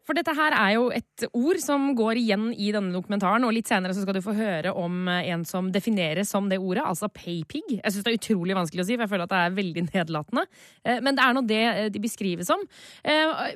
For 0.08 0.16
dette 0.16 0.32
her 0.32 0.54
er 0.56 0.70
jo 0.72 0.86
et 0.96 1.24
ord 1.36 1.58
som 1.60 1.90
går 1.92 2.16
igjen 2.16 2.46
i 2.56 2.70
denne 2.72 2.94
dokumentaren, 2.94 3.44
og 3.44 3.52
litt 3.52 3.68
senere 3.68 3.92
så 3.92 4.06
skal 4.06 4.16
du 4.16 4.22
få 4.24 4.32
høre 4.32 4.72
om 4.72 5.02
eh, 5.04 5.26
en 5.34 5.42
som 5.44 5.66
defineres 5.68 6.30
som 6.32 6.46
det 6.48 6.56
ordet, 6.56 6.80
altså 6.80 7.10
paypig. 7.12 7.60
Jeg 7.74 7.92
syns 7.92 8.06
det 8.06 8.14
er 8.14 8.16
utrolig 8.16 8.56
vanskelig 8.56 8.86
å 8.86 8.88
si, 8.88 8.96
for 8.96 9.04
jeg 9.04 9.12
føler 9.12 9.28
at 9.28 9.34
det 9.34 9.42
er 9.42 9.58
veldig 9.58 9.84
nedlatende. 9.90 10.46
Eh, 10.80 11.02
Men 11.04 11.18
det 11.18 11.26
er 11.26 11.36
nå 11.36 11.44
det 11.50 11.60
eh, 11.66 11.90
de 11.92 12.00
beskrives 12.00 12.48
som. 12.48 12.64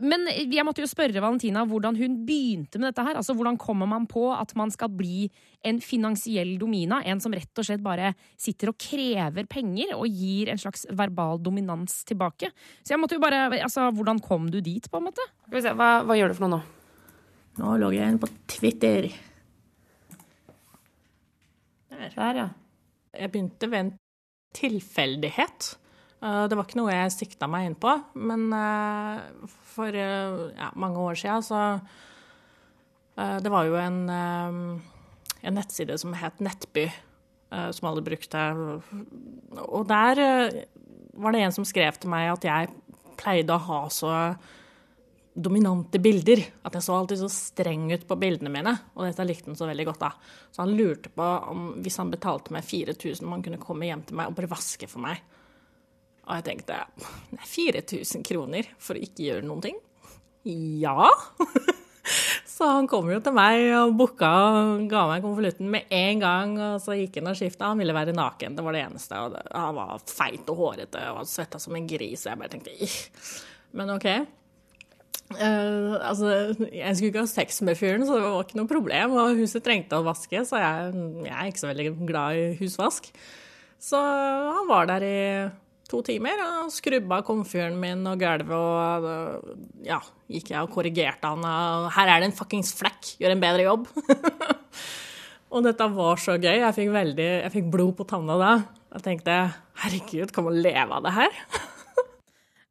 Men 0.05 0.27
jeg 0.29 0.65
måtte 0.67 0.83
jo 0.83 0.91
spørre 0.91 1.23
Valentina 1.23 1.63
hvordan 1.69 1.97
hun 1.97 2.19
begynte 2.29 2.81
med 2.81 2.91
dette 2.91 3.05
her. 3.07 3.17
Altså 3.17 3.33
hvordan 3.39 3.57
kommer 3.61 3.89
man 3.89 4.05
på 4.11 4.27
at 4.35 4.53
man 4.59 4.73
skal 4.75 4.93
bli 4.93 5.31
en 5.65 5.81
finansiell 5.81 6.59
domina? 6.61 7.01
En 7.09 7.23
som 7.23 7.33
rett 7.33 7.63
og 7.63 7.65
slett 7.65 7.85
bare 7.85 8.13
sitter 8.37 8.73
og 8.73 8.81
krever 8.83 9.49
penger 9.49 9.95
og 9.97 10.05
gir 10.11 10.53
en 10.53 10.61
slags 10.61 10.85
verbal 10.93 11.41
dominans 11.41 12.03
tilbake. 12.09 12.53
Så 12.83 12.93
jeg 12.93 13.01
måtte 13.01 13.17
jo 13.17 13.25
bare 13.25 13.47
Altså, 13.63 13.89
hvordan 13.95 14.21
kom 14.23 14.51
du 14.53 14.61
dit, 14.65 14.85
på 14.91 15.01
en 15.01 15.07
måte? 15.09 15.25
Skal 15.53 15.67
vi 15.67 15.71
hva, 15.77 15.87
hva 16.09 16.15
gjør 16.17 16.31
du 16.33 16.37
for 16.39 16.49
noe 16.49 16.55
nå? 16.55 16.59
Nå 17.61 17.71
logger 17.77 17.99
jeg 17.99 18.13
inn 18.15 18.19
på 18.23 18.29
Twitter. 18.49 19.07
Der, 21.93 22.39
ja. 22.39 22.47
Jeg 23.13 23.33
begynte 23.35 23.69
ved 23.69 23.77
en 23.83 23.91
tilfeldighet. 24.57 25.67
Eh, 26.25 26.47
Det 26.49 26.57
var 26.57 26.65
ikke 26.65 26.79
noe 26.81 26.95
jeg 26.95 27.13
sikta 27.13 27.51
meg 27.53 27.69
inn 27.69 27.77
på, 27.77 27.93
men 28.17 28.47
eh, 28.57 29.51
for 29.75 29.93
eh, 29.93 30.39
ja, 30.57 30.71
mange 30.73 31.05
år 31.05 31.21
siden 31.21 31.45
så 31.45 31.61
Det 33.13 33.53
var 33.53 33.69
jo 33.69 33.77
en, 33.77 34.09
en 34.09 35.53
nettside 35.53 35.99
som 36.01 36.15
het 36.17 36.41
Nettby, 36.41 36.87
som 37.77 37.91
alle 37.91 38.01
brukte. 38.01 38.41
Og 39.69 39.85
der 39.85 40.17
var 41.21 41.37
det 41.37 41.43
en 41.45 41.53
som 41.53 41.69
skrev 41.69 42.01
til 42.01 42.09
meg 42.09 42.31
at 42.33 42.49
jeg 42.49 42.73
pleide 43.21 43.53
å 43.53 43.61
ha 43.69 43.83
så 43.93 44.15
dominante 45.35 45.99
bilder. 46.03 46.43
At 46.63 46.77
jeg 46.77 46.87
så 46.87 46.97
alltid 46.97 47.23
så 47.23 47.29
streng 47.33 47.87
ut 47.93 48.07
på 48.09 48.19
bildene 48.21 48.53
mine, 48.53 48.75
og 48.97 49.07
dette 49.07 49.27
likte 49.27 49.51
han 49.51 49.59
så 49.59 49.69
veldig 49.69 49.87
godt. 49.89 50.03
da. 50.05 50.11
Så 50.51 50.65
han 50.65 50.75
lurte 50.77 51.13
på 51.13 51.29
om 51.53 51.69
hvis 51.83 51.99
han 52.01 52.13
betalte 52.13 52.55
meg 52.55 52.67
4000, 52.69 53.27
om 53.27 53.37
han 53.37 53.45
kunne 53.47 53.63
komme 53.63 53.89
hjem 53.89 54.05
til 54.09 54.19
meg 54.21 54.31
og 54.31 54.37
bare 54.39 54.53
vaske 54.53 54.89
for 54.91 55.05
meg. 55.05 55.23
Og 56.23 56.37
jeg 56.39 56.47
tenkte 56.47 56.79
nei, 57.35 57.47
4000 57.51 58.27
kroner 58.27 58.69
for 58.79 58.99
å 58.99 59.03
ikke 59.03 59.27
gjøre 59.27 59.47
noen 59.47 59.65
ting? 59.65 59.79
Ja. 60.45 61.09
Så 62.53 62.67
han 62.69 62.87
kom 62.91 63.09
jo 63.11 63.19
til 63.23 63.35
meg 63.35 63.65
og 63.75 63.95
booka 63.99 64.29
og 64.29 64.85
ga 64.91 65.07
meg 65.09 65.25
konvolutten 65.25 65.71
med 65.73 65.91
en 65.95 66.21
gang. 66.23 66.53
Og 66.61 66.83
så 66.83 66.95
gikk 66.99 67.19
han 67.19 67.31
og 67.33 67.39
skifta. 67.39 67.71
Han 67.71 67.81
ville 67.81 67.95
være 67.97 68.15
naken, 68.15 68.59
det 68.59 68.65
var 68.67 68.77
det 68.77 68.85
eneste. 68.85 69.19
Og 69.19 69.35
han 69.51 69.79
var 69.79 70.05
feit 70.11 70.51
og 70.53 70.61
hårete 70.61 71.03
og 71.15 71.27
svetta 71.31 71.59
som 71.63 71.79
en 71.79 71.89
gris. 71.91 72.27
Jeg 72.29 72.39
bare 72.39 72.53
tenkte. 72.53 72.91
Men 73.79 73.95
OK. 73.97 74.09
Eh, 75.37 75.95
altså, 75.99 76.33
jeg 76.69 76.97
skulle 76.97 77.11
ikke 77.13 77.25
ha 77.25 77.31
sex 77.31 77.63
med 77.67 77.79
fyren, 77.79 78.05
så 78.09 78.19
det 78.19 78.25
var 78.27 78.45
ikke 78.45 78.61
noe 78.61 78.71
problem. 78.71 79.17
Og 79.19 79.41
huset 79.41 79.65
trengte 79.65 79.99
å 79.99 80.07
vaske, 80.07 80.45
så 80.49 80.61
jeg, 80.61 80.93
jeg 81.27 81.35
er 81.35 81.51
ikke 81.51 81.65
så 81.65 81.71
veldig 81.73 81.89
glad 82.09 82.39
i 82.39 82.47
husvask. 82.61 83.11
Så 83.83 83.99
han 83.99 84.69
var 84.69 84.89
der 84.91 85.07
i 85.07 85.19
to 85.93 86.01
timer 86.07 86.41
og 86.41 86.71
skrubba 86.73 87.21
komfyren 87.27 87.75
min 87.81 88.07
og 88.09 88.21
gulvet 88.21 88.55
og 88.57 89.09
øh, 89.11 89.57
ja, 89.85 89.99
gikk 90.33 90.53
jeg 90.55 90.65
og 90.65 90.73
korrigerte 90.73 91.33
han. 91.33 91.43
Og 91.45 91.91
her 91.97 92.13
er 92.13 92.23
det 92.23 92.31
en 92.31 92.37
fuckings 92.37 92.73
flekk, 92.79 93.17
gjør 93.21 93.35
en 93.35 93.43
bedre 93.43 93.67
jobb. 93.67 93.91
og 95.53 95.67
dette 95.67 95.91
var 95.99 96.23
så 96.23 96.39
gøy. 96.39 96.63
Jeg 96.63 96.79
fikk, 96.79 96.95
veldig, 96.95 97.29
jeg 97.45 97.55
fikk 97.59 97.69
blod 97.75 97.97
på 97.99 98.09
tanna 98.09 98.39
da. 98.41 98.55
Jeg 98.93 99.07
tenkte 99.09 99.37
herregud, 99.83 100.33
kan 100.33 100.49
man 100.49 100.63
leve 100.65 101.01
av 101.01 101.07
det 101.09 101.15
her? 101.19 101.39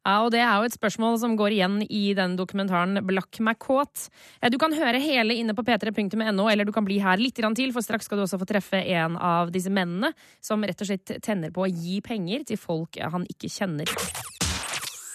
Ja, 0.02 0.24
og 0.24 0.32
Det 0.34 0.40
er 0.42 0.58
jo 0.58 0.66
et 0.66 0.74
spørsmål 0.74 1.18
som 1.22 1.36
går 1.38 1.54
igjen 1.54 1.76
i 1.86 2.14
den 2.18 2.34
dokumentaren 2.36 2.98
Black 3.06 3.38
kåt. 3.58 4.08
Du 4.50 4.58
kan 4.58 4.74
høre 4.74 4.98
hele 4.98 5.34
inne 5.34 5.54
på 5.54 5.62
p3.no, 5.62 6.48
eller 6.50 6.64
du 6.64 6.72
kan 6.72 6.84
bli 6.84 6.98
her 6.98 7.16
litt 7.18 7.38
til, 7.38 7.72
for 7.72 7.80
straks 7.80 8.06
skal 8.06 8.18
du 8.18 8.24
også 8.24 8.38
få 8.38 8.48
treffe 8.50 8.82
en 8.82 9.16
av 9.16 9.52
disse 9.54 9.70
mennene 9.70 10.12
som 10.40 10.64
rett 10.64 10.80
og 10.80 10.90
slett 10.90 11.22
tenner 11.22 11.50
på 11.54 11.62
å 11.62 11.70
gi 11.70 12.00
penger 12.02 12.42
til 12.44 12.58
folk 12.58 12.98
han 12.98 13.26
ikke 13.30 13.48
kjenner. 13.48 13.86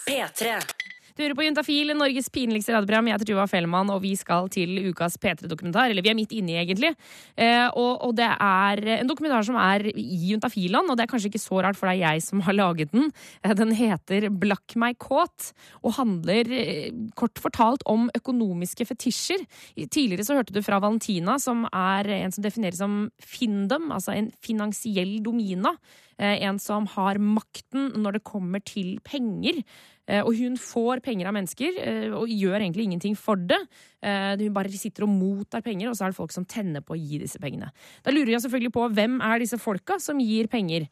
P3. 0.08 0.87
Du 1.18 1.24
hører 1.24 1.34
på 1.34 1.48
Juntafil, 1.48 1.90
Norges 1.98 2.28
pinligste 2.30 2.76
radioprogram. 2.76 3.08
Jeg 3.10 3.18
heter 3.18 3.28
Tuva 3.32 3.48
Fellmann, 3.50 3.90
og 3.90 4.04
vi 4.04 4.12
skal 4.14 4.52
til 4.54 4.76
ukas 4.92 5.16
P3-dokumentar. 5.18 5.90
Eller 5.90 6.06
vi 6.06 6.12
er 6.12 6.18
midt 6.20 6.36
inni, 6.38 6.54
egentlig. 6.62 6.92
Eh, 7.34 7.64
og, 7.72 8.04
og, 8.06 8.14
det 8.20 8.28
er 8.30 8.82
en 9.00 9.10
dokumentar 9.10 9.48
som 9.48 9.58
er 9.58 9.88
i 9.90 10.20
Juntafiland, 10.30 10.92
og 10.94 11.00
det 11.00 11.08
er 11.08 11.10
kanskje 11.10 11.32
ikke 11.32 11.42
så 11.42 11.64
rart, 11.66 11.80
for 11.80 11.90
det 11.90 11.96
er 11.96 12.14
jeg 12.14 12.28
som 12.28 12.46
har 12.46 12.58
laget 12.60 12.94
den. 12.94 13.10
Eh, 13.42 13.56
den 13.58 13.74
heter 13.80 14.30
Black 14.30 14.78
My 14.78 14.92
kåt, 14.94 15.50
og 15.82 15.98
handler 15.98 16.54
eh, 16.54 16.94
kort 17.18 17.42
fortalt 17.42 17.88
om 17.90 18.12
økonomiske 18.14 18.86
fetisjer. 18.86 19.42
Tidligere 19.74 20.30
så 20.30 20.38
hørte 20.38 20.54
du 20.54 20.62
fra 20.62 20.78
Valentina, 20.86 21.40
som 21.42 21.66
er 21.74 22.14
en 22.22 22.38
som 22.38 22.46
defineres 22.46 22.78
som 22.78 23.08
findom, 23.18 23.90
altså 23.90 24.14
en 24.14 24.30
finansiell 24.46 25.18
domina. 25.26 25.74
En 26.18 26.58
som 26.58 26.88
har 26.96 27.20
makten 27.22 27.92
når 28.02 28.18
det 28.18 28.26
kommer 28.26 28.62
til 28.66 28.96
penger. 29.06 29.62
Eh, 30.08 30.24
og 30.24 30.36
hun 30.40 30.56
får 30.60 31.02
penger 31.04 31.28
av 31.28 31.36
mennesker 31.36 31.80
eh, 31.84 32.08
og 32.16 32.32
gjør 32.32 32.62
egentlig 32.62 32.88
ingenting 32.88 33.18
for 33.20 33.40
det. 33.40 33.60
Eh, 34.00 34.40
hun 34.40 34.56
bare 34.56 34.72
sitter 34.72 35.04
og 35.04 35.12
mottar 35.12 35.64
penger, 35.66 35.90
og 35.90 35.98
så 35.98 36.06
er 36.08 36.14
det 36.14 36.20
folk 36.20 36.34
som 36.34 36.48
tenner 36.48 36.84
på 36.86 36.96
å 36.96 37.00
gi 37.00 37.20
disse 37.22 37.42
pengene. 37.44 37.70
Da 38.06 38.14
lurer 38.14 38.36
jeg 38.36 38.46
selvfølgelig 38.46 38.74
på 38.78 38.86
hvem 38.96 39.20
er 39.26 39.44
disse 39.44 39.60
folka 39.60 39.98
som 40.04 40.22
gir 40.24 40.48
penger. 40.52 40.88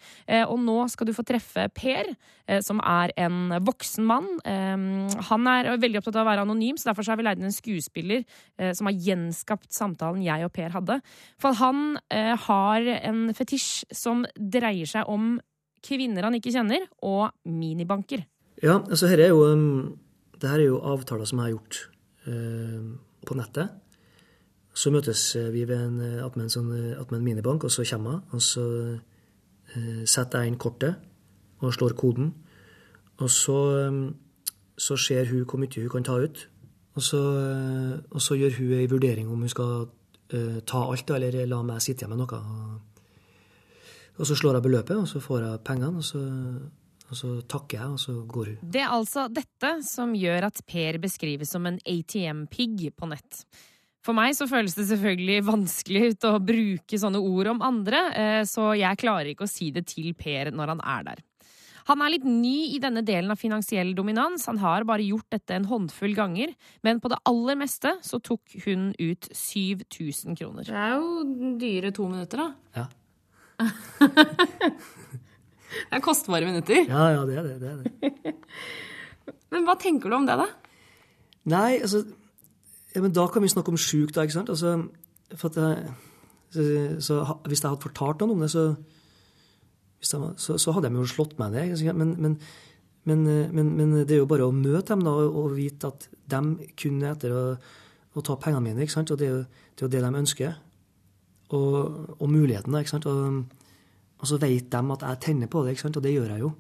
Og 0.50 0.58
nå 0.60 0.78
skal 0.92 1.08
du 1.08 1.14
få 1.16 1.24
treffe 1.28 1.68
Per, 1.76 2.10
som 2.66 2.82
er 2.82 3.14
en 3.22 3.56
voksen 3.66 4.06
mann. 4.08 4.28
Han 5.30 5.50
er 5.50 5.70
veldig 5.82 6.02
opptatt 6.02 6.18
av 6.18 6.26
å 6.26 6.30
være 6.30 6.46
anonym, 6.46 6.80
så 6.80 6.90
derfor 6.90 7.08
har 7.12 7.20
vi 7.20 7.28
leid 7.28 7.42
inn 7.42 7.50
en 7.50 7.56
skuespiller 7.56 8.26
som 8.78 8.90
har 8.90 9.00
gjenskapt 9.08 9.72
samtalen 9.76 10.24
jeg 10.26 10.48
og 10.48 10.54
Per 10.56 10.76
hadde. 10.76 11.00
For 11.42 11.58
han 11.62 11.98
har 12.48 12.92
en 12.98 13.28
fetisj 13.38 13.86
som 13.96 14.26
dreier 14.36 14.90
seg 14.90 15.12
om 15.12 15.36
kvinner 15.86 16.26
han 16.26 16.40
ikke 16.40 16.54
kjenner, 16.56 16.88
og 17.06 17.30
minibanker. 17.46 18.26
Ja, 18.64 18.80
altså 18.80 19.08
her 19.12 19.20
er 19.20 19.34
jo 19.34 19.44
um, 19.52 19.98
det 20.42 20.50
her 20.50 20.60
er 20.60 20.70
jo 20.70 20.84
avtaler 20.84 21.26
som 21.26 21.40
jeg 21.40 21.46
har 21.46 21.56
gjort 21.56 21.78
eh, 22.28 22.88
på 23.26 23.38
nettet. 23.40 23.70
Så 24.76 24.92
møtes 24.92 25.22
vi 25.54 25.64
ved 25.68 25.80
en, 25.80 25.98
med 25.98 26.42
en, 26.44 26.52
sånn, 26.52 26.72
en 27.00 27.24
minibank, 27.24 27.64
og 27.64 27.72
så 27.72 27.86
kommer 27.88 28.18
jeg. 28.18 28.22
Og 28.36 28.44
så 28.44 28.66
eh, 29.74 30.04
setter 30.04 30.44
jeg 30.44 30.52
inn 30.52 30.60
kortet 30.60 31.00
og 31.64 31.74
slår 31.74 31.96
koden. 31.96 32.34
Og 33.24 33.32
så, 33.32 33.56
um, 33.88 34.10
så 34.78 34.98
ser 35.00 35.32
hun 35.32 35.46
hvor 35.48 35.62
mye 35.62 35.86
hun 35.86 35.94
kan 35.94 36.08
ta 36.08 36.20
ut. 36.20 36.48
Og 36.96 37.04
så, 37.04 37.22
og 38.12 38.22
så 38.24 38.36
gjør 38.40 38.60
hun 38.60 38.76
ei 38.76 38.92
vurdering 38.92 39.32
om 39.32 39.42
hun 39.44 39.52
skal 39.52 39.88
ta 40.66 40.80
alt, 40.80 41.12
eller 41.12 41.36
la 41.48 41.58
meg 41.64 41.84
sitte 41.84 42.04
igjen 42.04 42.16
med 42.16 42.22
noe. 42.24 42.38
Og 44.16 44.28
så 44.28 44.36
slår 44.36 44.58
jeg 44.58 44.66
beløpet, 44.68 44.96
og 44.98 45.08
så 45.08 45.20
får 45.24 45.44
jeg 45.44 45.64
pengene. 45.68 45.98
og 46.00 46.04
så 46.04 46.22
og 47.06 47.20
så 47.20 47.30
takker 47.46 47.78
jeg, 47.80 47.94
og 47.94 48.02
så 48.02 48.16
går 48.26 48.52
hun. 48.52 48.58
Det 48.74 48.82
er 48.82 48.94
altså 48.96 49.28
dette 49.30 49.72
som 49.86 50.16
gjør 50.18 50.50
at 50.50 50.62
Per 50.66 51.00
beskrives 51.04 51.54
som 51.54 51.68
en 51.70 51.80
ATM-pigg 51.86 52.90
på 52.98 53.10
nett. 53.12 53.46
For 54.06 54.18
meg 54.18 54.36
så 54.38 54.46
føles 54.50 54.76
det 54.78 54.88
selvfølgelig 54.92 55.46
vanskelig 55.48 56.12
ut 56.12 56.28
å 56.30 56.34
bruke 56.42 57.00
sånne 57.02 57.22
ord 57.22 57.50
om 57.56 57.64
andre, 57.66 58.02
eh, 58.14 58.42
så 58.46 58.74
jeg 58.78 59.02
klarer 59.02 59.32
ikke 59.32 59.48
å 59.48 59.50
si 59.50 59.72
det 59.74 59.88
til 59.90 60.12
Per 60.18 60.52
når 60.54 60.76
han 60.76 60.84
er 60.98 61.08
der. 61.12 61.24
Han 61.86 62.02
er 62.02 62.16
litt 62.16 62.26
ny 62.26 62.74
i 62.74 62.80
denne 62.82 63.04
delen 63.06 63.30
av 63.30 63.38
finansiell 63.38 63.92
dominans. 63.98 64.48
Han 64.50 64.58
har 64.58 64.88
bare 64.90 65.06
gjort 65.06 65.28
dette 65.36 65.54
en 65.54 65.68
håndfull 65.70 66.16
ganger, 66.18 66.56
men 66.82 67.02
på 67.02 67.12
det 67.14 67.20
aller 67.30 67.60
meste 67.62 67.92
så 68.06 68.18
tok 68.26 68.42
hun 68.66 68.90
ut 68.98 69.30
7000 69.30 70.38
kroner. 70.40 70.66
Det 70.66 70.74
er 70.74 70.96
jo 70.98 71.26
dyre 71.62 71.94
to 71.94 72.10
minutter, 72.10 72.42
da. 72.42 72.50
Ja. 72.82 72.88
Det 75.90 75.98
er 75.98 76.04
kostbare 76.04 76.48
minutter. 76.48 76.86
Ja, 76.88 77.10
ja, 77.14 77.24
det 77.28 77.40
er 77.40 77.48
det. 77.48 77.56
det, 77.62 77.72
er 77.72 77.78
det. 77.84 78.36
men 79.52 79.66
hva 79.68 79.76
tenker 79.80 80.12
du 80.12 80.18
om 80.18 80.28
det, 80.28 80.38
da? 80.40 80.48
Nei, 81.52 81.82
altså 81.82 82.04
ja, 82.96 83.02
men 83.04 83.14
Da 83.14 83.28
kan 83.28 83.44
vi 83.44 83.52
snakke 83.52 83.74
om 83.74 83.78
sjuk, 83.78 84.14
da. 84.16 84.24
ikke 84.24 84.38
sant? 84.38 84.50
Altså, 84.50 84.88
jeg, 85.30 85.94
så, 86.50 86.64
så, 87.00 87.16
hvis 87.48 87.64
jeg 87.64 87.70
hadde 87.70 87.84
fortalt 87.84 88.22
noen 88.24 88.38
om 88.38 88.44
det, 88.46 88.52
så, 88.54 88.64
jeg, 90.00 90.30
så, 90.40 90.58
så 90.58 90.72
hadde 90.72 90.90
de 90.90 91.02
jo 91.02 91.10
slått 91.12 91.36
meg 91.40 91.52
ned. 91.52 91.84
Men, 91.94 92.16
men, 92.24 92.38
men, 93.04 93.74
men, 93.76 93.92
det 93.98 94.16
er 94.16 94.22
jo 94.22 94.30
bare 94.32 94.48
å 94.48 94.56
møte 94.56 94.94
dem 94.94 95.04
da, 95.04 95.12
og 95.12 95.58
vite 95.58 95.92
at 95.92 96.08
de 96.32 96.70
kunne 96.80 97.12
etter 97.12 97.36
å, 97.36 97.44
å 98.16 98.24
ta 98.24 98.38
pengene 98.40 98.64
mine. 98.70 98.86
ikke 98.86 98.96
sant? 98.96 99.12
Og 99.12 99.20
det 99.20 99.28
er 99.28 99.34
jo 99.34 99.44
det, 99.44 99.82
er 99.82 99.88
jo 99.90 99.92
det 99.92 100.04
de 100.06 100.24
ønsker. 100.24 100.56
Og, 101.56 101.76
og 102.16 102.28
muligheten, 102.32 102.72
da. 102.72 102.80
ikke 102.80 102.96
sant? 102.96 103.10
Og, 103.12 103.65
og 104.20 104.30
så 104.30 104.40
vet 104.42 104.72
de 104.72 104.80
at 104.96 105.04
jeg 105.04 105.22
tenner 105.22 105.52
på 105.52 105.66
det, 105.66 105.78
og 105.86 106.04
det 106.04 106.14
gjør 106.14 106.32
jeg 106.36 106.46
jo. 106.46 106.52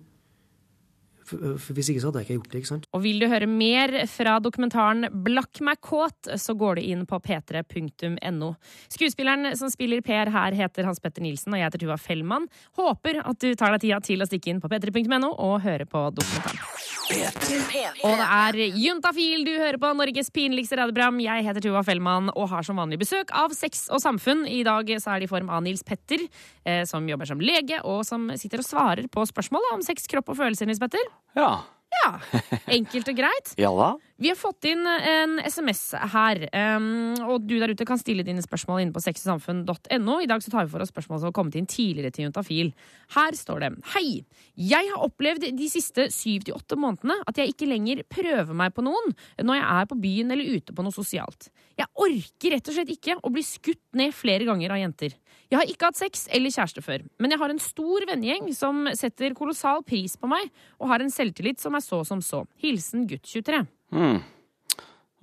For 1.25 1.73
Hvis 1.73 1.89
ikke 1.91 2.03
så 2.03 2.11
hadde 2.11 2.21
jeg 2.21 2.27
ikke 2.27 2.38
gjort 2.39 2.51
det. 2.51 2.61
ikke 2.61 2.71
sant? 2.71 2.88
Og 2.93 3.03
Vil 3.05 3.19
du 3.21 3.27
høre 3.31 3.47
mer 3.49 3.93
fra 4.11 4.38
dokumentaren 4.39 5.09
'Blakk 5.09 5.61
meg 5.65 5.81
kåt', 5.81 6.29
så 6.38 6.53
går 6.57 6.75
du 6.75 6.81
inn 6.81 7.05
på 7.05 7.19
p3.no. 7.19 8.55
Skuespilleren 8.89 9.55
som 9.57 9.69
spiller 9.69 10.01
Per 10.05 10.29
her, 10.29 10.51
heter 10.51 10.85
Hans 10.85 10.99
Petter 10.99 11.21
Nilsen, 11.21 11.53
og 11.53 11.59
jeg 11.59 11.69
heter 11.69 11.83
Tuva 11.85 11.97
Fellmann. 11.97 12.47
Håper 12.77 13.21
at 13.25 13.39
du 13.39 13.55
tar 13.55 13.73
deg 13.73 13.81
tida 13.81 13.99
til 14.01 14.21
å 14.21 14.29
stikke 14.29 14.53
inn 14.53 14.61
på 14.61 14.69
p3.no 14.69 15.33
og 15.33 15.61
høre 15.65 15.85
på 15.89 16.09
dokumentaren. 16.13 16.61
Og 17.05 18.15
det 18.17 18.27
er 18.33 18.57
Juntafil 18.81 19.45
du 19.45 19.53
hører 19.59 19.77
på, 19.81 19.91
Norges 19.97 20.31
pinligste 20.33 20.77
radioprogram. 20.79 21.19
Jeg 21.21 21.45
heter 21.45 21.61
Tuva 21.61 21.83
Fellmann 21.85 22.31
og 22.33 22.49
har 22.49 22.65
som 22.65 22.79
vanlig 22.81 22.99
besøk 23.01 23.33
av 23.35 23.53
Sex 23.53 23.88
og 23.93 24.01
samfunn. 24.01 24.45
I 24.49 24.63
dag 24.65 24.89
så 25.01 25.13
er 25.13 25.21
det 25.21 25.29
i 25.29 25.33
form 25.33 25.51
av 25.53 25.63
Nils 25.65 25.85
Petter, 25.85 26.25
eh, 26.65 26.83
som 26.89 27.05
jobber 27.07 27.29
som 27.29 27.41
lege, 27.41 27.81
og 27.85 28.03
som 28.07 28.31
sitter 28.38 28.63
og 28.63 28.67
svarer 28.67 29.09
på 29.11 29.25
spørsmål 29.29 29.73
om 29.73 29.85
sex, 29.85 30.09
kropp 30.09 30.33
og 30.33 30.39
følelser, 30.41 30.69
Nils 30.69 30.81
Petter. 30.81 31.05
Ja. 31.36 31.54
Ja, 31.95 32.17
Enkelt 32.76 33.08
og 33.12 33.17
greit. 33.17 33.54
ja 33.60 33.69
da. 33.71 33.93
Vi 34.19 34.30
har 34.32 34.38
fått 34.39 34.63
inn 34.69 34.86
en 34.88 35.36
SMS 35.43 35.89
her, 36.13 36.39
um, 36.78 37.15
og 37.28 37.43
du 37.48 37.58
der 37.60 37.74
ute 37.76 37.88
kan 37.88 38.00
stille 38.00 38.24
dine 38.24 38.43
spørsmål 38.43 38.84
inne 38.84 38.95
på 38.95 39.02
sexysamfunn.no. 39.04 40.15
I 40.24 40.30
dag 40.30 40.43
så 40.43 40.54
tar 40.54 40.67
vi 40.67 40.71
for 40.71 40.84
oss 40.84 40.91
spørsmål 40.93 41.19
som 41.19 41.30
har 41.30 41.36
kommet 41.36 41.58
inn 41.60 41.67
tidligere 41.67 42.13
til 42.15 42.28
Juntafil. 42.28 42.71
Her 43.15 43.36
står 43.36 43.65
det 43.65 43.71
Hei! 43.95 44.24
Jeg 44.56 44.91
har 44.91 45.04
opplevd 45.04 45.50
de 45.58 45.67
siste 45.71 46.08
syv 46.15 46.48
til 46.48 46.56
åtte 46.56 46.80
månedene 46.80 47.17
at 47.28 47.41
jeg 47.41 47.52
ikke 47.52 47.67
lenger 47.67 48.06
prøver 48.08 48.56
meg 48.56 48.76
på 48.76 48.86
noen 48.86 49.12
når 49.43 49.60
jeg 49.60 49.67
er 49.67 49.91
på 49.91 50.00
byen 50.08 50.36
eller 50.36 50.56
ute 50.56 50.76
på 50.76 50.86
noe 50.86 50.95
sosialt. 50.95 51.50
Jeg 51.76 51.91
orker 51.91 52.56
rett 52.56 52.71
og 52.71 52.78
slett 52.78 52.95
ikke 52.95 53.17
å 53.19 53.34
bli 53.36 53.43
skutt 53.43 53.84
ned 54.00 54.15
flere 54.15 54.48
ganger 54.48 54.71
av 54.71 54.80
jenter. 54.80 55.17
Jeg 55.51 55.60
har 55.60 55.69
ikke 55.69 55.89
hatt 55.91 55.99
sex 55.99 56.27
eller 56.34 56.53
kjæreste 56.53 56.84
før, 56.86 57.05
men 57.21 57.34
jeg 57.34 57.41
har 57.41 57.53
en 57.53 57.62
stor 57.62 58.05
vennegjeng 58.10 58.49
som 58.58 58.86
setter 58.97 59.36
kolossal 59.38 59.84
pris 59.86 60.17
på 60.17 60.29
meg, 60.31 60.49
og 60.79 60.89
har 60.91 61.03
en 61.03 61.13
selvtillit 61.13 61.62
som 61.62 61.77
er 61.77 61.86
så 61.86 62.01
som 62.08 62.23
så. 62.25 62.45
Hilsen 62.62 63.05
gutt 63.10 63.27
23. 63.29 63.65
Mm. 63.95 64.23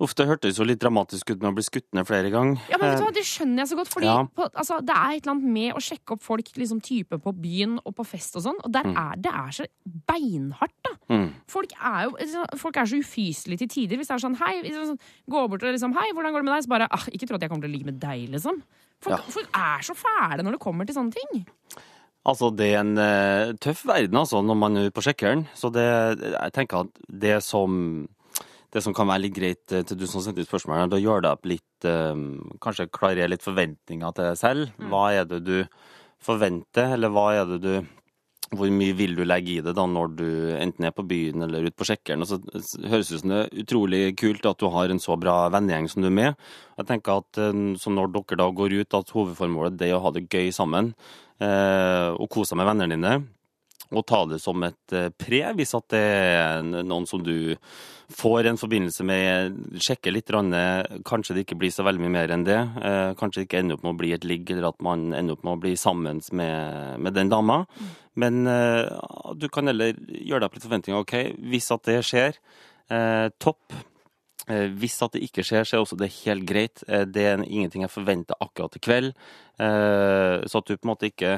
Uff, 0.01 0.15
det 0.17 0.25
hørtes 0.25 0.57
jo 0.57 0.65
litt 0.65 0.81
dramatisk 0.81 1.29
ut 1.31 1.37
med 1.37 1.51
å 1.51 1.55
bli 1.55 1.63
skutt 1.63 1.85
ned 1.93 2.07
flere 2.07 2.31
ganger. 2.33 2.57
Ja, 2.71 2.79
men 2.81 2.89
vet 2.89 2.99
du 2.99 3.05
hva, 3.05 3.13
Det 3.13 3.23
skjønner 3.27 3.61
jeg 3.61 3.69
så 3.69 3.77
godt. 3.77 3.91
fordi 3.93 4.07
ja. 4.09 4.15
på, 4.25 4.47
altså, 4.49 4.79
Det 4.81 4.95
er 4.95 5.13
et 5.13 5.21
eller 5.21 5.33
annet 5.35 5.53
med 5.55 5.77
å 5.77 5.83
sjekke 5.85 6.15
opp 6.15 6.23
folk 6.25 6.49
liksom, 6.59 6.81
type 6.83 7.19
på 7.21 7.33
byen 7.43 7.77
og 7.83 7.93
på 7.99 8.05
fest 8.09 8.39
og 8.39 8.45
sånn. 8.47 8.57
Og 8.65 8.73
der 8.73 8.89
mm. 8.89 8.97
er, 9.03 9.21
det 9.23 9.33
er 9.43 9.53
så 9.59 9.67
beinhardt, 10.09 10.75
da. 10.87 10.95
Mm. 11.13 11.27
Folk, 11.53 11.75
er 11.77 11.99
jo, 12.07 12.15
liksom, 12.19 12.49
folk 12.63 12.79
er 12.81 12.89
så 12.89 12.99
ufyselige 13.05 13.63
til 13.63 13.71
tider. 13.77 14.01
Hvis 14.01 14.09
det 14.09 14.17
er 14.17 14.25
sånn 14.25 14.39
hei, 14.41 14.55
sånn, 14.73 14.99
gå 15.29 15.45
bort 15.53 15.67
og 15.67 15.77
liksom 15.77 15.93
hei, 15.99 16.09
hvordan 16.11 16.33
går 16.33 16.43
det 16.43 16.49
med 16.49 16.55
deg? 16.57 16.65
Så 16.65 16.73
bare 16.73 16.89
ah, 16.89 17.07
ikke 17.13 17.29
tro 17.29 17.37
at 17.37 17.45
jeg 17.45 17.53
kommer 17.53 17.67
til 17.67 17.71
å 17.71 17.77
ligge 17.77 17.91
med 17.91 18.01
deg, 18.01 18.25
liksom. 18.33 18.59
Folk, 19.03 19.29
folk, 19.35 19.51
er 19.57 19.83
så 19.85 19.95
fæle 19.97 20.45
når 20.45 20.57
det 20.57 20.63
kommer 20.63 20.87
til 20.87 20.97
sånne 20.97 21.15
ting. 21.15 21.45
Altså, 22.23 22.49
det 22.55 22.69
er 22.71 22.81
en 22.81 22.95
uh, 22.95 23.53
tøff 23.59 23.83
verden, 23.87 24.17
altså, 24.21 24.39
når 24.45 24.59
man 24.59 24.79
er 24.79 24.93
på 24.95 25.03
sjekkeren. 25.03 25.43
Så 25.59 25.71
det, 25.75 25.87
jeg 26.23 26.53
tenker 26.55 26.85
at 26.85 27.01
det 27.25 27.39
som, 27.43 28.05
det 28.71 28.83
som 28.85 28.95
kan 28.95 29.09
være 29.11 29.25
litt 29.25 29.35
greit 29.35 29.75
uh, 29.75 29.81
til 29.83 29.99
du 29.99 30.05
som 30.07 30.23
sendte 30.23 30.45
ut 30.45 30.47
spørsmål, 30.47 30.85
da 30.91 31.01
gjør 31.01 31.25
det 31.25 31.33
opp 31.33 31.49
litt 31.51 31.89
um, 31.89 32.29
Kanskje 32.63 32.87
klarere 32.95 33.27
litt 33.33 33.43
forventninger 33.43 34.15
til 34.15 34.29
deg 34.29 34.39
selv. 34.39 34.71
Mm. 34.77 34.87
Hva 34.93 35.03
er 35.17 35.27
det 35.27 35.41
du 35.43 35.57
forventer, 36.23 36.95
eller 36.95 37.11
hva 37.11 37.27
er 37.41 37.51
det 37.51 37.59
du 37.65 37.73
hvor 38.57 38.71
mye 38.73 38.95
vil 38.97 39.15
du 39.17 39.23
legge 39.25 39.57
i 39.57 39.63
det 39.63 39.73
da 39.77 39.85
når 39.89 40.15
du 40.17 40.27
enten 40.55 40.87
er 40.87 40.93
på 40.95 41.05
byen 41.07 41.45
eller 41.45 41.67
ute 41.67 41.77
på 41.79 41.87
sjekkeren? 41.89 42.23
Og 42.23 42.29
så 42.29 42.39
høres 42.89 43.09
det 43.09 43.17
ut 43.17 43.23
som 43.23 43.33
det 43.33 43.41
er 43.41 43.63
utrolig 43.63 44.01
kult 44.19 44.47
at 44.49 44.61
du 44.61 44.67
har 44.73 44.93
en 44.93 45.01
så 45.03 45.17
bra 45.19 45.37
vennegjeng 45.53 45.89
som 45.91 46.03
du 46.03 46.09
er 46.09 46.17
med. 46.17 46.41
Jeg 46.79 46.89
tenker 46.89 47.21
at 47.21 47.41
eh, 47.41 47.53
når 47.53 48.13
dere 48.15 48.39
da 48.41 48.49
går 48.59 48.77
ut, 48.81 48.99
at 48.99 49.13
hovedformålet 49.15 49.85
er 49.87 49.95
å 49.97 50.03
ha 50.05 50.13
det 50.15 50.27
gøy 50.27 50.51
sammen 50.55 50.93
eh, 51.43 52.09
og 52.13 52.29
kose 52.33 52.53
seg 52.53 52.61
med 52.61 52.69
vennene 52.71 52.97
dine. 52.97 53.15
Og 53.91 54.05
ta 54.07 54.23
det 54.25 54.39
som 54.41 54.63
et 54.65 54.93
eh, 54.95 55.09
pre, 55.19 55.41
hvis 55.57 55.75
at 55.77 55.87
det 55.93 55.99
er 56.01 56.63
noen 56.63 57.05
som 57.09 57.21
du 57.23 57.55
får 58.13 58.47
en 58.49 58.57
forbindelse 58.59 59.03
med, 59.05 59.57
sjekker 59.81 60.13
litt, 60.13 60.29
eh, 60.33 60.99
kanskje 61.05 61.35
det 61.35 61.43
ikke 61.45 61.59
blir 61.61 61.73
så 61.73 61.85
veldig 61.85 62.01
mye 62.05 62.13
mer 62.15 62.33
enn 62.33 62.45
det. 62.47 62.59
Eh, 62.81 63.13
Kanskje 63.19 63.41
det 63.43 63.47
ikke 63.49 63.59
ender 63.63 63.77
opp 63.77 63.83
med 63.83 63.93
å 63.95 63.99
bli 64.01 64.11
et 64.15 64.25
ligg, 64.27 64.49
eller 64.51 64.69
at 64.71 64.81
man 64.81 65.11
ender 65.13 65.33
opp 65.37 65.43
med 65.43 65.53
å 65.57 65.61
bli 65.61 65.75
sammen 65.77 66.21
med, 66.31 66.99
med 66.99 67.13
den 67.13 67.29
dama. 67.29 67.63
Men 68.15 68.45
eh, 68.47 68.89
du 69.35 69.47
kan 69.49 69.67
heller 69.69 69.93
gjøre 69.97 70.43
deg 70.43 70.49
opp 70.49 70.57
litt 70.59 70.67
forventninger. 70.67 71.01
OK, 71.05 71.15
hvis 71.53 71.71
at 71.73 71.89
det 71.89 71.99
skjer, 72.05 72.37
eh, 72.93 73.27
topp. 73.41 73.73
Eh, 74.51 74.67
Hvis 74.75 74.97
at 75.05 75.13
det 75.15 75.21
ikke 75.23 75.43
skjer, 75.47 75.63
så 75.63 75.77
er 75.77 75.83
også 75.85 75.95
det 75.95 76.09
helt 76.25 76.43
greit. 76.43 76.81
Det 76.83 77.21
er 77.23 77.45
ingenting 77.47 77.85
jeg 77.85 77.93
forventer 77.93 78.35
akkurat 78.43 78.75
i 78.75 78.81
kveld. 78.83 79.13
Eh, 79.55 80.43
Så 80.51 80.59
at 80.59 80.67
du 80.67 80.75
på 80.75 80.83
en 80.83 80.91
måte 80.91 81.07
ikke 81.07 81.37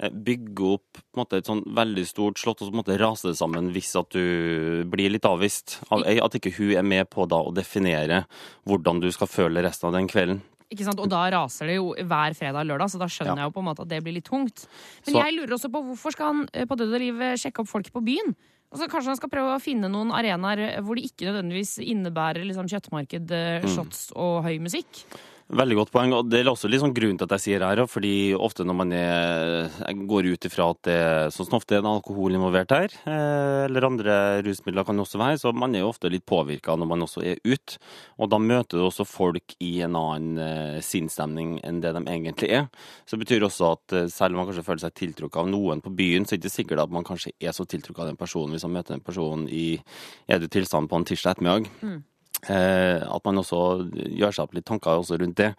eh, 0.00 0.10
bygger 0.10 0.74
opp 0.74 1.00
måte 1.16 1.38
et 1.40 1.46
sånn 1.46 1.62
veldig 1.74 2.04
stort 2.06 2.38
slott, 2.38 2.60
og 2.62 2.68
så 2.68 2.72
på 2.72 2.76
en 2.78 2.82
måte 2.84 2.98
rase 3.00 3.28
det 3.28 3.36
sammen 3.38 3.72
hvis 3.74 3.94
at 3.98 4.10
du 4.14 4.84
blir 4.90 5.10
litt 5.10 5.24
avvist. 5.28 5.78
At 5.90 6.34
ikke 6.38 6.54
hun 6.58 6.76
er 6.76 6.82
med 6.86 7.10
på 7.10 7.26
da 7.28 7.36
å 7.42 7.54
definere 7.54 8.24
hvordan 8.66 9.00
du 9.00 9.10
skal 9.12 9.26
føle 9.26 9.62
resten 9.64 9.88
av 9.90 9.94
den 9.98 10.08
kvelden. 10.08 10.40
Ikke 10.70 10.84
sant? 10.84 11.00
Og 11.00 11.08
da 11.08 11.22
raser 11.32 11.66
det 11.70 11.78
jo 11.78 11.94
hver 11.96 12.34
fredag 12.36 12.60
og 12.60 12.68
lørdag, 12.68 12.90
så 12.92 12.98
da 13.00 13.06
skjønner 13.08 13.36
Ja. 13.38 13.44
jeg 13.46 13.48
jo 13.48 13.56
på 13.56 13.60
en 13.64 13.68
måte 13.70 13.80
at 13.86 13.88
det 13.88 14.02
blir 14.04 14.12
litt 14.18 14.26
tungt. 14.28 14.66
Men 15.06 15.14
Så- 15.14 15.24
jeg 15.24 15.34
lurer 15.34 15.54
også 15.56 15.70
på 15.72 15.80
hvorfor 15.86 16.12
skal 16.12 16.26
han 16.26 16.48
eh, 16.52 16.66
på 16.66 16.76
død 16.76 16.92
og 16.94 17.00
liv 17.00 17.20
eh, 17.22 17.36
sjekke 17.36 17.60
opp 17.60 17.68
folk 17.68 17.90
på 17.90 18.04
byen? 18.04 18.36
Altså, 18.70 18.84
kanskje 18.86 19.06
han 19.08 19.16
skal 19.16 19.30
prøve 19.30 19.56
å 19.56 19.62
finne 19.64 19.88
noen 19.88 20.10
arenaer 20.12 20.82
hvor 20.84 20.94
det 20.94 21.04
ikke 21.08 21.24
nødvendigvis 21.24 21.78
innebærer 21.80 22.44
liksom, 22.44 22.68
kjøttmarked, 22.68 23.26
Mm. 23.64 23.68
shots 23.74 24.12
og 24.14 24.44
høy 24.44 24.58
musikk. 24.60 25.06
Veldig 25.48 25.76
godt 25.78 25.90
poeng, 25.94 26.10
og 26.12 26.26
det 26.28 26.42
er 26.42 26.48
også 26.50 26.68
litt 26.68 26.82
sånn 26.82 26.92
grunn 26.92 27.16
til 27.16 27.24
at 27.24 27.32
jeg 27.38 27.42
sier 27.46 27.62
her, 27.64 27.80
fordi 27.88 28.34
ofte 28.36 28.66
når 28.68 28.76
man 28.76 28.90
er, 28.92 29.70
går 30.10 30.26
ut 30.34 30.44
ifra 30.44 30.66
at 30.74 30.80
det 30.84 30.98
sånn 31.32 31.48
som 31.48 31.56
ofte 31.56 31.78
er 31.78 31.80
en 31.80 31.88
alkohol 31.88 32.36
involvert 32.36 32.74
her, 32.76 32.92
eh, 33.08 33.62
eller 33.64 33.86
andre 33.88 34.16
rusmidler 34.44 34.84
kan 34.84 35.00
også 35.00 35.20
være, 35.22 35.38
så 35.40 35.54
man 35.56 35.72
er 35.72 35.86
jo 35.86 35.88
ofte 35.88 36.10
litt 36.12 36.26
påvirka 36.28 36.76
når 36.76 36.90
man 36.90 37.06
også 37.06 37.24
er 37.24 37.40
ute. 37.48 37.78
Og 38.20 38.28
da 38.28 38.40
møter 38.42 38.76
du 38.76 38.84
også 38.84 39.06
folk 39.08 39.56
i 39.64 39.70
en 39.86 39.96
annen 39.96 40.42
eh, 40.44 40.82
sinnsstemning 40.84 41.56
enn 41.64 41.80
det 41.80 41.94
de 41.96 42.04
egentlig 42.04 42.52
er. 42.58 42.68
Så 43.08 43.16
det 43.16 43.24
betyr 43.24 43.48
også 43.48 43.72
at 43.72 43.96
eh, 43.96 44.12
selv 44.12 44.36
om 44.36 44.42
man 44.42 44.50
kanskje 44.50 44.66
føler 44.68 44.84
seg 44.84 45.00
tiltrukket 45.00 45.40
av 45.46 45.48
noen 45.48 45.80
på 45.80 45.94
byen, 45.96 46.28
så 46.28 46.36
er 46.36 46.42
det 46.42 46.50
ikke 46.50 46.58
sikkert 46.58 46.84
at 46.84 46.92
man 46.92 47.08
kanskje 47.08 47.32
er 47.40 47.56
så 47.56 47.64
tiltrukket 47.64 48.04
av 48.04 48.12
den 48.12 48.20
personen 48.20 48.52
hvis 48.52 48.68
man 48.68 48.76
møter 48.82 48.98
den 48.98 49.06
personen 49.08 49.48
i 49.48 49.80
edru 50.28 50.52
tilstand 50.52 50.92
på 50.92 51.00
en 51.00 51.08
tirsdag 51.08 51.38
ettermiddag. 51.38 51.72
Mm. 51.80 51.98
Eh, 52.46 53.02
at 53.02 53.24
man 53.26 53.40
også 53.42 53.60
gjør 53.90 54.34
seg 54.34 54.44
opp 54.44 54.54
litt 54.54 54.68
tanker 54.68 55.00
rundt 55.02 55.40
det. 55.40 55.50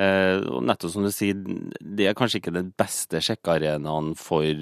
Eh, 0.00 0.40
og 0.48 0.64
nettopp 0.64 0.94
som 0.94 1.04
du 1.04 1.12
sier, 1.12 1.36
det 1.36 2.08
er 2.08 2.16
kanskje 2.16 2.40
ikke 2.40 2.56
den 2.56 2.72
beste 2.78 3.20
sjekkearenaen 3.20 4.14
for 4.18 4.56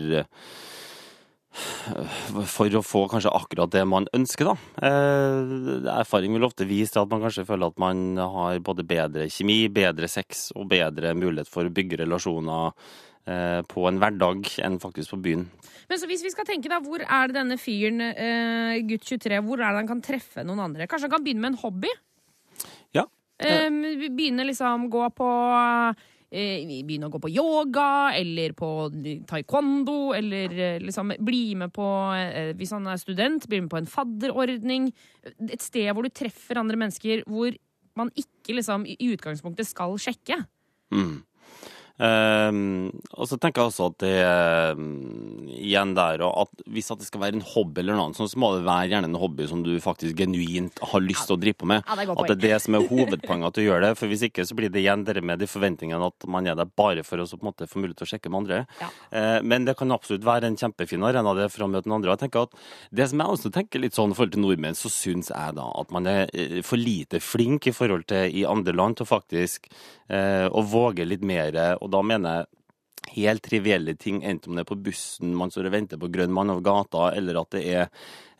for 2.46 2.70
å 2.78 2.82
få 2.84 3.00
kanskje 3.10 3.32
akkurat 3.34 3.72
det 3.74 3.82
man 3.88 4.04
ønsker, 4.14 4.52
da. 4.52 4.86
Eh, 4.86 5.88
erfaring 5.98 6.36
vil 6.36 6.46
ofte 6.46 6.66
vise 6.68 6.94
at 7.00 7.10
man 7.10 7.24
kanskje 7.24 7.46
føler 7.48 7.72
at 7.72 7.80
man 7.82 8.20
har 8.20 8.60
både 8.62 8.86
bedre 8.86 9.26
kjemi, 9.32 9.64
bedre 9.74 10.08
sex 10.10 10.50
og 10.54 10.68
bedre 10.70 11.10
mulighet 11.18 11.50
for 11.50 11.66
å 11.66 11.74
bygge 11.74 12.04
relasjoner 12.04 12.70
på 13.24 13.82
en 13.86 13.98
hverdag 14.00 14.48
enn 14.64 14.78
faktisk 14.82 15.12
på 15.12 15.18
byen. 15.22 15.42
Men 15.90 15.98
så 15.98 16.06
hvis 16.06 16.22
vi 16.22 16.30
skal 16.30 16.46
tenke 16.46 16.70
da, 16.70 16.78
hvor 16.84 17.02
er 17.02 17.30
det 17.30 17.34
denne 17.34 17.56
fyren, 17.58 17.98
eh, 18.00 18.78
gutt 18.86 19.08
23, 19.08 19.40
hvor 19.42 19.58
er 19.58 19.72
det 19.72 19.80
han 19.82 19.90
kan 19.90 20.02
treffe 20.06 20.44
noen 20.46 20.62
andre? 20.62 20.86
Kanskje 20.86 21.08
han 21.08 21.16
kan 21.16 21.24
begynne 21.24 21.42
med 21.42 21.52
en 21.52 21.62
hobby? 21.64 21.90
Ja. 22.94 23.08
Eh, 23.42 23.66
begynne 24.14 24.46
liksom 24.46 24.86
gå 24.92 25.08
på 25.18 25.30
eh, 26.30 26.62
Begynne 26.86 27.08
å 27.08 27.14
gå 27.14 27.18
på 27.24 27.32
yoga, 27.32 28.12
eller 28.14 28.54
på 28.54 28.68
taekwondo, 29.26 30.12
eller 30.14 30.54
eh, 30.54 30.78
liksom 30.84 31.10
bli 31.18 31.56
med 31.58 31.74
på 31.74 31.88
eh, 32.14 32.52
Hvis 32.54 32.74
han 32.76 32.86
er 32.86 33.00
student, 33.02 33.48
bli 33.50 33.64
med 33.64 33.72
på 33.72 33.80
en 33.80 33.90
fadderordning. 33.90 34.92
Et 35.26 35.64
sted 35.64 35.90
hvor 35.90 36.06
du 36.06 36.14
treffer 36.14 36.60
andre 36.60 36.78
mennesker 36.78 37.26
hvor 37.26 37.56
man 37.98 38.14
ikke 38.14 38.54
liksom 38.54 38.86
i 38.86 38.94
i 38.94 39.10
utgangspunktet 39.10 39.66
skal 39.66 39.98
sjekke. 39.98 40.38
Mm. 40.94 41.24
Ehm, 42.01 42.88
og 43.12 43.28
så 43.28 43.36
tenker 43.36 43.61
jeg 43.61 43.70
også 43.70 43.90
at 43.90 43.96
det 44.01 44.14
ehm, 44.24 45.48
igjen 45.53 45.92
der, 45.96 46.24
og 46.24 46.46
at 46.46 46.62
hvis 46.72 46.90
at 46.94 47.03
det 47.03 47.09
skal 47.09 47.20
være 47.24 47.36
en 47.36 47.44
hobby 47.44 47.82
eller 47.82 47.98
noe 47.98 48.09
annet, 48.09 48.20
så 48.20 48.40
må 48.40 48.53
det 48.57 48.64
være 48.64 48.88
gjerne 48.94 49.11
en 49.11 49.18
hobby 49.20 49.48
som 49.51 49.64
du 49.66 49.74
faktisk 49.84 50.16
genuint 50.16 50.80
har 50.92 51.05
lyst 51.05 51.28
til 51.28 51.36
å 51.36 51.40
drive 51.40 51.61
på 51.61 51.68
med. 51.68 51.84
Ja, 51.84 51.98
det 51.98 52.09
at 52.14 52.30
det 52.30 52.36
er 52.38 52.42
det 52.46 52.61
som 52.64 52.78
er 52.78 52.86
hovedpoenget 52.88 53.51
at 53.51 53.59
du 53.59 53.64
gjør 53.66 53.84
det. 53.84 53.92
For 54.01 54.11
hvis 54.11 54.24
ikke 54.30 54.46
så 54.48 54.57
blir 54.57 54.72
det 54.72 54.82
igjen 54.82 55.05
det 55.05 55.20
med 55.20 55.42
de 55.42 55.48
forventningene 55.51 56.09
at 56.09 56.28
man 56.30 56.48
er 56.48 56.57
der 56.59 56.68
bare 56.68 57.05
for 57.07 57.20
å 57.20 57.28
så 57.28 57.36
på 57.36 57.44
en 57.44 57.51
måte 57.51 57.68
få 57.70 57.82
mulighet 57.82 58.01
til 58.01 58.09
å 58.09 58.12
sjekke 58.14 58.32
med 58.32 58.42
andre. 58.42 58.62
Eh, 59.12 59.38
men 59.44 59.68
det 59.68 59.76
kan 59.78 59.92
absolutt 59.94 60.24
være 60.26 60.48
en 60.48 60.59
kjempefin 60.61 61.05
arena 61.07 61.34
det 61.36 61.51
for 61.53 61.66
å 61.66 61.70
møte 61.70 61.88
den 61.88 61.98
andre. 61.98 62.12
Og 62.12 62.16
jeg 62.16 62.24
tenker 62.24 62.48
at 62.48 62.57
det 62.96 63.11
som 63.11 63.22
jeg 63.22 63.36
også 63.36 63.53
tenker 63.55 63.84
litt 63.84 63.98
sånn 63.98 64.14
i 64.14 64.18
forhold 64.18 64.34
til 64.36 64.44
nordmenn, 64.46 64.78
så 64.78 64.92
syns 64.92 65.32
jeg 65.34 65.57
da 65.59 65.68
at 65.82 65.92
man 65.94 66.09
er 66.11 66.32
eh, 66.32 66.61
for 66.66 66.80
lite 66.80 67.20
flink 67.20 67.68
i 67.68 67.76
forhold 67.76 68.09
til 68.11 68.40
i 68.40 68.46
andre 68.48 68.74
land 68.76 68.98
til 69.01 69.09
faktisk 69.09 69.68
uh, 70.11 70.46
å 70.51 70.62
våge 70.66 71.05
litt 71.07 71.22
mer. 71.26 71.57
Og 71.82 71.89
da 71.93 72.03
mener 72.07 72.41
jeg 72.41 72.51
helt 73.11 73.43
trivielle 73.43 73.95
ting, 73.99 74.20
enten 74.26 74.53
om 74.53 74.59
det 74.59 74.64
er 74.64 74.70
på 74.70 74.78
bussen, 74.84 75.32
man 75.36 75.53
står 75.53 75.68
og 75.68 75.74
venter 75.74 76.01
på 76.01 76.11
grønn 76.12 76.32
mann 76.34 76.53
over 76.53 76.64
gata, 76.64 77.09
eller 77.16 77.41
at 77.41 77.55
det 77.57 77.62
er 77.66 77.86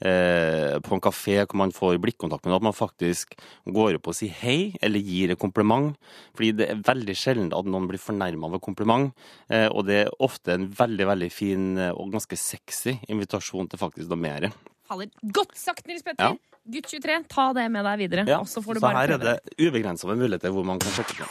eh, 0.05 0.77
på 0.85 0.97
en 0.97 1.03
kafé 1.03 1.39
hvor 1.41 1.59
man 1.63 1.75
får 1.75 1.99
blikkontakt 2.03 2.45
med 2.45 2.53
noen, 2.53 2.61
at 2.61 2.69
man 2.69 2.77
faktisk 2.77 3.35
går 3.67 3.99
opp 3.99 4.11
og 4.13 4.19
sier 4.19 4.37
hei, 4.43 4.59
eller 4.83 5.03
gir 5.03 5.35
et 5.35 5.41
kompliment. 5.41 5.95
Fordi 6.37 6.53
det 6.61 6.69
er 6.71 6.85
veldig 6.87 7.17
sjelden 7.19 7.53
at 7.57 7.71
noen 7.71 7.89
blir 7.91 8.03
fornærma 8.03 8.51
av 8.51 8.59
et 8.61 8.67
kompliment, 8.67 9.11
eh, 9.51 9.69
og 9.69 9.89
det 9.91 10.05
er 10.05 10.15
ofte 10.23 10.55
en 10.57 10.69
veldig, 10.77 11.09
veldig 11.15 11.33
fin 11.35 11.73
eh, 11.79 11.95
og 11.95 12.15
ganske 12.15 12.39
sexy 12.39 12.99
invitasjon 13.11 13.71
til 13.71 13.83
faktisk 13.83 14.13
noe 14.13 14.23
mer. 14.29 14.51
Faller. 14.91 15.11
Godt 15.35 15.59
sagt, 15.59 15.87
Nils 15.91 16.07
Petter! 16.07 16.35
Ja. 16.35 16.50
Gutt 16.71 16.87
23, 16.93 17.17
ta 17.29 17.47
det 17.57 17.65
med 17.73 17.85
deg 17.85 17.99
videre. 18.05 18.25
Ja, 18.29 18.41
så 18.47 18.63
får 18.63 18.77
du 18.77 18.81
så 18.81 18.85
bare 18.87 19.01
her 19.03 19.15
er 19.17 19.19
det 19.19 19.37
ubegrensa 19.67 20.07
med 20.11 20.21
muligheter 20.23 20.53
hvor 20.55 20.65
man 20.69 20.79
kan 20.83 20.93
sjekke 20.95 21.17
det. 21.19 21.29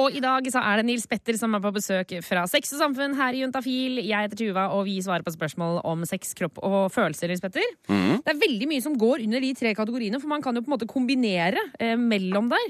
Og 0.00 0.14
i 0.16 0.22
dag 0.24 0.46
så 0.52 0.60
er 0.62 0.80
det 0.80 0.86
Nils 0.88 1.06
Petter 1.10 1.36
som 1.38 1.54
er 1.56 1.62
på 1.62 1.70
besøk 1.74 2.14
fra 2.26 2.44
Sex 2.50 2.72
og 2.74 2.80
Samfunn 2.82 3.14
her 3.18 3.36
i 3.36 3.42
Juntafil. 3.44 4.00
Jeg 4.02 4.26
heter 4.28 4.40
Tuva, 4.40 4.66
og 4.74 4.84
vi 4.88 4.96
svarer 5.04 5.24
på 5.26 5.32
spørsmål 5.34 5.80
om 5.86 6.04
sex, 6.08 6.34
kropp 6.38 6.58
og 6.64 6.90
følelser, 6.94 7.30
Nils 7.30 7.42
Petter. 7.44 7.66
Mhm. 7.88 8.22
Det 8.24 8.32
er 8.34 8.40
veldig 8.42 8.68
mye 8.70 8.82
som 8.84 8.96
går 8.98 9.24
under 9.26 9.40
de 9.44 9.52
tre 9.58 9.74
kategoriene, 9.76 10.20
for 10.22 10.28
man 10.32 10.42
kan 10.42 10.54
jo 10.56 10.62
på 10.64 10.70
en 10.72 10.76
måte 10.78 10.88
kombinere 10.90 11.60
eh, 11.78 11.94
mellom 12.00 12.48
der. 12.52 12.66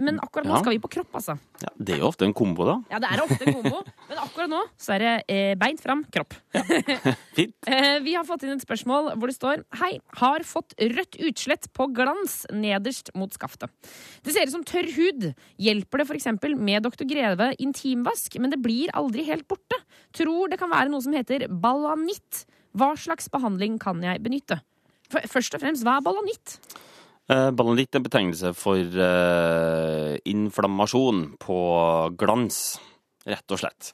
Men 0.00 0.18
akkurat 0.24 0.46
nå 0.48 0.56
Ja. 0.56 0.62
skal 0.62 0.72
vi 0.76 0.78
på 0.82 0.88
kropp, 0.96 1.12
altså. 1.20 1.38
Ja, 1.62 1.70
det 1.78 1.94
er 1.94 2.02
jo 2.02 2.08
ofte 2.10 2.26
en 2.26 2.34
kombo, 2.36 2.66
da. 2.68 2.74
Ja, 2.92 3.00
det 3.02 3.10
er 3.12 3.22
ofte 3.22 3.46
en 3.46 3.56
kombo, 3.58 3.80
men 4.10 4.20
akkurat 4.20 4.50
nå 4.52 4.60
så 4.80 4.96
er 4.96 5.02
det 5.02 5.12
eh, 5.32 5.52
beint 5.58 5.80
fram, 5.82 6.02
kropp. 6.12 6.36
Fint. 7.36 7.54
Eh, 7.70 7.96
vi 8.04 8.16
har 8.16 8.26
fått 8.28 8.44
inn 8.44 8.54
et 8.56 8.64
spørsmål 8.64 9.12
hvor 9.16 9.30
det 9.30 9.36
står 9.38 9.64
Hei, 9.80 9.94
har 10.20 10.44
fått 10.46 10.76
rødt 10.80 11.18
utslett 11.28 11.70
på 11.76 11.88
glans 11.96 12.42
nederst 12.52 13.12
mot 13.16 13.32
skaftet. 13.32 13.72
Det 14.24 14.34
ser 14.34 14.48
ut 14.48 14.54
som 14.54 14.66
tørr 14.66 14.90
hud. 14.96 15.30
Hjelper 15.62 16.02
det 16.02 16.08
f.eks. 16.10 16.28
med 16.56 16.86
Dr. 16.86 17.06
Greve 17.08 17.52
intimvask, 17.62 18.36
men 18.42 18.52
det 18.52 18.60
blir 18.64 18.92
aldri 18.96 19.24
helt 19.28 19.48
borte? 19.48 19.80
Tror 20.16 20.52
det 20.52 20.60
kan 20.60 20.72
være 20.72 20.92
noe 20.92 21.04
som 21.04 21.16
heter 21.16 21.48
balanitt. 21.48 22.44
Hva 22.76 22.92
slags 23.00 23.30
behandling 23.32 23.80
kan 23.80 24.02
jeg 24.04 24.20
benytte? 24.24 24.60
For, 25.08 25.22
først 25.30 25.56
og 25.56 25.62
fremst, 25.62 25.86
hva 25.86 25.98
er 26.00 26.04
balanitt? 26.04 26.58
Eh, 27.28 27.48
Balanitt 27.58 27.94
er 27.94 27.98
en 28.00 28.06
betegnelse 28.06 28.52
for 28.54 28.78
uh, 28.78 30.12
inflammasjon 30.30 31.24
på 31.42 31.56
glans, 32.20 32.60
rett 33.26 33.50
og 33.50 33.58
slett. 33.58 33.88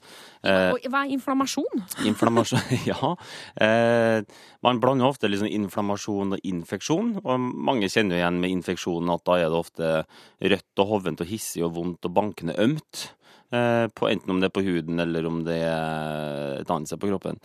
Eh, 0.44 0.74
Og 0.74 0.84
hva 0.92 1.06
er 1.06 1.14
inflammasjon? 1.14 1.84
Inflammasjon, 2.04 2.66
ja. 2.90 3.14
Eh, 3.56 4.20
man 4.60 4.80
blander 4.82 5.08
ofte 5.08 5.30
liksom 5.32 5.48
inflammasjon 5.48 6.36
og 6.36 6.44
infeksjon, 6.44 7.14
og 7.24 7.40
mange 7.40 7.88
kjenner 7.88 8.18
jo 8.18 8.20
igjen 8.20 8.42
med 8.42 8.52
infeksjon 8.58 9.14
at 9.14 9.24
da 9.24 9.38
er 9.40 9.48
det 9.48 9.62
ofte 9.62 9.92
rødt 10.52 10.84
og 10.84 10.92
hovent 10.92 11.24
og 11.24 11.32
hissig 11.32 11.64
og 11.64 11.72
vondt 11.78 12.10
og 12.10 12.16
bankende 12.20 12.58
ømt. 12.60 13.06
Eh, 13.52 13.86
på, 13.92 14.06
enten 14.08 14.30
om 14.32 14.38
det 14.40 14.48
er 14.48 14.54
på 14.56 14.62
huden 14.64 15.00
eller 15.02 15.26
om 15.28 15.42
det 15.44 15.58
er 15.60 16.62
et 16.62 16.70
annet 16.72 16.88
sted 16.88 17.00
på 17.02 17.10
kroppen. 17.10 17.36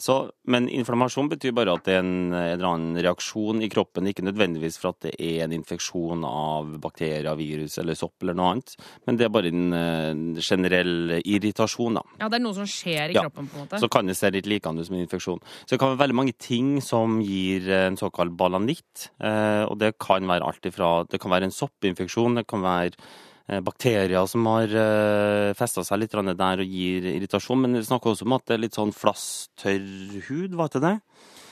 Så, 0.00 0.14
men 0.48 0.70
inflammasjon 0.72 1.28
betyr 1.28 1.52
bare 1.52 1.74
at 1.76 1.84
det 1.84 1.98
er 1.98 2.00
en, 2.00 2.30
en 2.32 2.36
eller 2.54 2.68
annen 2.68 2.96
reaksjon 3.04 3.60
i 3.60 3.68
kroppen, 3.68 4.08
ikke 4.08 4.24
nødvendigvis 4.24 4.78
for 4.80 4.94
at 4.94 5.02
det 5.04 5.12
er 5.20 5.44
en 5.44 5.52
infeksjon 5.58 6.24
av 6.24 6.70
bakterier, 6.80 7.28
virus 7.36 7.76
eller 7.82 7.98
sopp 7.98 8.24
eller 8.24 8.38
noe 8.38 8.54
annet, 8.54 8.74
men 9.04 9.20
det 9.20 9.26
er 9.26 9.34
bare 9.34 9.52
en, 9.52 9.68
en 9.76 10.24
generell 10.40 11.18
irritasjon, 11.20 12.00
da. 12.00 12.04
Ja, 12.22 12.30
det 12.32 12.40
er 12.40 12.46
noe 12.46 12.56
som 12.56 12.68
skjer 12.70 13.12
i 13.12 13.18
Ja. 13.18 13.26
kroppen, 13.28 13.50
på 13.50 13.58
en 13.58 13.66
måte. 13.66 13.82
Så 13.84 13.90
kan 13.92 14.08
det 14.08 14.16
se 14.16 14.30
litt 14.32 14.48
likende 14.48 14.80
ut 14.80 14.88
som 14.88 14.96
en 14.96 15.04
infeksjon. 15.04 15.42
Så 15.66 15.74
det 15.74 15.80
kan 15.82 15.92
være 15.92 16.04
veldig 16.06 16.18
mange 16.22 16.36
ting 16.40 16.78
som 16.80 17.18
gir 17.20 17.68
en 17.82 18.00
såkalt 18.00 18.32
balanitt. 18.38 19.10
Eh, 19.20 19.64
og 19.68 19.76
det 19.82 19.98
kan 20.00 20.24
være 20.30 20.46
alt 20.46 20.64
ifra 20.70 21.02
Det 21.10 21.20
kan 21.20 21.30
være 21.34 21.50
en 21.50 21.54
soppinfeksjon, 21.54 22.38
det 22.40 22.46
kan 22.48 22.62
være 22.64 22.96
bakterier 23.64 24.28
som 24.30 24.46
har 24.46 24.70
eh, 24.70 25.50
festa 25.58 25.82
seg 25.86 26.02
litt 26.02 26.14
der 26.14 26.62
og 26.62 26.76
gir 26.78 27.08
irritasjon. 27.16 27.64
Men 27.64 27.74
det 27.74 27.86
snakker 27.88 28.14
også 28.14 28.28
om 28.28 28.36
at 28.38 28.46
det 28.46 28.56
er 28.56 28.64
litt 28.66 28.78
sånn 28.78 28.94
flass, 28.94 29.50
tørr 29.58 30.22
hud, 30.28 30.54
var 30.54 30.70
det 30.74 30.84
det? 30.86 30.94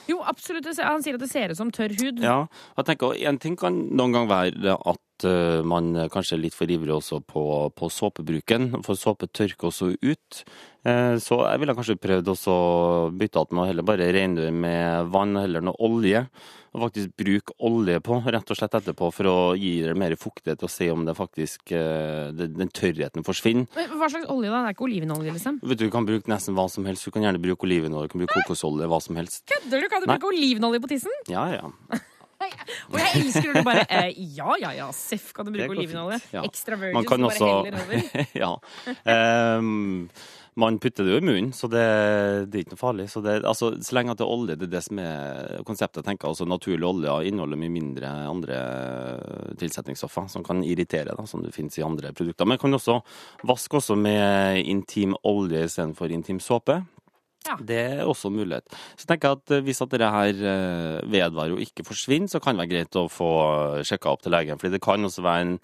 Jo, 0.09 0.21
absolutt. 0.25 0.65
Han 0.79 1.03
sier 1.05 1.19
at 1.19 1.21
det 1.21 1.29
ser 1.29 1.51
ut 1.51 1.59
som 1.59 1.73
tørr 1.73 1.93
hud. 1.99 2.23
Ja, 2.23 2.47
jeg 2.79 2.87
tenker 2.87 3.13
En 3.29 3.37
ting 3.41 3.59
kan 3.59 3.75
noen 3.93 4.15
gang 4.15 4.31
være 4.31 4.79
at 4.79 5.03
at 5.19 5.27
eh, 5.27 5.61
man 5.67 5.91
kanskje 6.09 6.37
er 6.37 6.43
litt 6.47 6.55
for 6.55 6.71
ivrig 6.71 6.95
også 6.95 7.19
på, 7.27 7.43
på 7.75 7.89
såpebruken, 7.91 8.71
for 8.85 8.95
såpe 8.95 9.27
tørker 9.27 9.67
også 9.69 9.91
ut. 9.99 10.43
Eh, 10.87 11.17
Så 11.19 11.41
jeg 11.43 11.59
ville 11.59 11.75
kanskje 11.75 11.99
prøvd 11.99 12.31
også 12.31 12.53
å 12.55 13.11
bytte 13.11 13.41
at 13.43 13.51
med 13.51 13.63
å 13.63 13.67
heller 13.67 13.83
bare 13.83 14.07
rengjøre 14.15 14.53
med 14.55 15.11
vann 15.11 15.35
eller 15.37 15.61
noe 15.61 15.75
olje. 15.83 16.25
Og 16.69 16.83
faktisk 16.83 17.15
bruke 17.17 17.55
olje 17.65 17.97
på, 18.05 18.19
rett 18.29 18.51
og 18.53 18.57
slett 18.59 18.75
etterpå, 18.77 19.07
for 19.11 19.25
å 19.25 19.37
gi 19.57 19.79
det 19.87 19.95
mer 19.97 20.13
fuktighet 20.21 20.61
og 20.61 20.69
se 20.69 20.85
om 20.93 21.01
det 21.07 21.15
faktisk, 21.17 21.71
eh, 21.73 22.29
den 22.37 22.69
tørrheten 22.69 23.25
forsvinner. 23.25 23.65
Men 23.75 23.89
Hva 23.97 24.07
slags 24.13 24.29
olje 24.29 24.51
da? 24.53 24.61
Det 24.61 24.69
er 24.69 24.75
ikke 24.77 24.85
olivenolje, 24.85 25.33
liksom? 25.33 25.57
Vet 25.65 25.81
Du 25.81 25.85
du 25.87 25.91
kan 25.91 26.05
bruke 26.05 26.29
nesten 26.29 26.53
hva 26.53 26.67
som 26.69 26.85
helst. 26.85 27.05
Du 27.05 27.11
kan 27.11 27.25
gjerne 27.25 27.41
bruke 27.41 27.65
olivenolje, 27.65 28.07
du 28.07 28.13
kan 28.13 28.21
bruke 28.21 28.37
kokosolje, 28.45 28.85
hva 28.87 29.01
som 29.01 29.17
helst. 29.17 29.41
Kødder 29.49 29.81
du? 29.81 29.89
Kan 29.89 30.01
du 30.01 30.07
Nei. 30.07 30.17
bruke 30.19 30.29
olivenolje 30.29 30.79
på 30.85 30.91
tissen? 30.93 31.11
Ja, 31.27 31.47
ja. 31.57 31.71
Og 32.93 32.97
jeg 32.99 33.21
elsker 33.21 33.47
når 33.49 33.59
du 33.59 33.67
bare 33.67 33.85
eh, 33.89 34.19
Ja, 34.37 34.57
ja, 34.61 34.73
ja, 34.77 34.89
seff 34.95 35.31
kan 35.35 35.47
du 35.47 35.53
bruke 35.55 35.75
olivenolje. 35.75 36.19
ja. 36.33 36.43
Extra 36.47 36.79
virgin 36.79 36.99
Man 36.99 37.07
kan 37.07 37.19
som 37.19 37.29
bare 37.29 37.35
også 37.35 37.53
heller 37.67 37.81
over. 37.85 38.27
Ja. 38.43 39.57
Um, 39.59 40.09
man 40.59 40.79
putter 40.81 41.05
det 41.05 41.13
jo 41.13 41.19
i 41.21 41.23
munnen, 41.23 41.51
så 41.55 41.69
det, 41.71 41.83
det 42.51 42.57
er 42.57 42.63
ikke 42.65 42.73
noe 42.73 42.81
farlig. 42.81 43.05
Så, 43.11 43.21
det, 43.23 43.37
altså, 43.47 43.71
så 43.85 43.95
lenge 43.95 44.11
at 44.11 44.19
det 44.19 44.25
er 44.25 44.33
olje, 44.33 44.57
det 44.59 44.67
er 44.67 44.73
det 44.73 44.81
som 44.83 44.99
er 44.99 45.63
konseptet. 45.67 46.01
jeg 46.01 46.07
tenker 46.09 46.27
altså 46.31 46.47
Naturlig 46.49 46.87
olje 46.87 47.13
inneholder 47.29 47.61
mye 47.61 47.71
mindre 47.71 48.11
andre 48.27 48.57
tilsetningsstoffer 49.61 50.27
som 50.33 50.43
kan 50.43 50.63
irritere, 50.65 51.15
da, 51.15 51.25
som 51.29 51.45
det 51.45 51.53
finnes 51.55 51.77
i 51.79 51.85
andre 51.85 52.11
produkter. 52.17 52.49
Men 52.49 52.59
kan 52.59 52.75
også 52.75 52.99
vaske 53.47 53.79
også 53.79 53.95
med 53.99 54.59
intim 54.65 55.15
olje 55.23 55.63
istedenfor 55.69 56.11
intim 56.11 56.41
såpe. 56.43 56.81
Ja. 57.47 57.55
Det 57.55 57.77
er 57.79 58.01
også 58.03 58.27
en 58.29 58.35
mulighet. 58.35 58.65
Så 58.97 59.05
jeg 59.05 59.11
tenker 59.13 59.37
at 59.37 59.53
eh, 59.55 59.61
hvis 59.63 59.79
at 59.81 59.93
dette 59.93 60.09
her 60.11 60.41
eh, 60.53 61.11
vedvarer 61.11 61.55
og 61.55 61.63
ikke 61.63 61.85
forsvinner, 61.87 62.27
så 62.31 62.41
kan 62.43 62.57
det 62.57 62.65
være 62.65 62.73
greit 62.73 62.99
å 62.99 63.07
få 63.11 63.29
sjekka 63.87 64.11
opp 64.11 64.25
til 64.25 64.35
legen. 64.35 64.59
Fordi 64.59 64.75
det 64.75 64.83
kan 64.83 65.07
også 65.07 65.23
være 65.25 65.45
en 65.47 65.55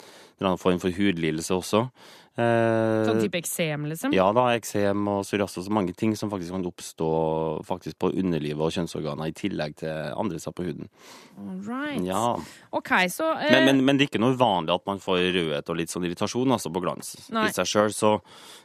en 0.44 0.58
form 0.60 0.80
for 0.80 0.92
hudlidelse 0.92 1.54
også. 1.56 1.86
Eh, 2.36 3.06
Sånn 3.08 3.22
type 3.24 3.40
eksem, 3.40 3.86
liksom? 3.88 4.12
ja 4.12 4.26
da, 4.36 4.50
eksem 4.58 5.06
og 5.08 5.22
psoriasis 5.24 5.70
og 5.70 5.76
mange 5.78 5.94
ting 5.96 6.18
som 6.20 6.28
faktisk 6.28 6.52
kan 6.52 6.66
oppstå 6.68 7.08
faktisk 7.64 7.96
på 8.04 8.10
underlivet 8.12 8.60
og 8.60 8.74
kjønnsorganer, 8.76 9.30
i 9.32 9.36
tillegg 9.40 9.78
til 9.80 9.94
andre 10.20 10.42
steder 10.44 10.58
på 10.58 10.66
huden. 10.68 10.90
All 11.40 11.62
right. 11.64 12.04
Ja. 12.04 12.36
OK, 12.76 12.92
så 13.14 13.30
eh, 13.40 13.54
Men, 13.56 13.70
men, 13.70 13.84
men 13.88 13.98
det 13.98 14.08
er 14.10 14.12
ikke 14.12 14.24
noe 14.26 14.36
uvanlig 14.36 14.76
at 14.76 14.86
man 14.92 15.00
får 15.00 15.22
rødhet 15.38 15.72
og 15.72 15.80
litt 15.80 15.96
sånn 15.96 16.10
irritasjon 16.10 16.52
altså 16.58 16.74
på 16.76 16.84
glans 16.84 17.16
Nei. 17.32 17.48
i 17.48 17.56
seg 17.56 17.72
sjøl. 17.72 17.96
Så, 17.96 18.18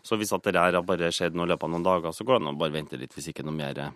så 0.02 0.18
hvis 0.18 0.34
at 0.34 0.42
det 0.50 0.56
der 0.58 0.80
har 0.80 0.82
bare 0.82 1.12
skjedd 1.14 1.38
i 1.38 1.46
løpet 1.46 1.68
av 1.68 1.70
noen 1.76 1.86
dager, 1.86 2.10
så 2.16 2.26
går 2.26 2.40
det 2.40 2.46
an 2.48 2.54
å 2.56 2.58
bare 2.58 2.74
vente 2.74 2.98
litt 2.98 3.14
hvis 3.14 3.30
ikke 3.30 3.46
noe 3.46 3.54
mer 3.54 3.78
eh, 3.86 3.94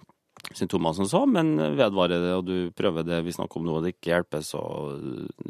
symptomer 0.53 0.93
som 0.93 1.09
så. 1.09 1.25
Men 1.31 1.55
vedvarer 1.79 2.23
det, 2.23 2.33
og 2.37 2.45
du 2.49 2.57
prøver 2.77 3.07
det, 3.07 3.23
vi 3.27 3.35
snakker 3.35 3.61
om 3.61 3.69
noe 3.69 3.81
og 3.81 3.87
det 3.87 3.95
ikke 3.97 4.13
hjelper, 4.13 4.45
så 4.45 4.63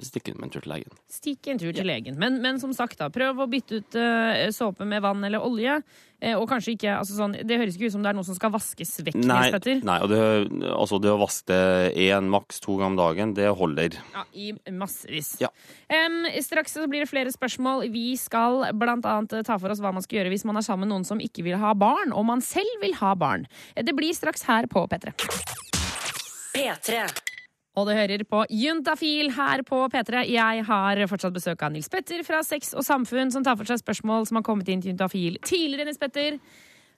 stikk 0.05 0.31
inn 0.31 0.39
med 0.39 0.49
en 0.49 0.55
tur 0.55 0.65
til 0.65 0.75
legen. 0.75 0.99
Stikk 1.13 1.51
en 1.51 1.61
tur 1.61 1.75
til 1.75 1.89
legen. 1.89 2.19
Men, 2.21 2.41
men 2.45 2.61
som 2.63 2.75
sagt, 2.77 2.99
da, 3.01 3.11
prøv 3.13 3.43
å 3.45 3.51
bytte 3.51 3.83
ut 3.83 3.99
eh, 4.01 4.49
såpe 4.55 4.87
med 4.89 5.05
vann 5.05 5.25
eller 5.27 5.45
olje. 5.45 5.81
Eh, 6.25 6.37
og 6.39 6.47
kanskje 6.49 6.75
ikke 6.75 6.93
altså 6.97 7.19
sånn, 7.19 7.37
Det 7.45 7.59
høres 7.61 7.77
ikke 7.77 7.91
ut 7.91 7.95
som 7.97 8.05
det 8.05 8.13
er 8.13 8.17
noe 8.17 8.27
som 8.27 8.37
skal 8.37 8.53
vaskes 8.55 8.95
vekk. 9.05 9.19
Nei, 9.29 9.49
nei 9.85 9.99
og 10.05 10.09
det, 10.13 10.21
altså 10.73 11.01
det 11.03 11.13
å 11.13 11.19
vaske 11.21 11.45
det 11.51 11.93
én, 12.07 12.31
maks 12.33 12.63
to 12.65 12.79
ganger 12.79 12.95
om 12.95 12.99
dagen, 13.01 13.35
det 13.37 13.51
holder. 13.59 13.99
Ja, 14.15 14.25
I 14.33 14.53
massevis. 14.73 15.35
Ja. 15.43 15.51
Um, 15.91 16.25
straks 16.45 16.77
så 16.77 16.87
blir 16.89 17.05
det 17.05 17.11
flere 17.11 17.33
spørsmål. 17.35 17.89
Vi 17.93 18.15
skal 18.21 18.71
blant 18.79 19.05
annet 19.09 19.45
ta 19.47 19.59
for 19.61 19.75
oss 19.75 19.83
hva 19.85 19.93
man 19.95 20.05
skal 20.05 20.23
gjøre 20.23 20.33
hvis 20.33 20.47
man 20.49 20.61
er 20.61 20.67
sammen 20.67 20.89
med 20.89 20.95
noen 20.95 21.07
som 21.09 21.21
ikke 21.23 21.45
vil 21.47 21.61
ha 21.61 21.75
barn, 21.77 22.15
og 22.17 22.27
man 22.29 22.45
selv 22.45 22.81
vil 22.83 22.97
ha 23.03 23.13
barn. 23.19 23.47
Det 23.77 23.97
blir 23.97 24.17
straks 24.17 24.47
her 24.49 24.69
på 24.71 24.87
P3. 24.91 25.15
P3. 26.55 27.05
Og 27.75 27.89
du 27.89 27.95
hører 27.97 28.23
på 28.29 28.45
Juntafil 28.55 29.33
her 29.35 29.65
på 29.67 29.81
P3. 29.91 30.23
Jeg 30.31 30.67
har 30.69 31.01
fortsatt 31.11 31.35
besøk 31.35 31.63
av 31.67 31.73
Nils 31.75 31.91
Petter 31.91 32.23
fra 32.27 32.45
Sex 32.47 32.71
og 32.79 32.87
Samfunn, 32.87 33.33
som 33.35 33.43
tar 33.47 33.59
for 33.59 33.67
seg 33.67 33.83
spørsmål 33.83 34.29
som 34.31 34.39
har 34.39 34.47
kommet 34.47 34.71
inn 34.71 34.85
til 34.85 34.93
Juntafil 34.93 35.41
tidligere, 35.43 35.89
Nils 35.89 35.99
Petter. 35.99 36.39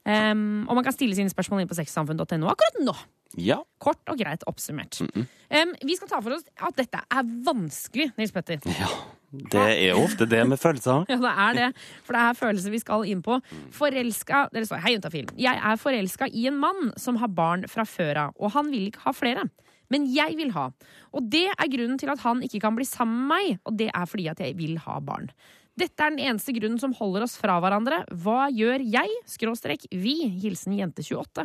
Um, 0.07 0.67
og 0.69 0.77
man 0.79 0.85
kan 0.87 0.95
stille 0.95 1.17
sine 1.19 1.33
spørsmål 1.33 1.65
inn 1.65 1.71
på 1.71 1.79
sexsamfunn.no 1.79 2.53
akkurat 2.53 2.77
nå. 2.85 2.95
Ja. 3.41 3.59
Kort 3.83 4.05
og 4.13 4.21
greit 4.21 4.45
oppsummert. 4.47 5.01
Em, 5.51 5.73
vi 5.83 5.97
skal 5.99 6.13
ta 6.13 6.21
for 6.23 6.37
oss 6.37 6.45
at 6.63 6.77
dette 6.79 7.01
er 7.01 7.33
vanskelig, 7.49 8.13
Nils 8.21 8.37
Petter. 8.37 8.61
Ja. 8.77 8.91
Det 9.33 9.65
er 9.89 9.99
ofte 9.99 10.29
det 10.29 10.45
med 10.49 10.61
følelser. 10.61 11.05
Ja, 11.11 11.17
det 11.19 11.33
er 11.33 11.57
det. 11.59 11.69
For 12.07 12.17
det 12.17 12.23
er 12.23 12.39
følelser 12.39 12.73
vi 12.73 12.81
skal 12.85 13.09
inn 13.11 13.25
på. 13.27 13.41
Forelska 13.75 14.47
Dere 14.53 14.69
står 14.69 14.85
Hei, 14.85 14.95
juntafil. 14.95 15.33
Jeg 15.41 15.59
er 15.59 15.81
forelska 15.81 16.29
i 16.31 16.47
en 16.53 16.61
mann 16.61 16.93
som 17.01 17.19
har 17.21 17.33
barn 17.33 17.67
fra 17.69 17.85
før 17.89 18.27
av, 18.29 18.37
og 18.39 18.55
han 18.55 18.71
vil 18.73 18.93
ikke 18.93 19.09
ha 19.09 19.17
flere. 19.17 19.49
Men 19.93 20.07
jeg 20.11 20.37
vil 20.39 20.53
ha. 20.57 20.71
Og 21.15 21.29
det 21.33 21.47
er 21.53 21.71
grunnen 21.73 22.01
til 22.01 22.11
at 22.13 22.23
han 22.25 22.43
ikke 22.47 22.63
kan 22.65 22.77
bli 22.79 22.87
sammen 22.89 23.27
med 23.27 23.31
meg, 23.31 23.61
og 23.67 23.79
det 23.79 23.91
er 23.93 24.09
fordi 24.11 24.29
at 24.33 24.43
jeg 24.43 24.57
vil 24.59 24.77
ha 24.87 24.99
barn. 25.05 25.31
Dette 25.77 26.01
er 26.01 26.15
den 26.15 26.25
eneste 26.25 26.55
grunnen 26.57 26.81
som 26.81 26.95
holder 26.97 27.27
oss 27.27 27.37
fra 27.37 27.59
hverandre. 27.61 28.01
Hva 28.25 28.47
gjør 28.49 28.81
jeg? 28.81 29.13
Skråstrek 29.29 29.85
vi. 29.93 30.23
Hilsen 30.41 30.77
jente28. 30.79 31.45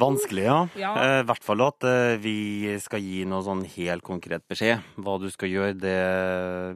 Vanskelig, 0.00 0.44
ja. 0.46 0.60
Ja. 0.80 0.92
Eh, 0.96 1.18
I 1.20 1.26
hvert 1.28 1.44
fall 1.44 1.60
at 1.64 1.84
eh, 1.84 2.16
vi 2.22 2.72
skal 2.80 3.04
gi 3.04 3.24
noe 3.28 3.44
sånn 3.44 3.66
helt 3.74 4.04
konkret 4.06 4.46
beskjed. 4.48 4.80
Hva 4.96 5.18
du 5.20 5.28
skal 5.32 5.52
gjøre, 5.52 5.76
det 5.76 5.96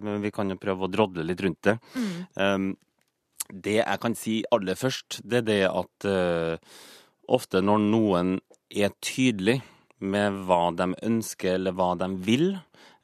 Men 0.05 0.21
vi 0.25 0.33
kan 0.35 0.51
jo 0.53 0.61
prøve 0.61 0.85
å 0.85 0.93
drodle 0.93 1.25
litt 1.25 1.41
rundt 1.45 1.63
det. 1.65 1.79
Um, 2.37 2.75
det 3.49 3.79
jeg 3.81 4.01
kan 4.01 4.17
si 4.17 4.39
aller 4.53 4.77
først, 4.77 5.23
det 5.25 5.43
er 5.43 5.49
det 5.49 5.63
at 5.69 6.09
eh, 6.09 6.77
ofte 7.33 7.61
når 7.65 7.89
noen 7.89 8.37
er 8.75 8.95
tydelig 9.05 9.61
med 10.05 10.41
hva 10.49 10.69
de 10.77 10.91
ønsker 11.07 11.55
eller 11.57 11.77
hva 11.77 11.93
de 12.01 12.09
vil, 12.27 12.51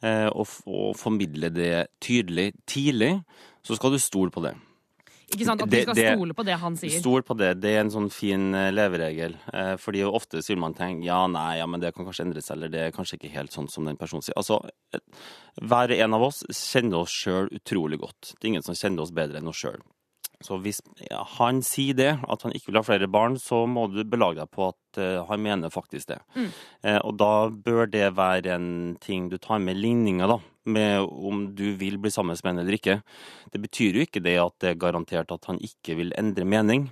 eh, 0.03 0.27
og, 0.29 0.49
og 0.67 0.97
formidler 0.99 1.53
det 1.55 1.71
tydelig 2.03 2.51
tidlig, 2.69 3.15
så 3.65 3.77
skal 3.79 3.95
du 3.95 4.01
stole 4.03 4.35
på 4.35 4.43
det. 4.45 4.57
Ikke 5.31 5.47
sant? 5.47 5.63
At 5.63 5.71
du 5.71 5.77
skal 5.79 5.95
det- 5.95 6.09
stole 6.17 6.35
på 6.35 6.45
det 6.45 6.57
han 6.59 6.77
sier. 6.77 6.99
Stol 6.99 7.23
på 7.23 7.37
det. 7.39 7.53
Det 7.63 7.71
er 7.77 7.85
en 7.85 7.93
sånn 7.95 8.09
fin 8.11 8.49
eh, 8.59 8.73
leveregel. 8.75 9.37
Eh, 9.55 9.77
fordi 9.79 10.03
ofte 10.03 10.43
vil 10.43 10.59
man 10.59 10.75
tenke 10.75 11.07
ja, 11.07 11.21
nei, 11.31 11.59
ja, 11.61 11.69
men 11.71 11.79
det 11.81 11.93
kan 11.95 12.05
kanskje 12.05 12.25
endre 12.27 12.43
seg, 12.43 12.57
eller 12.57 12.73
det 12.73 12.81
er 12.89 12.97
kanskje 12.97 13.21
ikke 13.21 13.31
helt 13.37 13.55
sånn 13.55 13.71
som 13.71 13.87
den 13.87 13.97
personen 14.01 14.27
sier. 14.27 14.35
Altså, 14.41 14.59
hver 15.63 15.95
en 15.95 16.15
av 16.19 16.27
oss 16.27 16.43
kjenner 16.51 17.05
oss 17.05 17.15
sjøl 17.15 17.47
utrolig 17.55 18.01
godt. 18.03 18.33
Det 18.35 18.43
er 18.49 18.53
ingen 18.57 18.67
som 18.67 18.75
kjenner 18.75 19.07
oss 19.07 19.15
bedre 19.15 19.39
enn 19.39 19.53
oss 19.53 19.63
sjøl. 19.63 19.79
Så 20.41 20.57
hvis 20.65 20.81
han 21.37 21.61
sier 21.65 21.97
det, 21.99 22.13
at 22.17 22.45
han 22.47 22.55
ikke 22.57 22.71
vil 22.71 22.81
ha 22.81 22.85
flere 22.87 23.09
barn, 23.13 23.37
så 23.41 23.67
må 23.69 23.87
du 23.93 24.01
belage 24.09 24.41
deg 24.41 24.53
på 24.55 24.71
at 24.71 25.01
eh, 25.01 25.19
han 25.29 25.43
mener 25.45 25.73
faktisk 25.73 26.15
det. 26.15 26.21
Mm. 26.33 26.47
Eh, 26.89 27.01
og 27.05 27.19
da 27.21 27.33
bør 27.53 27.91
det 27.93 28.07
være 28.17 28.55
en 28.57 28.71
ting 29.05 29.29
du 29.29 29.37
tar 29.37 29.61
med 29.61 29.77
ligninga, 29.77 30.31
da. 30.31 30.39
Med 30.71 31.05
om 31.05 31.45
du 31.57 31.67
vil 31.81 31.99
bli 32.01 32.13
sammen 32.13 32.39
med 32.41 32.53
en 32.55 32.63
eller 32.63 32.79
ikke. 32.79 33.01
Det 33.53 33.61
betyr 33.61 33.99
jo 33.99 34.07
ikke 34.07 34.25
det 34.25 34.39
at 34.41 34.57
det 34.65 34.73
er 34.73 34.81
garantert 34.81 35.33
at 35.35 35.45
han 35.51 35.61
ikke 35.61 35.99
vil 36.01 36.17
endre 36.21 36.49
mening. 36.49 36.89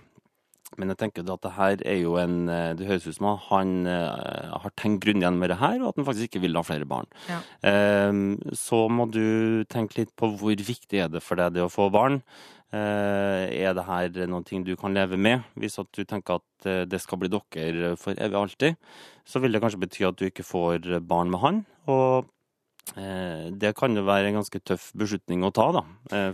Men 0.76 0.92
jeg 0.92 0.98
tenker 1.00 1.24
at 1.24 1.44
det 1.46 1.54
her 1.56 1.82
er 1.88 1.96
jo 2.02 2.18
en 2.20 2.50
eh, 2.52 2.74
Det 2.76 2.84
høres 2.84 3.06
ut 3.08 3.16
som 3.16 3.30
han 3.48 3.88
har 3.88 4.74
tenkt 4.76 5.00
grundig 5.06 5.24
gjennom 5.24 5.48
det 5.48 5.56
her, 5.62 5.80
og 5.80 5.88
at 5.88 6.02
han 6.02 6.08
faktisk 6.10 6.28
ikke 6.28 6.44
vil 6.44 6.60
ha 6.60 6.64
flere 6.68 6.88
barn. 6.88 7.08
Ja. 7.30 7.40
Ehm, 7.70 8.36
så 8.52 8.84
må 8.92 9.08
du 9.08 9.64
tenke 9.72 10.02
litt 10.02 10.12
på 10.20 10.34
hvor 10.36 10.52
viktig 10.52 11.00
er 11.00 11.08
det 11.08 11.24
for 11.24 11.40
deg 11.40 11.56
det 11.56 11.64
å 11.64 11.72
få 11.72 11.88
barn. 11.94 12.20
Eh, 12.68 13.44
er 13.64 13.72
det 13.72 13.84
her 13.88 14.26
noen 14.28 14.44
ting 14.44 14.64
du 14.66 14.74
kan 14.76 14.92
leve 14.92 15.16
med? 15.16 15.46
Hvis 15.56 15.78
at 15.80 15.88
du 15.96 16.04
tenker 16.04 16.42
at 16.42 16.66
eh, 16.68 16.84
det 16.84 17.00
skal 17.00 17.20
bli 17.20 17.30
dere 17.32 17.94
for 17.96 18.12
evig 18.12 18.36
og 18.36 18.42
alltid, 18.48 18.76
så 19.24 19.40
vil 19.40 19.52
det 19.52 19.62
kanskje 19.64 19.80
bety 19.84 20.04
at 20.08 20.18
du 20.18 20.26
ikke 20.28 20.44
får 20.44 21.00
barn 21.08 21.32
med 21.32 21.40
han. 21.44 21.62
Og 21.88 22.28
det 22.96 23.74
kan 23.78 23.94
jo 23.96 24.02
være 24.06 24.32
en 24.32 24.40
ganske 24.40 24.60
tøff 24.66 24.90
beslutning 24.98 25.44
å 25.46 25.52
ta, 25.54 25.70
da. 25.78 25.84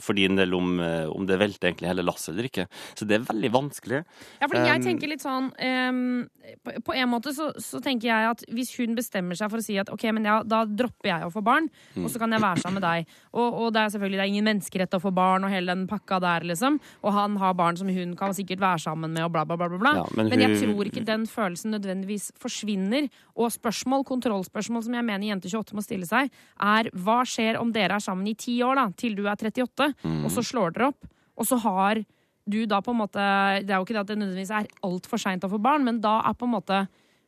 Fordi 0.00 0.14
for 0.14 0.20
din 0.20 0.38
del 0.38 0.54
om, 0.54 0.78
eh, 0.80 1.06
om 1.10 1.26
det 1.26 1.38
velter 1.38 1.70
egentlig 1.70 1.90
hele 1.90 2.04
lasset 2.06 2.32
eller 2.34 2.48
ikke. 2.48 2.66
Så 2.94 3.06
det 3.06 3.18
er 3.18 3.26
veldig 3.26 3.50
vanskelig. 3.54 4.04
Ja, 4.40 4.46
fordi 4.46 4.62
jeg 4.68 4.84
tenker 4.84 5.10
litt 5.10 5.24
sånn 5.24 5.50
um, 5.50 6.28
på, 6.62 6.74
på 6.86 6.94
en 6.94 7.10
måte 7.10 7.32
så, 7.34 7.50
så 7.58 7.80
tenker 7.82 8.08
jeg 8.10 8.30
at 8.30 8.44
hvis 8.54 8.74
hun 8.78 8.94
bestemmer 8.94 9.38
seg 9.38 9.50
for 9.50 9.60
å 9.60 9.64
si 9.64 9.76
at 9.80 9.90
ok, 9.92 10.06
men 10.14 10.28
ja, 10.28 10.38
da 10.46 10.62
dropper 10.68 11.10
jeg 11.10 11.26
å 11.26 11.32
få 11.34 11.42
barn, 11.44 11.68
og 11.98 12.08
så 12.12 12.20
kan 12.22 12.34
jeg 12.34 12.42
være 12.44 12.62
sammen 12.62 12.80
med 12.80 12.86
deg. 12.86 13.14
Og, 13.32 13.58
og 13.64 13.72
det 13.74 13.82
er 13.82 13.94
selvfølgelig 13.94 14.20
det 14.20 14.24
er 14.24 14.32
ingen 14.32 14.48
menneskerett 14.50 14.96
å 14.98 15.02
få 15.02 15.12
barn 15.14 15.46
og 15.46 15.52
hele 15.54 15.74
den 15.74 15.86
pakka 15.90 16.20
der, 16.22 16.46
liksom. 16.52 16.78
Og 17.02 17.16
han 17.16 17.38
har 17.42 17.56
barn 17.58 17.80
som 17.80 17.90
hun 17.90 18.14
kan 18.18 18.36
sikkert 18.36 18.62
være 18.62 18.84
sammen 18.86 19.14
med 19.14 19.26
og 19.26 19.34
bla, 19.34 19.44
bla, 19.48 19.58
bla. 19.58 19.70
bla. 19.80 19.94
Ja, 20.02 20.06
men 20.14 20.30
men, 20.30 20.44
jeg 20.44 20.60
tror 20.62 20.90
ikke 20.90 21.04
den 21.06 21.26
følelsen 21.30 21.74
nødvendigvis 21.74 22.30
forsvinner. 22.40 23.08
Og 23.34 23.50
spørsmål, 23.54 24.04
kontrollspørsmål 24.08 24.86
som 24.86 24.98
jeg 24.98 25.06
mener 25.06 25.30
jente 25.32 25.50
28 25.50 25.78
må 25.78 25.84
stille 25.84 26.08
seg, 26.08 26.30
er 26.64 26.90
hva 27.04 27.20
skjer 27.28 27.58
om 27.60 27.72
dere 27.74 27.98
er 27.98 28.04
sammen 28.04 28.28
i 28.30 28.36
ti 28.38 28.58
år, 28.64 28.78
da, 28.78 28.88
til 28.96 29.16
du 29.18 29.24
er 29.26 29.36
38, 29.36 29.88
og 30.24 30.30
så 30.32 30.44
slår 30.44 30.74
dere 30.74 30.90
opp, 30.92 31.08
og 31.34 31.48
så 31.48 31.58
har 31.64 32.04
du 32.44 32.58
da 32.68 32.82
på 32.84 32.92
en 32.92 33.00
måte 33.00 33.22
Det 33.64 33.72
er 33.72 33.78
jo 33.78 33.86
ikke 33.86 33.94
det 33.96 34.02
at 34.02 34.10
det 34.10 34.18
nødvendigvis 34.20 34.52
er 34.52 34.66
altfor 34.84 35.20
seint 35.20 35.46
å 35.46 35.48
få 35.48 35.58
barn, 35.64 35.84
men 35.86 36.02
da 36.04 36.18
er 36.28 36.36
på 36.36 36.44
en 36.44 36.54
måte 36.58 36.84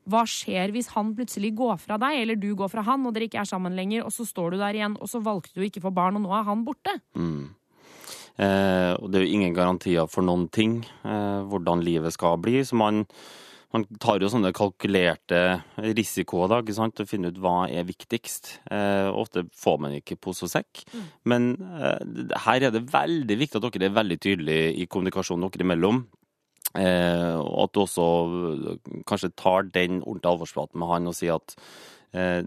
hva 0.06 0.22
skjer 0.28 0.70
hvis 0.74 0.92
han 0.94 1.14
plutselig 1.18 1.50
går 1.58 1.78
fra 1.82 1.96
deg, 1.98 2.20
eller 2.22 2.38
du 2.38 2.52
går 2.54 2.70
fra 2.70 2.84
han, 2.86 3.06
og 3.06 3.14
dere 3.14 3.26
ikke 3.26 3.40
er 3.42 3.48
sammen 3.48 3.74
lenger, 3.74 4.04
og 4.06 4.14
så 4.14 4.26
står 4.28 4.54
du 4.54 4.60
der 4.60 4.78
igjen, 4.78 4.94
og 5.02 5.10
så 5.10 5.18
valgte 5.24 5.56
du 5.56 5.64
ikke 5.66 5.82
få 5.82 5.90
barn, 5.94 6.18
og 6.18 6.26
nå 6.26 6.34
er 6.36 6.46
han 6.46 6.62
borte? 6.66 6.94
Eh, 8.36 8.92
og 9.00 9.08
det 9.10 9.18
er 9.18 9.24
jo 9.24 9.34
ingen 9.38 9.56
garantier 9.56 10.06
for 10.12 10.26
noen 10.26 10.46
ting, 10.52 10.78
eh, 11.08 11.40
hvordan 11.48 11.82
livet 11.84 12.14
skal 12.14 12.36
bli. 12.38 12.60
Så 12.62 12.76
man, 12.78 13.06
man 13.76 13.86
tar 14.00 14.22
jo 14.22 14.30
sånne 14.32 14.52
kalkulerte 14.56 15.40
risikoer 15.76 16.50
da, 16.50 16.60
ikke 16.62 16.76
sant, 16.76 17.02
og 17.02 17.10
finner 17.10 17.34
ut 17.34 17.40
hva 17.42 17.56
er 17.68 17.86
viktigst. 17.88 18.52
Eh, 18.72 19.08
ofte 19.12 19.46
får 19.56 19.80
man 19.82 19.96
ikke 19.98 20.18
pose 20.20 20.46
og 20.46 20.52
sekk, 20.52 20.84
men 21.28 21.52
eh, 21.76 22.36
her 22.46 22.68
er 22.68 22.74
det 22.74 22.86
veldig 22.92 23.40
viktig 23.42 23.60
at 23.60 23.68
dere 23.68 23.90
er 23.90 23.98
veldig 23.98 24.20
tydelige 24.22 24.70
i 24.82 24.88
kommunikasjonen 24.90 25.48
dere 25.48 25.66
imellom. 25.68 26.06
Eh, 26.76 27.36
og 27.40 27.66
at 27.66 27.74
du 27.74 27.82
også 27.84 28.06
eh, 28.36 28.94
kanskje 29.08 29.34
tar 29.38 29.68
den 29.72 30.02
ordentlige 30.02 30.32
alvorspraten 30.34 30.80
med 30.80 30.90
han 30.90 31.08
og 31.08 31.16
sier 31.16 31.38
at 31.38 31.54
eh, 32.12 32.42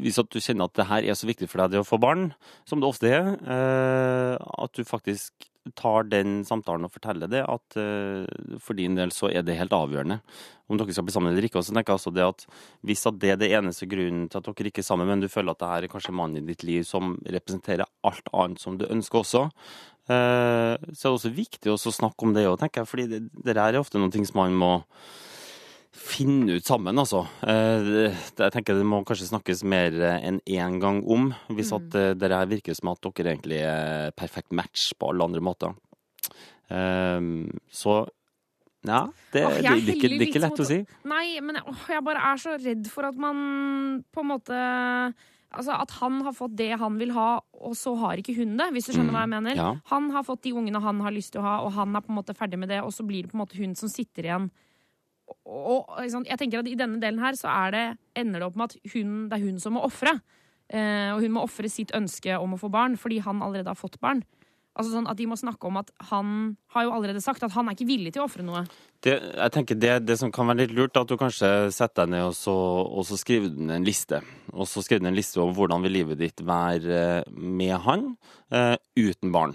hvis 0.00 0.20
at 0.22 0.30
du 0.32 0.40
kjenner 0.40 0.70
at 0.70 0.76
det 0.78 0.88
her 0.88 1.08
er 1.08 1.18
så 1.18 1.28
viktig 1.28 1.50
for 1.50 1.60
deg 1.60 1.74
det 1.74 1.82
å 1.82 1.88
få 1.88 2.00
barn, 2.00 2.30
som 2.68 2.80
det 2.80 2.88
ofte 2.88 3.10
er, 3.12 3.34
eh, 3.42 4.36
at 4.38 4.78
du 4.78 4.88
faktisk 4.88 5.51
tar 5.78 6.08
den 6.10 6.42
samtalen 6.46 6.86
og 6.86 6.92
forteller 6.94 7.30
det, 7.30 7.42
at 7.46 7.76
uh, 7.78 8.58
for 8.62 8.78
din 8.78 8.96
del 8.98 9.12
så 9.14 9.30
er 9.30 9.44
det 9.46 9.58
helt 9.58 9.74
avgjørende 9.76 10.18
om 10.72 10.78
dere 10.80 10.94
skal 10.94 11.06
bli 11.06 11.14
sammen 11.14 11.32
eller 11.32 11.46
ikke. 11.46 11.60
Og 11.60 11.66
så 11.66 11.74
tenker 11.74 11.92
jeg 11.92 12.00
også 12.00 12.14
det 12.16 12.26
at 12.26 12.44
hvis 12.88 13.06
at 13.10 13.18
det 13.22 13.32
er 13.34 13.40
det 13.40 13.50
eneste 13.54 13.88
grunnen 13.90 14.28
til 14.32 14.40
at 14.40 14.48
dere 14.48 14.72
ikke 14.72 14.82
er 14.82 14.88
sammen, 14.88 15.10
men 15.10 15.22
du 15.22 15.30
føler 15.30 15.54
at 15.54 15.62
det 15.62 15.70
her 15.70 15.86
er 15.86 15.92
kanskje 15.92 16.16
mannen 16.16 16.42
i 16.42 16.52
ditt 16.52 16.64
liv 16.66 16.86
som 16.88 17.16
representerer 17.22 17.86
alt 18.08 18.32
annet 18.32 18.62
som 18.62 18.78
du 18.80 18.88
ønsker 18.88 19.22
også, 19.22 19.44
uh, 19.48 20.74
så 20.74 20.78
er 20.78 21.10
det 21.10 21.16
også 21.16 21.36
viktig 21.36 21.74
å 21.74 21.80
snakke 21.82 22.26
om 22.26 22.34
det 22.36 22.48
òg, 22.48 22.58
tenker 22.62 22.82
jeg. 22.82 22.92
fordi 22.94 23.10
det, 23.12 23.22
det 23.44 23.58
er 23.58 23.80
ofte 23.80 24.00
noen 24.02 24.14
ting 24.14 24.26
som 24.28 24.42
man 24.42 24.58
må 24.58 24.72
finne 25.92 26.56
ut 26.56 26.64
sammen, 26.64 26.96
altså. 26.98 27.24
Eh, 27.44 28.12
Jeg 28.38 28.52
tenker 28.54 28.74
det 28.78 28.86
må 28.88 29.02
kanskje 29.04 29.28
snakkes 29.28 29.62
mer 29.68 29.92
enn 30.22 30.40
én 30.48 30.78
gang 30.80 31.02
om, 31.04 31.30
hvis 31.52 31.72
at 31.76 31.94
eh, 31.98 32.14
det 32.16 32.30
her 32.32 32.46
virker 32.50 32.74
som 32.78 32.88
at 32.94 33.02
dere 33.12 33.34
egentlig 33.36 33.60
er 33.60 34.10
perfekt 34.16 34.52
match 34.56 34.92
på 34.98 35.10
alle 35.12 35.24
andre 35.28 35.40
måter. 35.44 35.74
Ehm, 36.72 37.50
Så 37.70 38.06
ja, 38.84 39.04
det, 39.32 39.44
oh, 39.46 39.50
det, 39.52 39.62
det, 39.62 39.68
er 39.68 39.76
ikke, 39.94 40.08
det 40.08 40.20
er 40.24 40.30
ikke 40.30 40.42
lett 40.42 40.62
å 40.64 40.66
si. 40.66 40.78
Nei, 41.06 41.40
men 41.40 41.56
jeg- 41.60 41.68
åh, 41.68 41.84
jeg 41.88 42.04
bare 42.04 42.24
er 42.32 42.36
så 42.40 42.56
redd 42.58 42.88
for 42.90 43.04
at 43.06 43.14
man 43.16 44.02
på 44.12 44.20
en 44.24 44.32
måte 44.32 45.14
Altså 45.54 45.74
At 45.78 45.90
han 46.00 46.22
har 46.24 46.32
fått 46.32 46.54
det 46.56 46.78
han 46.80 46.94
vil 46.96 47.10
ha, 47.12 47.38
og 47.60 47.74
så 47.76 47.92
har 48.00 48.16
ikke 48.16 48.32
hun 48.38 48.56
det. 48.56 48.70
Hvis 48.72 48.86
du 48.86 48.92
skjønner 48.94 49.12
hva 49.12 49.20
jeg 49.26 49.28
mener. 49.34 49.54
ja. 49.54 49.74
Han 49.90 50.08
har 50.10 50.22
fått 50.24 50.40
de 50.46 50.52
ungene 50.56 50.80
han 50.80 50.98
har 51.04 51.12
lyst 51.12 51.32
til 51.34 51.42
å 51.42 51.44
ha, 51.44 51.58
og 51.66 51.72
han 51.76 51.94
er 51.94 52.00
på 52.00 52.08
en 52.08 52.16
måte 52.16 52.32
ferdig 52.34 52.56
med 52.58 52.70
det, 52.70 52.78
og 52.82 52.88
så 52.90 53.04
blir 53.04 53.20
det 53.26 53.30
på 53.30 53.36
en 53.36 53.42
måte 53.44 53.58
hun 53.60 53.74
som 53.76 53.86
sitter 53.92 54.22
igjen. 54.30 54.50
Og, 55.46 55.90
liksom, 56.00 56.26
jeg 56.28 56.40
tenker 56.40 56.62
at 56.62 56.70
I 56.70 56.78
denne 56.78 57.00
delen 57.02 57.22
her 57.22 57.38
så 57.38 57.50
er 57.52 57.74
det, 57.74 57.86
ender 58.18 58.42
det 58.42 58.48
opp 58.48 58.60
med 58.60 58.70
at 58.72 58.94
hun, 58.94 59.16
det 59.30 59.38
er 59.38 59.46
hun 59.46 59.58
som 59.62 59.76
må 59.76 59.84
ofre. 59.86 60.16
Eh, 60.72 61.10
og 61.12 61.24
hun 61.24 61.34
må 61.34 61.42
ofre 61.44 61.68
sitt 61.70 61.92
ønske 61.96 62.38
om 62.40 62.54
å 62.54 62.60
få 62.60 62.70
barn 62.72 62.96
fordi 63.00 63.20
han 63.24 63.42
allerede 63.44 63.72
har 63.72 63.78
fått 63.78 64.00
barn. 64.02 64.22
Altså 64.72 64.94
sånn 64.94 65.08
at 65.10 65.18
De 65.18 65.26
må 65.28 65.36
snakke 65.36 65.68
om 65.68 65.76
at 65.82 65.90
han 66.08 66.28
har 66.72 66.86
jo 66.86 66.94
allerede 66.96 67.20
sagt 67.20 67.42
at 67.44 67.52
han 67.52 67.68
er 67.68 67.76
ikke 67.76 67.90
villig 67.90 68.14
til 68.14 68.22
å 68.22 68.28
ofre 68.28 68.44
noe. 68.46 68.62
Det, 69.04 69.18
jeg 69.20 69.52
tenker 69.52 69.76
det, 69.76 69.96
det 70.06 70.16
som 70.20 70.32
kan 70.32 70.48
være 70.48 70.62
litt 70.62 70.72
lurt, 70.76 70.96
er 70.96 71.04
at 71.04 71.10
du 71.12 71.18
kanskje 71.20 71.50
setter 71.74 72.06
deg 72.06 72.14
ned 72.14 72.30
og 72.30 72.36
så, 72.38 72.54
og 72.86 73.04
så 73.04 73.18
skriver 73.20 73.52
du 73.52 73.66
en 73.66 73.84
liste. 73.84 74.22
Og 74.54 74.68
så 74.70 74.84
skriver 74.84 75.04
du 75.04 75.10
en 75.10 75.18
liste 75.18 75.42
om 75.42 75.52
hvordan 75.56 75.84
vil 75.84 75.96
livet 75.98 76.22
ditt 76.22 76.40
være 76.46 77.02
eh, 77.18 77.34
med 77.36 77.76
han 77.84 78.08
eh, 78.54 78.78
uten 78.96 79.34
barn. 79.34 79.52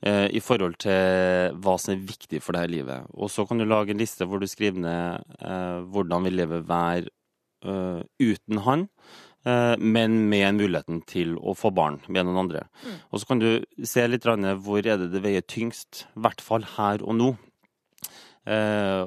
Eh, 0.00 0.26
I 0.32 0.40
forhold 0.40 0.78
til 0.80 1.56
hva 1.60 1.76
som 1.80 1.92
er 1.92 2.04
viktig 2.08 2.40
for 2.40 2.56
deg 2.56 2.68
i 2.68 2.74
livet. 2.78 3.08
Og 3.12 3.32
så 3.32 3.44
kan 3.48 3.60
du 3.60 3.66
lage 3.68 3.92
en 3.92 4.00
liste 4.00 4.24
hvor 4.28 4.40
du 4.40 4.48
skriver 4.48 4.80
ned 4.80 5.34
eh, 5.44 5.80
hvordan 5.92 6.24
vil 6.28 6.38
livet 6.40 6.68
være 6.68 7.10
eh, 7.64 8.00
uten 8.20 8.64
han. 8.66 8.86
Men 9.40 10.18
med 10.28 10.58
muligheten 10.58 10.98
til 11.08 11.30
å 11.40 11.54
få 11.56 11.70
barn 11.72 11.94
med 12.12 12.26
noen 12.28 12.42
andre. 12.42 12.66
Og 13.08 13.22
så 13.22 13.28
kan 13.30 13.40
du 13.40 13.64
se 13.88 14.02
litt 14.04 14.26
hvor 14.28 14.84
er 14.84 14.98
det 15.00 15.06
det 15.14 15.22
veier 15.24 15.40
tyngst, 15.40 16.02
i 16.12 16.20
hvert 16.26 16.44
fall 16.44 16.66
her 16.74 17.00
og 17.00 17.16
nå. 17.16 17.28
Eh, 18.50 19.06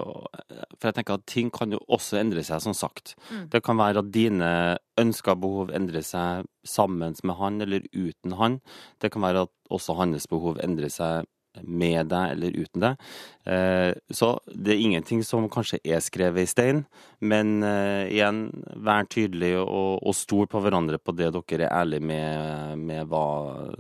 For 0.80 0.90
jeg 0.90 0.96
tenker 0.98 1.18
at 1.20 1.26
ting 1.28 1.52
kan 1.54 1.74
jo 1.74 1.82
også 1.92 2.20
endre 2.22 2.44
seg, 2.46 2.62
som 2.64 2.76
sagt. 2.78 3.16
Mm. 3.30 3.46
Det 3.52 3.64
kan 3.66 3.80
være 3.80 4.04
at 4.04 4.12
dine 4.16 4.52
ønsker 5.00 5.36
og 5.36 5.44
behov 5.44 5.74
endrer 5.76 6.06
seg 6.06 6.48
sammen 6.68 7.16
med 7.24 7.36
han 7.40 7.62
eller 7.66 7.88
uten 7.92 8.38
han. 8.40 8.60
Det 9.02 9.12
kan 9.12 9.24
være 9.26 9.46
at 9.48 9.54
også 9.74 9.98
hans 10.00 10.28
behov 10.32 10.62
endrer 10.64 10.92
seg 10.94 11.28
med 11.62 12.10
deg 12.10 12.32
eller 12.34 12.56
uten 12.58 12.84
deg. 12.84 13.08
Eh, 13.46 13.94
Så 14.10 14.40
det 14.48 14.74
er 14.74 14.82
ingenting 14.82 15.24
som 15.24 15.50
kanskje 15.52 15.80
er 15.84 16.00
skrevet 16.04 16.44
i 16.48 16.50
stein, 16.50 16.86
men 17.22 17.64
eh, 17.64 18.10
igjen, 18.14 18.46
vær 18.84 19.06
tydelig 19.12 19.54
og, 19.62 20.00
og 20.02 20.16
stol 20.18 20.48
på 20.50 20.62
hverandre 20.64 21.00
på 21.00 21.16
det 21.16 21.32
dere 21.34 21.68
er 21.68 21.76
ærlige 21.84 22.04
med, 22.04 22.80
med 22.80 23.08
hva 23.12 23.24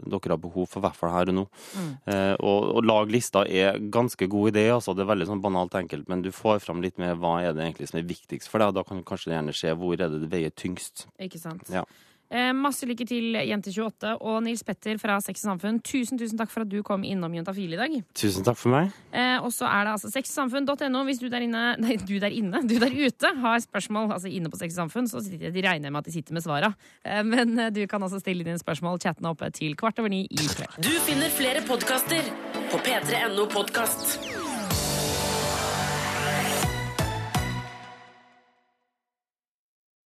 dere 0.05 0.35
har 0.35 0.41
behov 0.43 0.67
for, 0.67 0.79
i 0.81 0.85
hvert 0.87 0.99
fall 0.99 1.13
her 1.15 1.33
og 1.33 1.39
nå. 1.39 1.47
Mm. 1.73 1.91
og, 2.39 2.69
og 2.77 2.85
lag 2.85 3.11
lista 3.11 3.43
er 3.47 3.79
ganske 3.93 4.27
god 4.29 4.53
idé, 4.53 4.67
altså. 4.73 4.93
Det 4.93 5.03
er 5.05 5.11
veldig 5.13 5.29
sånn 5.31 5.43
banalt 5.43 5.75
enkelt, 5.79 6.07
men 6.11 6.23
du 6.25 6.31
får 6.33 6.63
fram 6.63 6.81
litt 6.83 6.99
med 7.01 7.17
hva 7.21 7.39
er 7.41 7.55
det 7.55 7.65
egentlig 7.65 7.89
som 7.91 7.99
er 8.01 8.09
viktigst 8.09 8.51
for 8.51 8.61
deg, 8.61 8.71
og 8.73 8.79
da 8.79 8.85
kan 8.87 8.99
du 8.99 9.07
kanskje 9.07 9.33
gjerne 9.33 9.55
se 9.55 9.73
hvor 9.77 9.95
er 9.97 10.09
det 10.11 10.23
det 10.25 10.31
veier 10.31 10.53
tyngst. 10.55 11.07
Ikke 11.21 11.41
sant? 11.41 11.69
Ja. 11.73 11.85
Eh, 12.33 12.49
masse 12.57 12.87
lykke 12.89 13.05
til, 13.05 13.35
Jente28 13.37 14.15
og 14.17 14.39
Nils 14.45 14.63
Petter 14.65 14.97
fra 15.01 15.19
Sex 15.21 15.43
og 15.43 15.51
Samfunn. 15.51 15.77
Tusen 15.85 16.17
tusen 16.17 16.39
takk 16.39 16.49
for 16.49 16.65
at 16.65 16.71
du 16.71 16.79
kom 16.85 17.05
innom 17.05 17.35
Juntafil 17.37 17.75
i 17.75 17.79
dag. 17.79 17.93
Tusen 18.17 18.45
takk 18.45 18.57
for 18.57 18.73
meg. 18.73 18.93
Eh, 19.13 19.37
og 19.37 19.51
så 19.53 19.69
er 19.69 19.85
det 19.85 19.93
altså 19.93 20.09
sexsamfunn.no 20.13 21.03
hvis 21.05 21.21
du 21.21 21.27
der 21.29 21.45
inne 21.45 21.63
Nei, 21.83 21.97
du 22.01 22.15
der 22.21 22.33
inne, 22.33 22.63
du 22.67 22.75
der 22.81 22.93
ute 22.93 23.33
har 23.43 23.61
spørsmål 23.63 24.15
altså 24.15 24.31
inne 24.31 24.49
på 24.49 24.59
Sex 24.59 24.73
og 24.73 24.85
Samfunn, 24.85 25.09
så 25.11 25.21
sitter, 25.23 25.53
de 25.53 25.65
regner 25.65 25.89
jeg 25.89 25.93
med 25.93 26.01
at 26.01 26.09
de 26.09 26.15
sitter 26.15 26.37
med 26.37 26.45
svara. 26.45 26.73
Eh, 27.05 27.21
men 27.27 27.67
du 27.75 27.83
kan 27.89 28.01
altså 28.01 28.21
stille 28.23 28.45
dine 28.47 28.61
spørsmål, 28.61 29.01
chatten 29.03 29.29
oppe 29.29 29.51
til 29.53 29.77
kvart 29.77 30.01
over 30.01 30.13
ni 30.13 30.25
i 30.25 30.41
kveld. 30.41 30.81
Du 30.81 30.93
finner 31.05 31.29
flere 31.33 31.61
podkaster 31.69 32.33
på 32.73 32.81
p3.no 32.81 33.45
podkast. 33.53 34.42